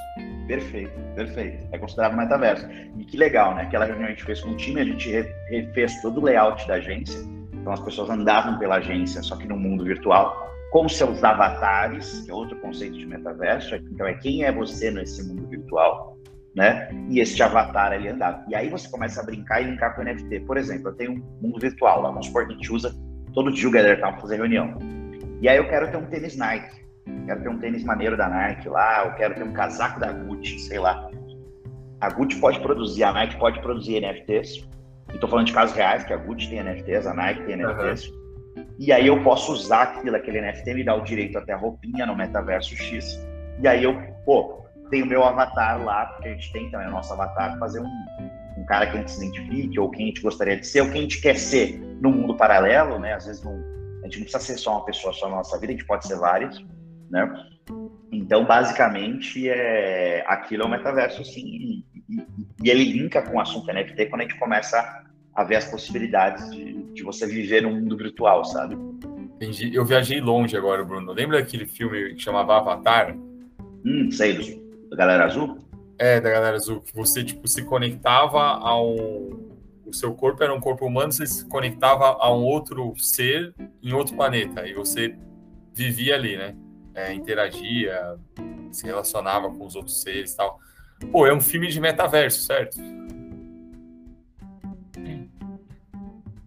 Perfeito, 0.48 0.98
perfeito. 1.14 1.68
É 1.72 1.78
considerado 1.78 2.14
um 2.14 2.16
metaverso. 2.16 2.66
E 2.96 3.04
que 3.04 3.18
legal, 3.18 3.54
né? 3.54 3.62
Aquela 3.62 3.84
reunião 3.84 4.06
a 4.06 4.10
gente 4.10 4.24
fez 4.24 4.40
com 4.40 4.50
o 4.50 4.56
time, 4.56 4.80
a 4.80 4.84
gente 4.84 5.10
refez 5.50 6.00
todo 6.00 6.20
o 6.20 6.24
layout 6.24 6.66
da 6.66 6.74
agência. 6.74 7.20
Então 7.52 7.70
as 7.70 7.80
pessoas 7.80 8.08
andavam 8.08 8.58
pela 8.58 8.76
agência, 8.76 9.22
só 9.22 9.36
que 9.36 9.46
no 9.46 9.58
mundo 9.58 9.84
virtual, 9.84 10.50
com 10.72 10.88
seus 10.88 11.22
avatares, 11.22 12.22
que 12.22 12.30
é 12.30 12.34
outro 12.34 12.56
conceito 12.60 12.96
de 12.96 13.04
metaverso. 13.04 13.74
Então 13.76 14.06
é 14.06 14.14
quem 14.14 14.42
é 14.42 14.50
você 14.50 14.90
nesse 14.90 15.22
mundo 15.28 15.46
virtual, 15.48 16.16
né? 16.56 16.88
E 17.10 17.20
esse 17.20 17.42
avatar 17.42 17.92
ali 17.92 18.08
andava. 18.08 18.42
E 18.48 18.54
aí 18.54 18.70
você 18.70 18.88
começa 18.88 19.20
a 19.20 19.24
brincar 19.24 19.60
e 19.60 19.66
linkar 19.66 19.94
com 19.94 20.00
o 20.00 20.04
NFT. 20.04 20.40
Por 20.40 20.56
exemplo, 20.56 20.88
eu 20.88 20.94
tenho 20.94 21.12
um 21.12 21.22
mundo 21.42 21.60
virtual 21.60 22.00
lá, 22.00 22.08
vamos 22.08 22.24
supor 22.24 22.46
que 22.46 22.54
a 22.54 22.56
gente 22.56 22.72
usa 22.72 22.96
todo 23.34 23.52
dia 23.52 23.68
o 23.68 23.70
galera 23.70 24.00
tá 24.00 24.16
fazer 24.16 24.36
reunião. 24.36 24.78
E 25.42 25.48
aí 25.48 25.58
eu 25.58 25.68
quero 25.68 25.90
ter 25.90 25.98
um 25.98 26.06
tênis 26.06 26.38
Nike 26.38 26.87
quero 27.28 27.42
ter 27.42 27.48
um 27.48 27.58
tênis 27.58 27.84
maneiro 27.84 28.16
da 28.16 28.28
Nike 28.28 28.68
lá, 28.68 29.04
eu 29.04 29.12
quero 29.14 29.34
ter 29.34 29.42
um 29.42 29.52
casaco 29.52 30.00
da 30.00 30.10
Gucci, 30.10 30.58
sei 30.60 30.78
lá. 30.78 31.08
A 32.00 32.10
Gucci 32.10 32.38
pode 32.40 32.58
produzir, 32.60 33.04
a 33.04 33.12
Nike 33.12 33.36
pode 33.36 33.60
produzir 33.60 34.00
NFTs. 34.00 34.66
Estou 35.12 35.28
falando 35.28 35.46
de 35.46 35.52
casos 35.52 35.76
reais, 35.76 36.04
que 36.04 36.12
a 36.12 36.16
Gucci 36.16 36.48
tem 36.48 36.62
NFTs, 36.62 37.06
a 37.06 37.14
Nike 37.14 37.42
tem 37.44 37.56
NFTs. 37.56 38.08
Uhum. 38.08 38.66
E 38.78 38.92
aí 38.92 39.06
eu 39.06 39.22
posso 39.22 39.52
usar 39.52 39.82
aquilo, 39.82 40.16
aquele 40.16 40.40
NFT 40.40 40.74
me 40.74 40.84
dá 40.84 40.94
o 40.94 41.02
direito 41.02 41.36
até 41.36 41.52
a 41.52 41.56
roupinha 41.56 42.06
no 42.06 42.16
metaverso 42.16 42.74
X. 42.76 43.18
E 43.60 43.68
aí 43.68 43.84
eu, 43.84 43.94
pô, 44.24 44.64
tenho 44.90 45.04
o 45.04 45.08
meu 45.08 45.22
avatar 45.22 45.82
lá, 45.84 46.06
porque 46.06 46.28
a 46.28 46.32
gente 46.32 46.52
tem 46.52 46.70
também 46.70 46.88
o 46.88 46.92
nosso 46.92 47.12
avatar, 47.12 47.58
fazer 47.58 47.80
um, 47.80 47.90
um 48.56 48.64
cara 48.66 48.86
que 48.86 48.96
a 48.96 49.00
gente 49.00 49.10
se 49.10 49.24
identifique, 49.24 49.78
ou 49.78 49.90
quem 49.90 50.04
a 50.04 50.06
gente 50.08 50.22
gostaria 50.22 50.56
de 50.56 50.66
ser, 50.66 50.82
ou 50.82 50.90
quem 50.90 51.00
a 51.00 51.02
gente 51.02 51.20
quer 51.20 51.36
ser 51.36 51.78
no 52.00 52.10
mundo 52.10 52.34
paralelo, 52.36 52.98
né? 52.98 53.14
Às 53.14 53.26
vezes 53.26 53.42
não, 53.42 53.52
a 53.52 54.06
gente 54.06 54.18
não 54.18 54.22
precisa 54.24 54.40
ser 54.40 54.56
só 54.56 54.76
uma 54.76 54.84
pessoa 54.84 55.12
só 55.12 55.28
na 55.28 55.36
nossa 55.36 55.58
vida, 55.58 55.72
a 55.72 55.76
gente 55.76 55.86
pode 55.86 56.06
ser 56.06 56.16
vários 56.16 56.64
né? 57.10 57.46
Então, 58.10 58.44
basicamente, 58.44 59.48
é, 59.48 60.24
aquilo 60.26 60.62
é 60.62 60.66
o 60.66 60.68
metaverso, 60.68 61.24
sim, 61.24 61.44
e, 61.46 61.84
e, 62.62 62.70
ele 62.70 62.84
linka 62.84 63.20
com 63.22 63.36
o 63.36 63.40
assunto 63.40 63.72
NFT 63.72 64.06
quando 64.06 64.22
a 64.22 64.24
gente 64.24 64.38
começa 64.38 65.04
a 65.34 65.44
ver 65.44 65.56
as 65.56 65.70
possibilidades 65.70 66.50
de, 66.50 66.82
de 66.94 67.02
você 67.02 67.26
viver 67.26 67.62
no 67.62 67.70
mundo 67.70 67.96
virtual, 67.96 68.44
sabe? 68.44 68.76
Entendi. 69.36 69.72
Eu 69.72 69.84
viajei 69.84 70.20
longe 70.20 70.56
agora, 70.56 70.84
Bruno. 70.84 71.12
Lembra 71.12 71.40
daquele 71.40 71.66
filme 71.66 72.14
que 72.14 72.20
chamava 72.20 72.56
Avatar? 72.56 73.14
Hum, 73.84 74.10
sei, 74.10 74.32
do, 74.32 74.88
da 74.88 74.96
Galera 74.96 75.26
Azul? 75.26 75.58
É, 75.98 76.20
da 76.20 76.30
Galera 76.30 76.56
Azul, 76.56 76.80
que 76.80 76.94
você, 76.94 77.22
tipo, 77.22 77.46
se 77.46 77.64
conectava 77.64 78.40
ao... 78.40 78.94
O 79.86 79.92
seu 79.92 80.12
corpo 80.12 80.42
era 80.42 80.52
um 80.52 80.60
corpo 80.60 80.84
humano, 80.84 81.12
você 81.12 81.26
se 81.26 81.46
conectava 81.46 82.18
a 82.20 82.34
um 82.34 82.44
outro 82.44 82.92
ser 82.98 83.54
em 83.82 83.92
outro 83.94 84.14
planeta, 84.14 84.66
e 84.66 84.74
você 84.74 85.16
vivia 85.74 86.14
ali, 86.14 86.36
né? 86.36 86.54
É, 86.98 87.12
interagia, 87.12 88.16
se 88.72 88.84
relacionava 88.84 89.50
com 89.50 89.64
os 89.64 89.76
outros 89.76 90.02
seres 90.02 90.32
e 90.32 90.36
tal. 90.36 90.58
Pô, 91.12 91.26
é 91.26 91.32
um 91.32 91.40
filme 91.40 91.68
de 91.68 91.80
metaverso, 91.80 92.42
certo? 92.42 92.76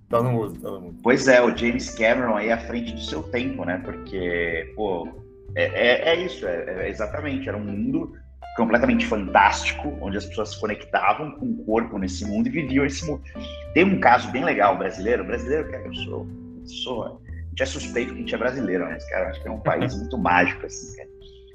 Tá 0.10 0.22
no 0.22 0.32
mundo, 0.34 0.60
tá 0.60 0.70
no 0.70 0.82
mundo. 0.82 1.00
Pois 1.02 1.28
é, 1.30 1.42
o 1.42 1.56
James 1.56 1.90
Cameron 1.92 2.36
aí 2.36 2.52
à 2.52 2.58
frente 2.58 2.92
do 2.92 3.00
seu 3.00 3.24
tempo, 3.24 3.64
né? 3.64 3.82
Porque, 3.84 4.74
pô, 4.76 5.08
é, 5.56 5.64
é, 5.64 6.10
é 6.10 6.26
isso, 6.26 6.46
é, 6.46 6.86
é, 6.86 6.90
exatamente. 6.90 7.48
Era 7.48 7.58
um 7.58 7.64
mundo 7.64 8.14
completamente 8.58 9.06
fantástico, 9.06 9.98
onde 10.02 10.18
as 10.18 10.26
pessoas 10.26 10.50
se 10.50 10.60
conectavam 10.60 11.32
com 11.32 11.46
o 11.46 11.64
corpo 11.64 11.98
nesse 11.98 12.26
mundo 12.26 12.48
e 12.48 12.50
viviam 12.50 12.86
esse 12.86 13.06
mundo. 13.06 13.24
Tem 13.74 13.86
um 13.86 14.02
caso 14.02 14.30
bem 14.32 14.44
legal 14.44 14.78
brasileiro, 14.78 15.24
brasileiro 15.24 15.70
que 15.70 15.76
eu 15.76 15.94
sou, 15.94 16.28
sou 16.66 17.22
gente 17.52 17.64
é 17.64 17.66
suspeito 17.66 18.14
que 18.14 18.18
a 18.18 18.22
gente 18.22 18.36
é 18.36 18.38
brasileiro, 18.38 18.86
né? 18.86 18.98
Cara, 19.10 19.30
acho 19.30 19.42
que 19.42 19.48
é 19.48 19.52
um 19.52 19.60
país 19.60 19.96
muito 19.96 20.18
mágico, 20.18 20.66
assim, 20.66 20.96
cara. 20.96 21.10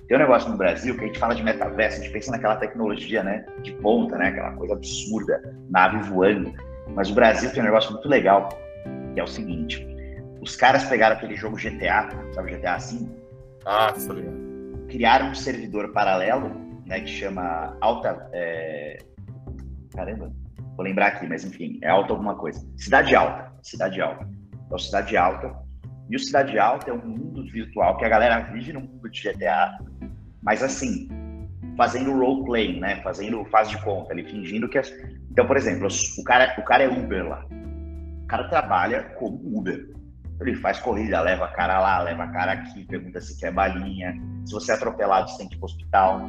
Tem 0.06 0.16
um 0.16 0.20
negócio 0.20 0.48
no 0.48 0.56
Brasil 0.56 0.96
que 0.96 1.02
a 1.02 1.06
gente 1.08 1.18
fala 1.18 1.34
de 1.34 1.42
metaverso, 1.42 1.98
a 1.98 2.02
gente 2.02 2.12
pensa 2.12 2.30
naquela 2.30 2.56
tecnologia, 2.56 3.24
né, 3.24 3.44
de 3.62 3.72
ponta, 3.72 4.16
né, 4.16 4.28
aquela 4.28 4.52
coisa 4.52 4.74
absurda, 4.74 5.42
nave 5.68 5.98
voando. 6.08 6.54
Mas 6.94 7.10
o 7.10 7.14
Brasil 7.14 7.50
tem 7.50 7.60
um 7.60 7.66
negócio 7.66 7.92
muito 7.92 8.08
legal, 8.08 8.48
que 9.14 9.18
é 9.18 9.24
o 9.24 9.26
seguinte: 9.26 9.84
os 10.40 10.54
caras 10.54 10.84
pegaram 10.84 11.16
aquele 11.16 11.34
jogo 11.34 11.56
GTA, 11.56 12.08
sabe 12.32 12.56
GTA 12.56 12.78
V? 12.78 13.08
Ah, 13.64 13.92
tá 13.92 14.14
ligado. 14.14 14.46
Criaram 14.88 15.30
um 15.30 15.34
servidor 15.34 15.92
paralelo, 15.92 16.52
né, 16.86 17.00
que 17.00 17.08
chama 17.08 17.76
Alta. 17.80 18.28
É... 18.32 18.98
Caramba, 19.92 20.30
vou 20.76 20.84
lembrar 20.84 21.08
aqui, 21.08 21.26
mas 21.26 21.44
enfim, 21.44 21.80
é 21.82 21.88
Alta 21.88 22.12
alguma 22.12 22.36
coisa. 22.36 22.64
Cidade 22.76 23.16
Alta. 23.16 23.52
Cidade 23.62 24.00
Alta. 24.00 24.28
Então, 24.66 24.78
Cidade 24.78 25.16
Alta 25.16 25.65
e 26.08 26.16
o 26.16 26.18
Cidade 26.18 26.58
Alta 26.58 26.90
é 26.90 26.94
um 26.94 27.06
mundo 27.06 27.44
virtual 27.50 27.96
que 27.96 28.04
a 28.04 28.08
galera 28.08 28.40
vive 28.52 28.72
no 28.72 28.80
mundo 28.80 29.08
de 29.10 29.22
GTA, 29.22 29.78
mas 30.42 30.62
assim, 30.62 31.08
fazendo 31.76 32.16
roleplay, 32.16 32.78
né? 32.80 33.00
Fazendo 33.02 33.44
faz 33.46 33.68
de 33.68 33.80
conta, 33.82 34.12
ele 34.12 34.24
fingindo 34.24 34.68
que. 34.68 34.78
É... 34.78 34.82
Então, 35.30 35.46
por 35.46 35.56
exemplo, 35.56 35.86
o 35.86 36.24
cara, 36.24 36.54
o 36.58 36.62
cara 36.62 36.84
é 36.84 36.88
Uber 36.88 37.28
lá. 37.28 37.44
O 38.24 38.26
cara 38.26 38.48
trabalha 38.48 39.02
como 39.18 39.58
Uber. 39.58 39.90
Ele 40.40 40.54
faz 40.56 40.78
corrida, 40.80 41.20
leva 41.20 41.48
cara 41.48 41.80
lá, 41.80 42.02
leva 42.02 42.26
cara 42.28 42.52
aqui, 42.52 42.84
pergunta 42.84 43.20
se 43.20 43.38
quer 43.38 43.52
balinha. 43.52 44.14
Se 44.44 44.52
você 44.52 44.72
é 44.72 44.74
atropelado, 44.74 45.30
você 45.30 45.38
tem 45.38 45.48
que 45.48 45.56
ir 45.56 45.58
para 45.58 45.66
o 45.66 45.70
hospital. 45.70 46.20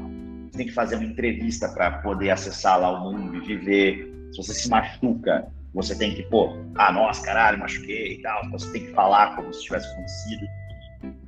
Você 0.50 0.58
tem 0.58 0.68
que 0.68 0.74
fazer 0.74 0.96
uma 0.96 1.06
entrevista 1.06 1.70
para 1.70 2.00
poder 2.00 2.30
acessar 2.30 2.80
lá 2.80 2.92
o 2.92 3.12
mundo 3.12 3.36
e 3.36 3.42
viver. 3.42 4.14
Se 4.32 4.38
você 4.38 4.54
se 4.54 4.70
machuca, 4.70 5.48
você 5.74 5.98
tem 5.98 6.16
que, 6.16 6.24
pô, 6.24 6.56
ah, 6.76 6.92
nossa, 6.92 7.24
caralho, 7.24 7.60
machuquei 7.60 8.14
e 8.14 8.22
tal. 8.22 8.50
Você 8.52 8.72
tem 8.72 8.86
que 8.86 8.92
falar 8.94 9.36
como 9.36 9.54
se 9.54 9.64
tivesse 9.64 9.88
acontecido. 9.92 10.48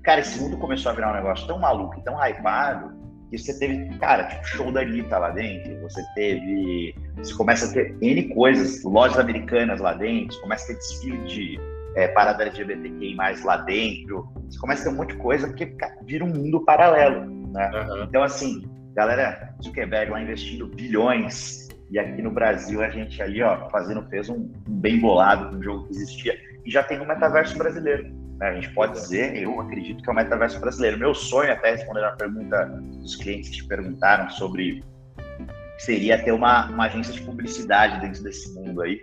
Cara, 0.04 0.22
esse 0.22 0.40
mundo 0.40 0.58
começou 0.58 0.92
a 0.92 0.96
virar 0.96 1.12
um 1.12 1.16
negócio 1.16 1.46
tão 1.48 1.60
maluco 1.60 2.00
e 2.00 2.04
tão 2.04 2.16
hypado 2.16 2.98
que 3.30 3.38
você 3.38 3.58
teve, 3.60 3.98
cara, 4.00 4.24
tipo, 4.24 4.44
show 4.46 4.72
da 4.72 4.82
Anitta 4.82 5.18
lá 5.18 5.30
dentro, 5.30 5.80
você 5.82 6.04
teve. 6.16 6.96
Você 7.18 7.34
começa 7.36 7.68
a 7.68 7.74
ter 7.74 7.96
N 8.02 8.34
coisas, 8.34 8.84
lojas 8.84 9.20
americanas 9.20 9.80
lá 9.80 9.94
dentro, 9.94 10.34
você 10.36 10.42
começa 10.42 10.64
a 10.64 10.68
ter 10.68 10.76
desfile 10.76 11.18
de 11.26 11.60
é, 11.96 12.08
parada 12.08 12.44
LGBTQI 12.44 13.16
mais 13.16 13.44
lá 13.44 13.58
dentro, 13.58 14.32
você 14.50 14.58
começa 14.58 14.82
a 14.82 14.86
ter 14.86 14.92
um 14.92 14.98
monte 14.98 15.14
de 15.14 15.18
coisa, 15.18 15.48
porque 15.48 15.68
cara, 15.68 15.96
vira 16.04 16.26
um 16.26 16.34
mundo 16.34 16.64
paralelo, 16.66 17.26
né? 17.52 17.70
Uhum. 17.72 18.04
Então, 18.04 18.24
assim, 18.24 18.64
galera, 18.96 19.54
Zuckerberg 19.64 20.12
lá 20.12 20.22
investindo 20.22 20.68
bilhões 20.68 21.69
e 21.92 21.98
aqui 21.98 22.22
no 22.22 22.32
Brasil 22.32 22.82
a 22.84 22.90
gente 22.90 23.22
aí, 23.22 23.42
ó, 23.42 23.70
fazendo, 23.70 24.08
fez 24.10 24.30
um, 24.30 24.50
bem 24.68 25.00
bolado 25.00 25.56
um 25.56 25.64
jogo 25.64 25.88
que 25.88 25.96
existia 25.96 26.38
e 26.66 26.70
já 26.70 26.84
tem 26.84 27.00
um 27.00 27.08
metaverso 27.08 27.58
brasileiro. 27.58 28.04
Né? 28.38 28.50
A 28.50 28.54
gente 28.54 28.70
pode 28.74 28.94
dizer, 28.94 29.36
eu 29.36 29.60
acredito 29.60 30.04
que 30.04 30.10
é 30.10 30.12
o 30.12 30.14
um 30.14 30.18
metaverso 30.18 30.60
brasileiro. 30.60 31.00
Meu 31.00 31.16
sonho, 31.16 31.52
até 31.52 31.72
respondendo 31.72 32.06
a 32.06 32.12
pergunta 32.12 32.66
dos 32.66 33.16
clientes 33.16 33.50
que 33.50 33.58
te 33.58 33.68
perguntaram 33.68 34.30
sobre 34.30 34.84
seria 35.80 36.22
ter 36.22 36.32
uma, 36.32 36.70
uma 36.70 36.86
agência 36.86 37.14
de 37.14 37.22
publicidade 37.22 38.02
dentro 38.02 38.22
desse 38.22 38.54
mundo 38.54 38.82
aí 38.82 39.02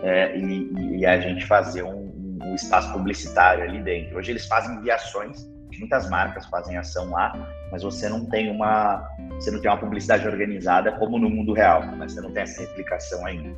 é, 0.00 0.36
e, 0.36 0.98
e, 0.98 1.06
a 1.06 1.20
gente 1.20 1.46
fazer 1.46 1.82
um, 1.82 2.38
um 2.42 2.54
espaço 2.54 2.92
publicitário 2.92 3.62
ali 3.62 3.82
dentro. 3.82 4.16
Hoje 4.16 4.32
eles 4.32 4.46
fazem 4.46 4.76
enviações 4.76 5.46
muitas 5.78 6.08
marcas 6.08 6.46
fazem 6.46 6.76
ação 6.76 7.10
lá, 7.10 7.32
mas 7.70 7.82
você 7.82 8.08
não 8.08 8.26
tem 8.26 8.50
uma 8.50 9.08
você 9.32 9.50
não 9.50 9.60
tem 9.60 9.70
uma 9.70 9.78
publicidade 9.78 10.26
organizada 10.26 10.92
como 10.92 11.18
no 11.18 11.28
mundo 11.28 11.52
real, 11.52 11.84
mas 11.96 12.12
você 12.12 12.20
não 12.20 12.32
tem 12.32 12.42
essa 12.42 12.60
replicação 12.62 13.24
ainda. 13.26 13.56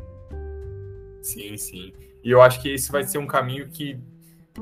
Sim, 1.23 1.57
sim. 1.57 1.93
E 2.23 2.31
eu 2.31 2.43
acho 2.43 2.61
que 2.61 2.73
esse 2.73 2.91
vai 2.91 3.05
ser 3.05 3.19
um 3.19 3.27
caminho 3.27 3.69
que 3.69 3.99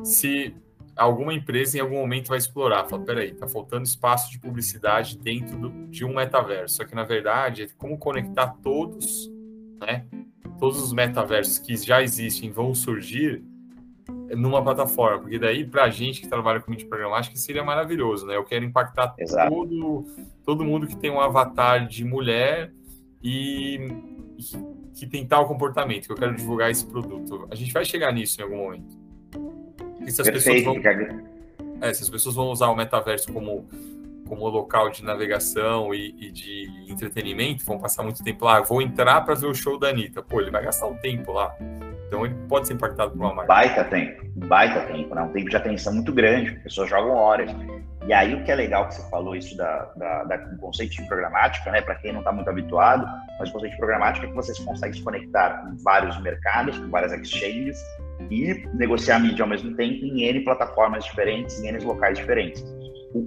se 0.04 0.54
alguma 0.96 1.32
empresa 1.32 1.76
em 1.76 1.80
algum 1.80 1.96
momento 1.96 2.28
vai 2.28 2.38
explorar, 2.38 2.86
fala, 2.86 3.04
peraí, 3.04 3.32
tá 3.32 3.46
faltando 3.46 3.84
espaço 3.84 4.30
de 4.30 4.38
publicidade 4.38 5.18
dentro 5.18 5.56
do, 5.58 5.86
de 5.88 6.04
um 6.04 6.14
metaverso. 6.14 6.76
Só 6.76 6.84
que 6.84 6.94
na 6.94 7.04
verdade 7.04 7.64
é 7.64 7.68
como 7.76 7.98
conectar 7.98 8.48
todos, 8.62 9.30
né? 9.80 10.06
Todos 10.58 10.82
os 10.82 10.92
metaversos 10.92 11.58
que 11.58 11.76
já 11.76 12.02
existem 12.02 12.50
vão 12.50 12.74
surgir 12.74 13.44
numa 14.30 14.62
plataforma, 14.62 15.20
porque 15.20 15.38
daí 15.38 15.64
para 15.64 15.84
a 15.84 15.90
gente 15.90 16.20
que 16.20 16.28
trabalha 16.28 16.60
com 16.60 16.70
mídia 16.70 16.88
programática 16.88 17.36
seria 17.36 17.62
maravilhoso, 17.62 18.26
né? 18.26 18.36
Eu 18.36 18.44
quero 18.44 18.64
impactar 18.64 19.14
todo, 19.48 20.04
todo 20.44 20.64
mundo 20.64 20.86
que 20.86 20.96
tem 20.96 21.10
um 21.10 21.20
avatar 21.20 21.86
de 21.86 22.04
mulher 22.04 22.72
e, 23.22 23.88
que 24.94 25.06
tem 25.06 25.26
tal 25.26 25.46
comportamento, 25.46 26.06
que 26.06 26.12
eu 26.12 26.16
quero 26.16 26.34
divulgar 26.34 26.70
esse 26.70 26.84
produto. 26.86 27.46
A 27.50 27.54
gente 27.54 27.72
vai 27.72 27.84
chegar 27.84 28.12
nisso 28.12 28.40
em 28.40 28.44
algum 28.44 28.56
momento. 28.56 28.98
E 30.00 30.10
se 30.10 30.20
as 30.20 30.28
Perfeito, 30.28 30.72
pessoas 30.72 30.82
vão, 30.82 31.78
é, 31.80 31.94
se 31.94 32.02
as 32.02 32.08
pessoas 32.08 32.34
vão 32.34 32.50
usar 32.50 32.68
o 32.68 32.76
metaverso 32.76 33.32
como 33.32 33.68
como 34.26 34.48
local 34.48 34.90
de 34.90 35.04
navegação 35.04 35.94
e, 35.94 36.14
e, 36.18 36.30
de 36.32 36.68
entretenimento, 36.88 37.64
vão 37.64 37.78
passar 37.78 38.02
muito 38.02 38.22
tempo 38.22 38.44
lá. 38.44 38.60
Vou 38.60 38.82
entrar 38.82 39.20
para 39.20 39.34
ver 39.34 39.46
o 39.46 39.54
show 39.54 39.78
da 39.78 39.88
Anitta. 39.88 40.22
Pô, 40.22 40.40
ele 40.40 40.50
vai 40.50 40.64
gastar 40.64 40.86
um 40.86 40.96
tempo 40.96 41.32
lá. 41.32 41.54
Então 42.06 42.24
ele 42.24 42.34
pode 42.48 42.66
ser 42.66 42.74
impactado 42.74 43.12
por 43.12 43.18
uma 43.18 43.34
marca. 43.34 43.52
Baita 43.52 43.84
tempo, 43.84 44.22
baita 44.46 44.80
tempo, 44.82 45.14
né? 45.14 45.22
Um 45.22 45.32
tempo 45.32 45.50
de 45.50 45.56
atenção 45.56 45.94
muito 45.94 46.12
grande, 46.12 46.52
pessoas 46.60 46.88
jogam 46.88 47.12
horas. 47.12 47.50
E 48.06 48.12
aí 48.12 48.34
o 48.34 48.44
que 48.44 48.52
é 48.52 48.54
legal 48.54 48.86
que 48.86 48.94
você 48.94 49.10
falou 49.10 49.34
isso 49.34 49.56
da, 49.56 49.90
da, 49.96 50.24
da 50.24 50.36
do 50.36 50.58
conceito 50.58 50.92
de 50.92 51.08
programática, 51.08 51.70
né? 51.72 51.80
Para 51.80 51.96
quem 51.96 52.12
não 52.12 52.20
está 52.20 52.30
muito 52.30 52.48
habituado, 52.48 53.04
mas 53.38 53.48
o 53.50 53.52
conceito 53.52 53.72
de 53.72 53.78
programática 53.78 54.26
é 54.26 54.28
que 54.28 54.36
vocês 54.36 54.58
conseguem 54.60 54.96
se 54.96 55.02
conectar 55.02 55.62
com 55.62 55.76
vários 55.82 56.20
mercados, 56.20 56.78
com 56.78 56.88
várias 56.88 57.12
exchanges 57.12 57.78
e 58.30 58.64
negociar 58.74 59.18
mídia 59.18 59.42
ao 59.42 59.48
mesmo 59.48 59.74
tempo 59.74 60.04
em 60.04 60.22
N 60.22 60.40
plataformas 60.44 61.04
diferentes, 61.04 61.60
em 61.60 61.68
N 61.68 61.84
locais 61.84 62.16
diferentes. 62.16 62.64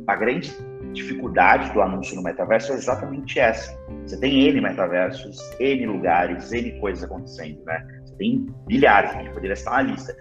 a 0.07 0.15
grande 0.15 0.49
dificuldade 0.93 1.71
do 1.73 1.81
anúncio 1.81 2.15
no 2.15 2.23
metaverso 2.23 2.71
é 2.71 2.75
exatamente 2.75 3.39
essa. 3.39 3.77
Você 4.05 4.19
tem 4.19 4.47
N 4.47 4.61
metaversos, 4.61 5.37
N 5.59 5.85
lugares, 5.85 6.51
N 6.51 6.79
coisas 6.79 7.03
acontecendo, 7.03 7.63
né? 7.65 7.85
Você 8.05 8.15
tem 8.15 8.47
milhares, 8.67 9.11
a 9.11 9.21
gente 9.21 9.31
poderia 9.31 9.53
estar 9.53 9.71
na 9.71 9.81
lista. 9.81 10.15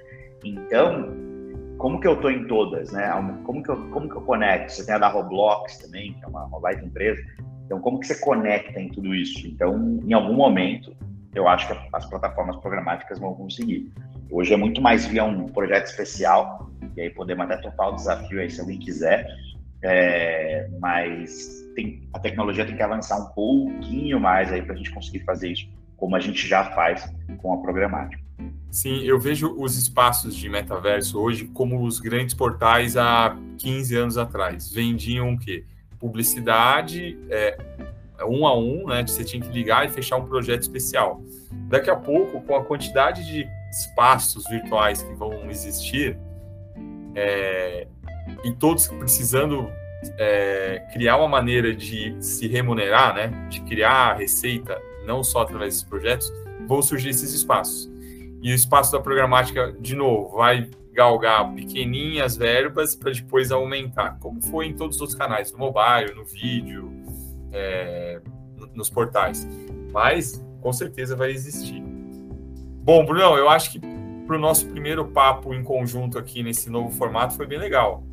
Então, 0.45 1.17
como 1.79 2.01
que 2.01 2.07
eu 2.07 2.15
estou 2.15 2.31
em 2.31 2.47
todas, 2.47 2.93
né? 2.93 3.11
Como 3.45 3.63
que, 3.63 3.71
eu, 3.71 3.91
como 3.91 4.09
que 4.09 4.17
eu 4.17 4.23
conecto? 4.23 4.73
Você 4.73 4.85
tem 4.85 4.95
a 4.95 4.99
da 4.99 5.09
Roblox 5.09 5.79
também, 5.79 6.13
que 6.13 6.25
é 6.25 6.29
uma, 6.29 6.45
uma 6.45 6.61
baita 6.61 6.85
empresa. 6.85 7.23
Então, 7.65 7.81
como 7.81 8.01
que 8.01 8.07
você 8.07 8.19
conecta 8.19 8.81
em 8.81 8.89
tudo 8.89 9.15
isso? 9.15 9.47
Então, 9.47 10.01
em 10.05 10.13
algum 10.13 10.35
momento, 10.35 10.95
eu 11.35 11.47
acho 11.47 11.69
que 11.69 11.79
as 11.93 12.07
plataformas 12.07 12.57
programáticas 12.57 13.19
vão 13.19 13.35
conseguir. 13.35 13.93
Hoje 14.31 14.53
é 14.53 14.57
muito 14.57 14.81
mais 14.81 15.07
via 15.07 15.25
um 15.25 15.47
projeto 15.47 15.87
especial, 15.87 16.71
e 16.97 17.01
aí 17.01 17.11
podemos 17.11 17.45
até 17.45 17.57
topar 17.59 17.91
o 17.91 17.97
desafio 17.97 18.41
aí 18.41 18.51
se 18.51 18.61
alguém 18.61 18.79
quiser, 18.79 19.27
é, 19.83 20.69
mas 20.81 21.65
tem, 21.75 22.09
a 22.13 22.19
tecnologia 22.19 22.65
tem 22.65 22.77
que 22.77 22.83
avançar 22.83 23.19
um 23.19 23.33
pouquinho 23.33 24.19
mais 24.19 24.53
aí 24.53 24.63
para 24.63 24.75
a 24.75 24.77
gente 24.77 24.91
conseguir 24.91 25.21
fazer 25.21 25.53
isso, 25.53 25.69
como 25.97 26.17
a 26.17 26.21
gente 26.21 26.47
já 26.47 26.65
faz 26.73 27.13
com 27.39 27.53
a 27.53 27.59
programática. 27.59 28.23
Sim, 28.71 29.03
eu 29.03 29.19
vejo 29.19 29.55
os 29.59 29.77
espaços 29.77 30.37
de 30.37 30.49
metaverso 30.49 31.19
hoje 31.19 31.47
como 31.47 31.83
os 31.83 32.01
grandes 32.01 32.35
portais 32.35 32.97
há 32.97 33.37
15 33.59 33.97
anos 33.97 34.19
atrás. 34.19 34.71
Vendiam 34.71 35.33
o 35.33 35.39
quê? 35.39 35.65
Publicidade 35.99 37.19
é, 37.31 37.57
um 38.27 38.47
a 38.47 38.57
um, 38.57 38.87
né? 38.87 39.03
Você 39.07 39.25
tinha 39.25 39.43
que 39.43 39.49
ligar 39.49 39.87
e 39.87 39.89
fechar 39.89 40.17
um 40.17 40.27
projeto 40.27 40.63
especial. 40.63 41.23
Daqui 41.69 41.91
a 41.91 41.97
pouco, 41.97 42.41
com 42.43 42.55
a 42.55 42.65
quantidade 42.65 43.25
de 43.27 43.49
espaços 43.71 44.45
virtuais 44.49 45.03
que 45.03 45.15
vão 45.15 45.51
existir, 45.51 46.19
é, 47.15 47.89
e 48.45 48.53
todos 48.53 48.87
precisando 48.89 49.71
é, 50.17 50.85
criar 50.93 51.17
uma 51.17 51.29
maneira 51.29 51.75
de 51.75 52.17
se 52.21 52.47
remunerar, 52.47 53.15
né, 53.15 53.49
de 53.49 53.61
criar 53.63 54.15
receita, 54.15 54.81
não 55.05 55.25
só 55.25 55.43
através 55.43 55.75
desses 55.75 55.89
projetos, 55.89 56.33
vão 56.67 56.83
surgir 56.83 57.11
esses 57.11 57.33
espaços. 57.33 57.91
E 58.41 58.53
o 58.53 58.55
espaço 58.55 58.93
da 58.93 59.01
programática, 59.01 59.75
de 59.81 59.97
novo, 59.97 60.37
vai 60.37 60.71
galgar 60.93 61.53
pequenininhas 61.55 62.37
verbas 62.37 62.95
para 62.95 63.13
depois 63.13 63.51
aumentar, 63.51 64.19
como 64.21 64.43
foi 64.43 64.67
em 64.67 64.75
todos 64.75 64.97
os 64.97 65.01
outros 65.01 65.19
canais, 65.19 65.53
no 65.53 65.59
mobile, 65.59 66.15
no 66.15 66.25
vídeo, 66.25 66.93
é, 67.53 68.21
nos 68.75 68.91
portais. 68.91 69.47
Mas, 69.93 70.45
com 70.61 70.73
certeza, 70.73 71.17
vai 71.17 71.31
existir. 71.31 71.83
Bom, 72.83 73.05
Brunão, 73.05 73.37
eu 73.37 73.49
acho 73.49 73.73
que 73.73 73.81
para 74.27 74.37
o 74.37 74.39
nosso 74.39 74.67
primeiro 74.67 75.07
papo 75.07 75.55
em 75.55 75.63
conjunto 75.63 76.19
aqui 76.19 76.43
nesse 76.43 76.69
novo 76.69 76.91
formato 76.91 77.35
foi 77.35 77.47
bem 77.47 77.59
legal. 77.59 78.05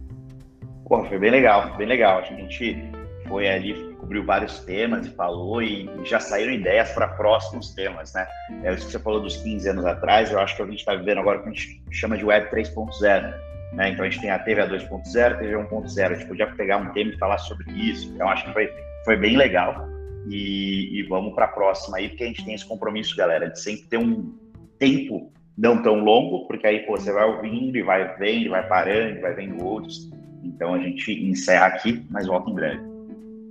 Pô, 0.88 1.04
foi 1.06 1.18
bem 1.18 1.32
legal, 1.32 1.76
bem 1.78 1.88
legal. 1.88 2.20
A 2.20 2.22
gente 2.24 2.92
foi 3.28 3.50
ali, 3.50 3.96
cobriu 3.96 4.24
vários 4.24 4.60
temas 4.60 5.08
e 5.08 5.10
falou, 5.10 5.62
e 5.62 5.90
já 6.04 6.20
saíram 6.20 6.54
ideias 6.54 6.92
para 6.92 7.08
próximos 7.08 7.74
temas, 7.74 8.14
né? 8.14 8.28
É 8.64 8.72
isso 8.74 8.86
que 8.86 8.92
você 8.92 9.00
falou 9.00 9.20
dos 9.20 9.38
15 9.38 9.68
anos 9.70 9.86
atrás, 9.86 10.32
eu 10.32 10.40
acho 10.40 10.56
que 10.56 10.62
a 10.62 10.66
gente 10.66 10.78
está 10.78 10.94
vivendo 10.94 11.20
agora 11.20 11.40
o 11.40 11.44
que 11.44 11.50
a 11.50 11.52
gente 11.52 11.82
chama 11.92 12.18
de 12.18 12.24
Web 12.24 12.50
3.0. 12.52 13.34
Né? 13.74 13.90
Então 13.90 14.06
a 14.06 14.10
gente 14.10 14.22
tem 14.22 14.30
a 14.30 14.40
TV 14.40 14.62
2.0, 14.62 15.40
TV 15.40 15.54
1.0. 15.54 16.06
A 16.06 16.14
gente 16.14 16.28
podia 16.28 16.48
pegar 16.48 16.78
um 16.78 16.92
tema 16.94 17.12
e 17.12 17.18
falar 17.18 17.40
sobre 17.40 17.70
isso. 17.74 18.12
Então 18.14 18.30
acho 18.30 18.46
que 18.46 18.54
foi, 18.54 18.72
foi 19.04 19.18
bem 19.18 19.36
legal. 19.36 19.88
E, 20.30 21.00
e 21.00 21.04
vamos 21.04 21.34
para 21.34 21.46
a 21.46 21.50
próxima 21.50 21.98
aí, 21.98 22.10
porque 22.10 22.24
a 22.24 22.28
gente 22.28 22.46
tem 22.46 22.54
esse 22.54 22.66
compromisso, 22.66 23.16
galera, 23.16 23.50
de 23.50 23.60
sempre 23.60 23.86
ter 23.88 23.98
um 23.98 24.34
tempo 24.80 25.32
não 25.58 25.82
tão 25.82 26.04
longo, 26.04 26.48
porque 26.48 26.68
aí 26.68 26.80
pô, 26.80 26.98
você 26.98 27.12
vai 27.12 27.26
ouvindo 27.26 27.78
e 27.78 27.82
vai 27.82 28.16
vendo, 28.18 28.50
vai 28.52 28.68
parando, 28.68 29.22
vai 29.22 29.34
vendo 29.34 29.64
outros. 29.64 30.10
Então 30.46 30.74
a 30.74 30.80
gente 30.80 31.12
encerra 31.12 31.68
aqui, 31.68 32.06
mas 32.10 32.28
volta 32.28 32.50
em 32.50 32.54
breve. 32.54 32.82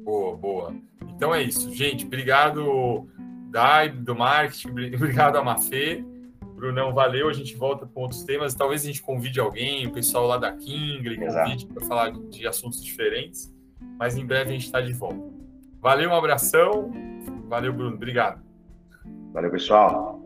Boa, 0.05 0.37
boa. 0.37 0.75
Então 1.09 1.35
é 1.35 1.43
isso, 1.43 1.73
gente. 1.75 2.05
Obrigado, 2.05 3.07
Dai, 3.55 3.89
do 3.89 4.17
marketing, 4.17 4.69
obrigado 4.97 5.37
a 5.37 5.45
Mafê. 5.45 6.05
Brunão, 6.57 6.93
valeu. 6.93 7.29
A 7.29 7.33
gente 7.33 7.55
volta 7.57 7.87
com 7.87 8.01
outros 8.01 8.25
temas. 8.25 8.53
Talvez 8.53 8.83
a 8.83 8.87
gente 8.87 9.01
convide 9.01 9.39
alguém, 9.39 9.87
o 9.87 9.93
pessoal 9.93 10.27
lá 10.27 10.39
da 10.39 10.53
Kingley, 10.53 11.19
convide 11.19 11.67
para 11.67 11.87
falar 11.87 12.11
de 12.11 12.47
assuntos 12.49 12.83
diferentes. 12.83 13.55
Mas 13.97 14.17
em 14.17 14.27
breve 14.27 14.51
a 14.51 14.53
gente 14.53 14.65
está 14.65 14.81
de 14.81 14.93
volta. 14.93 15.23
Valeu, 15.81 16.11
um 16.11 16.15
abração. 16.15 16.91
Valeu, 17.49 17.73
Bruno. 17.73 17.95
Obrigado. 17.95 18.43
Valeu, 19.33 19.51
pessoal. 19.53 20.21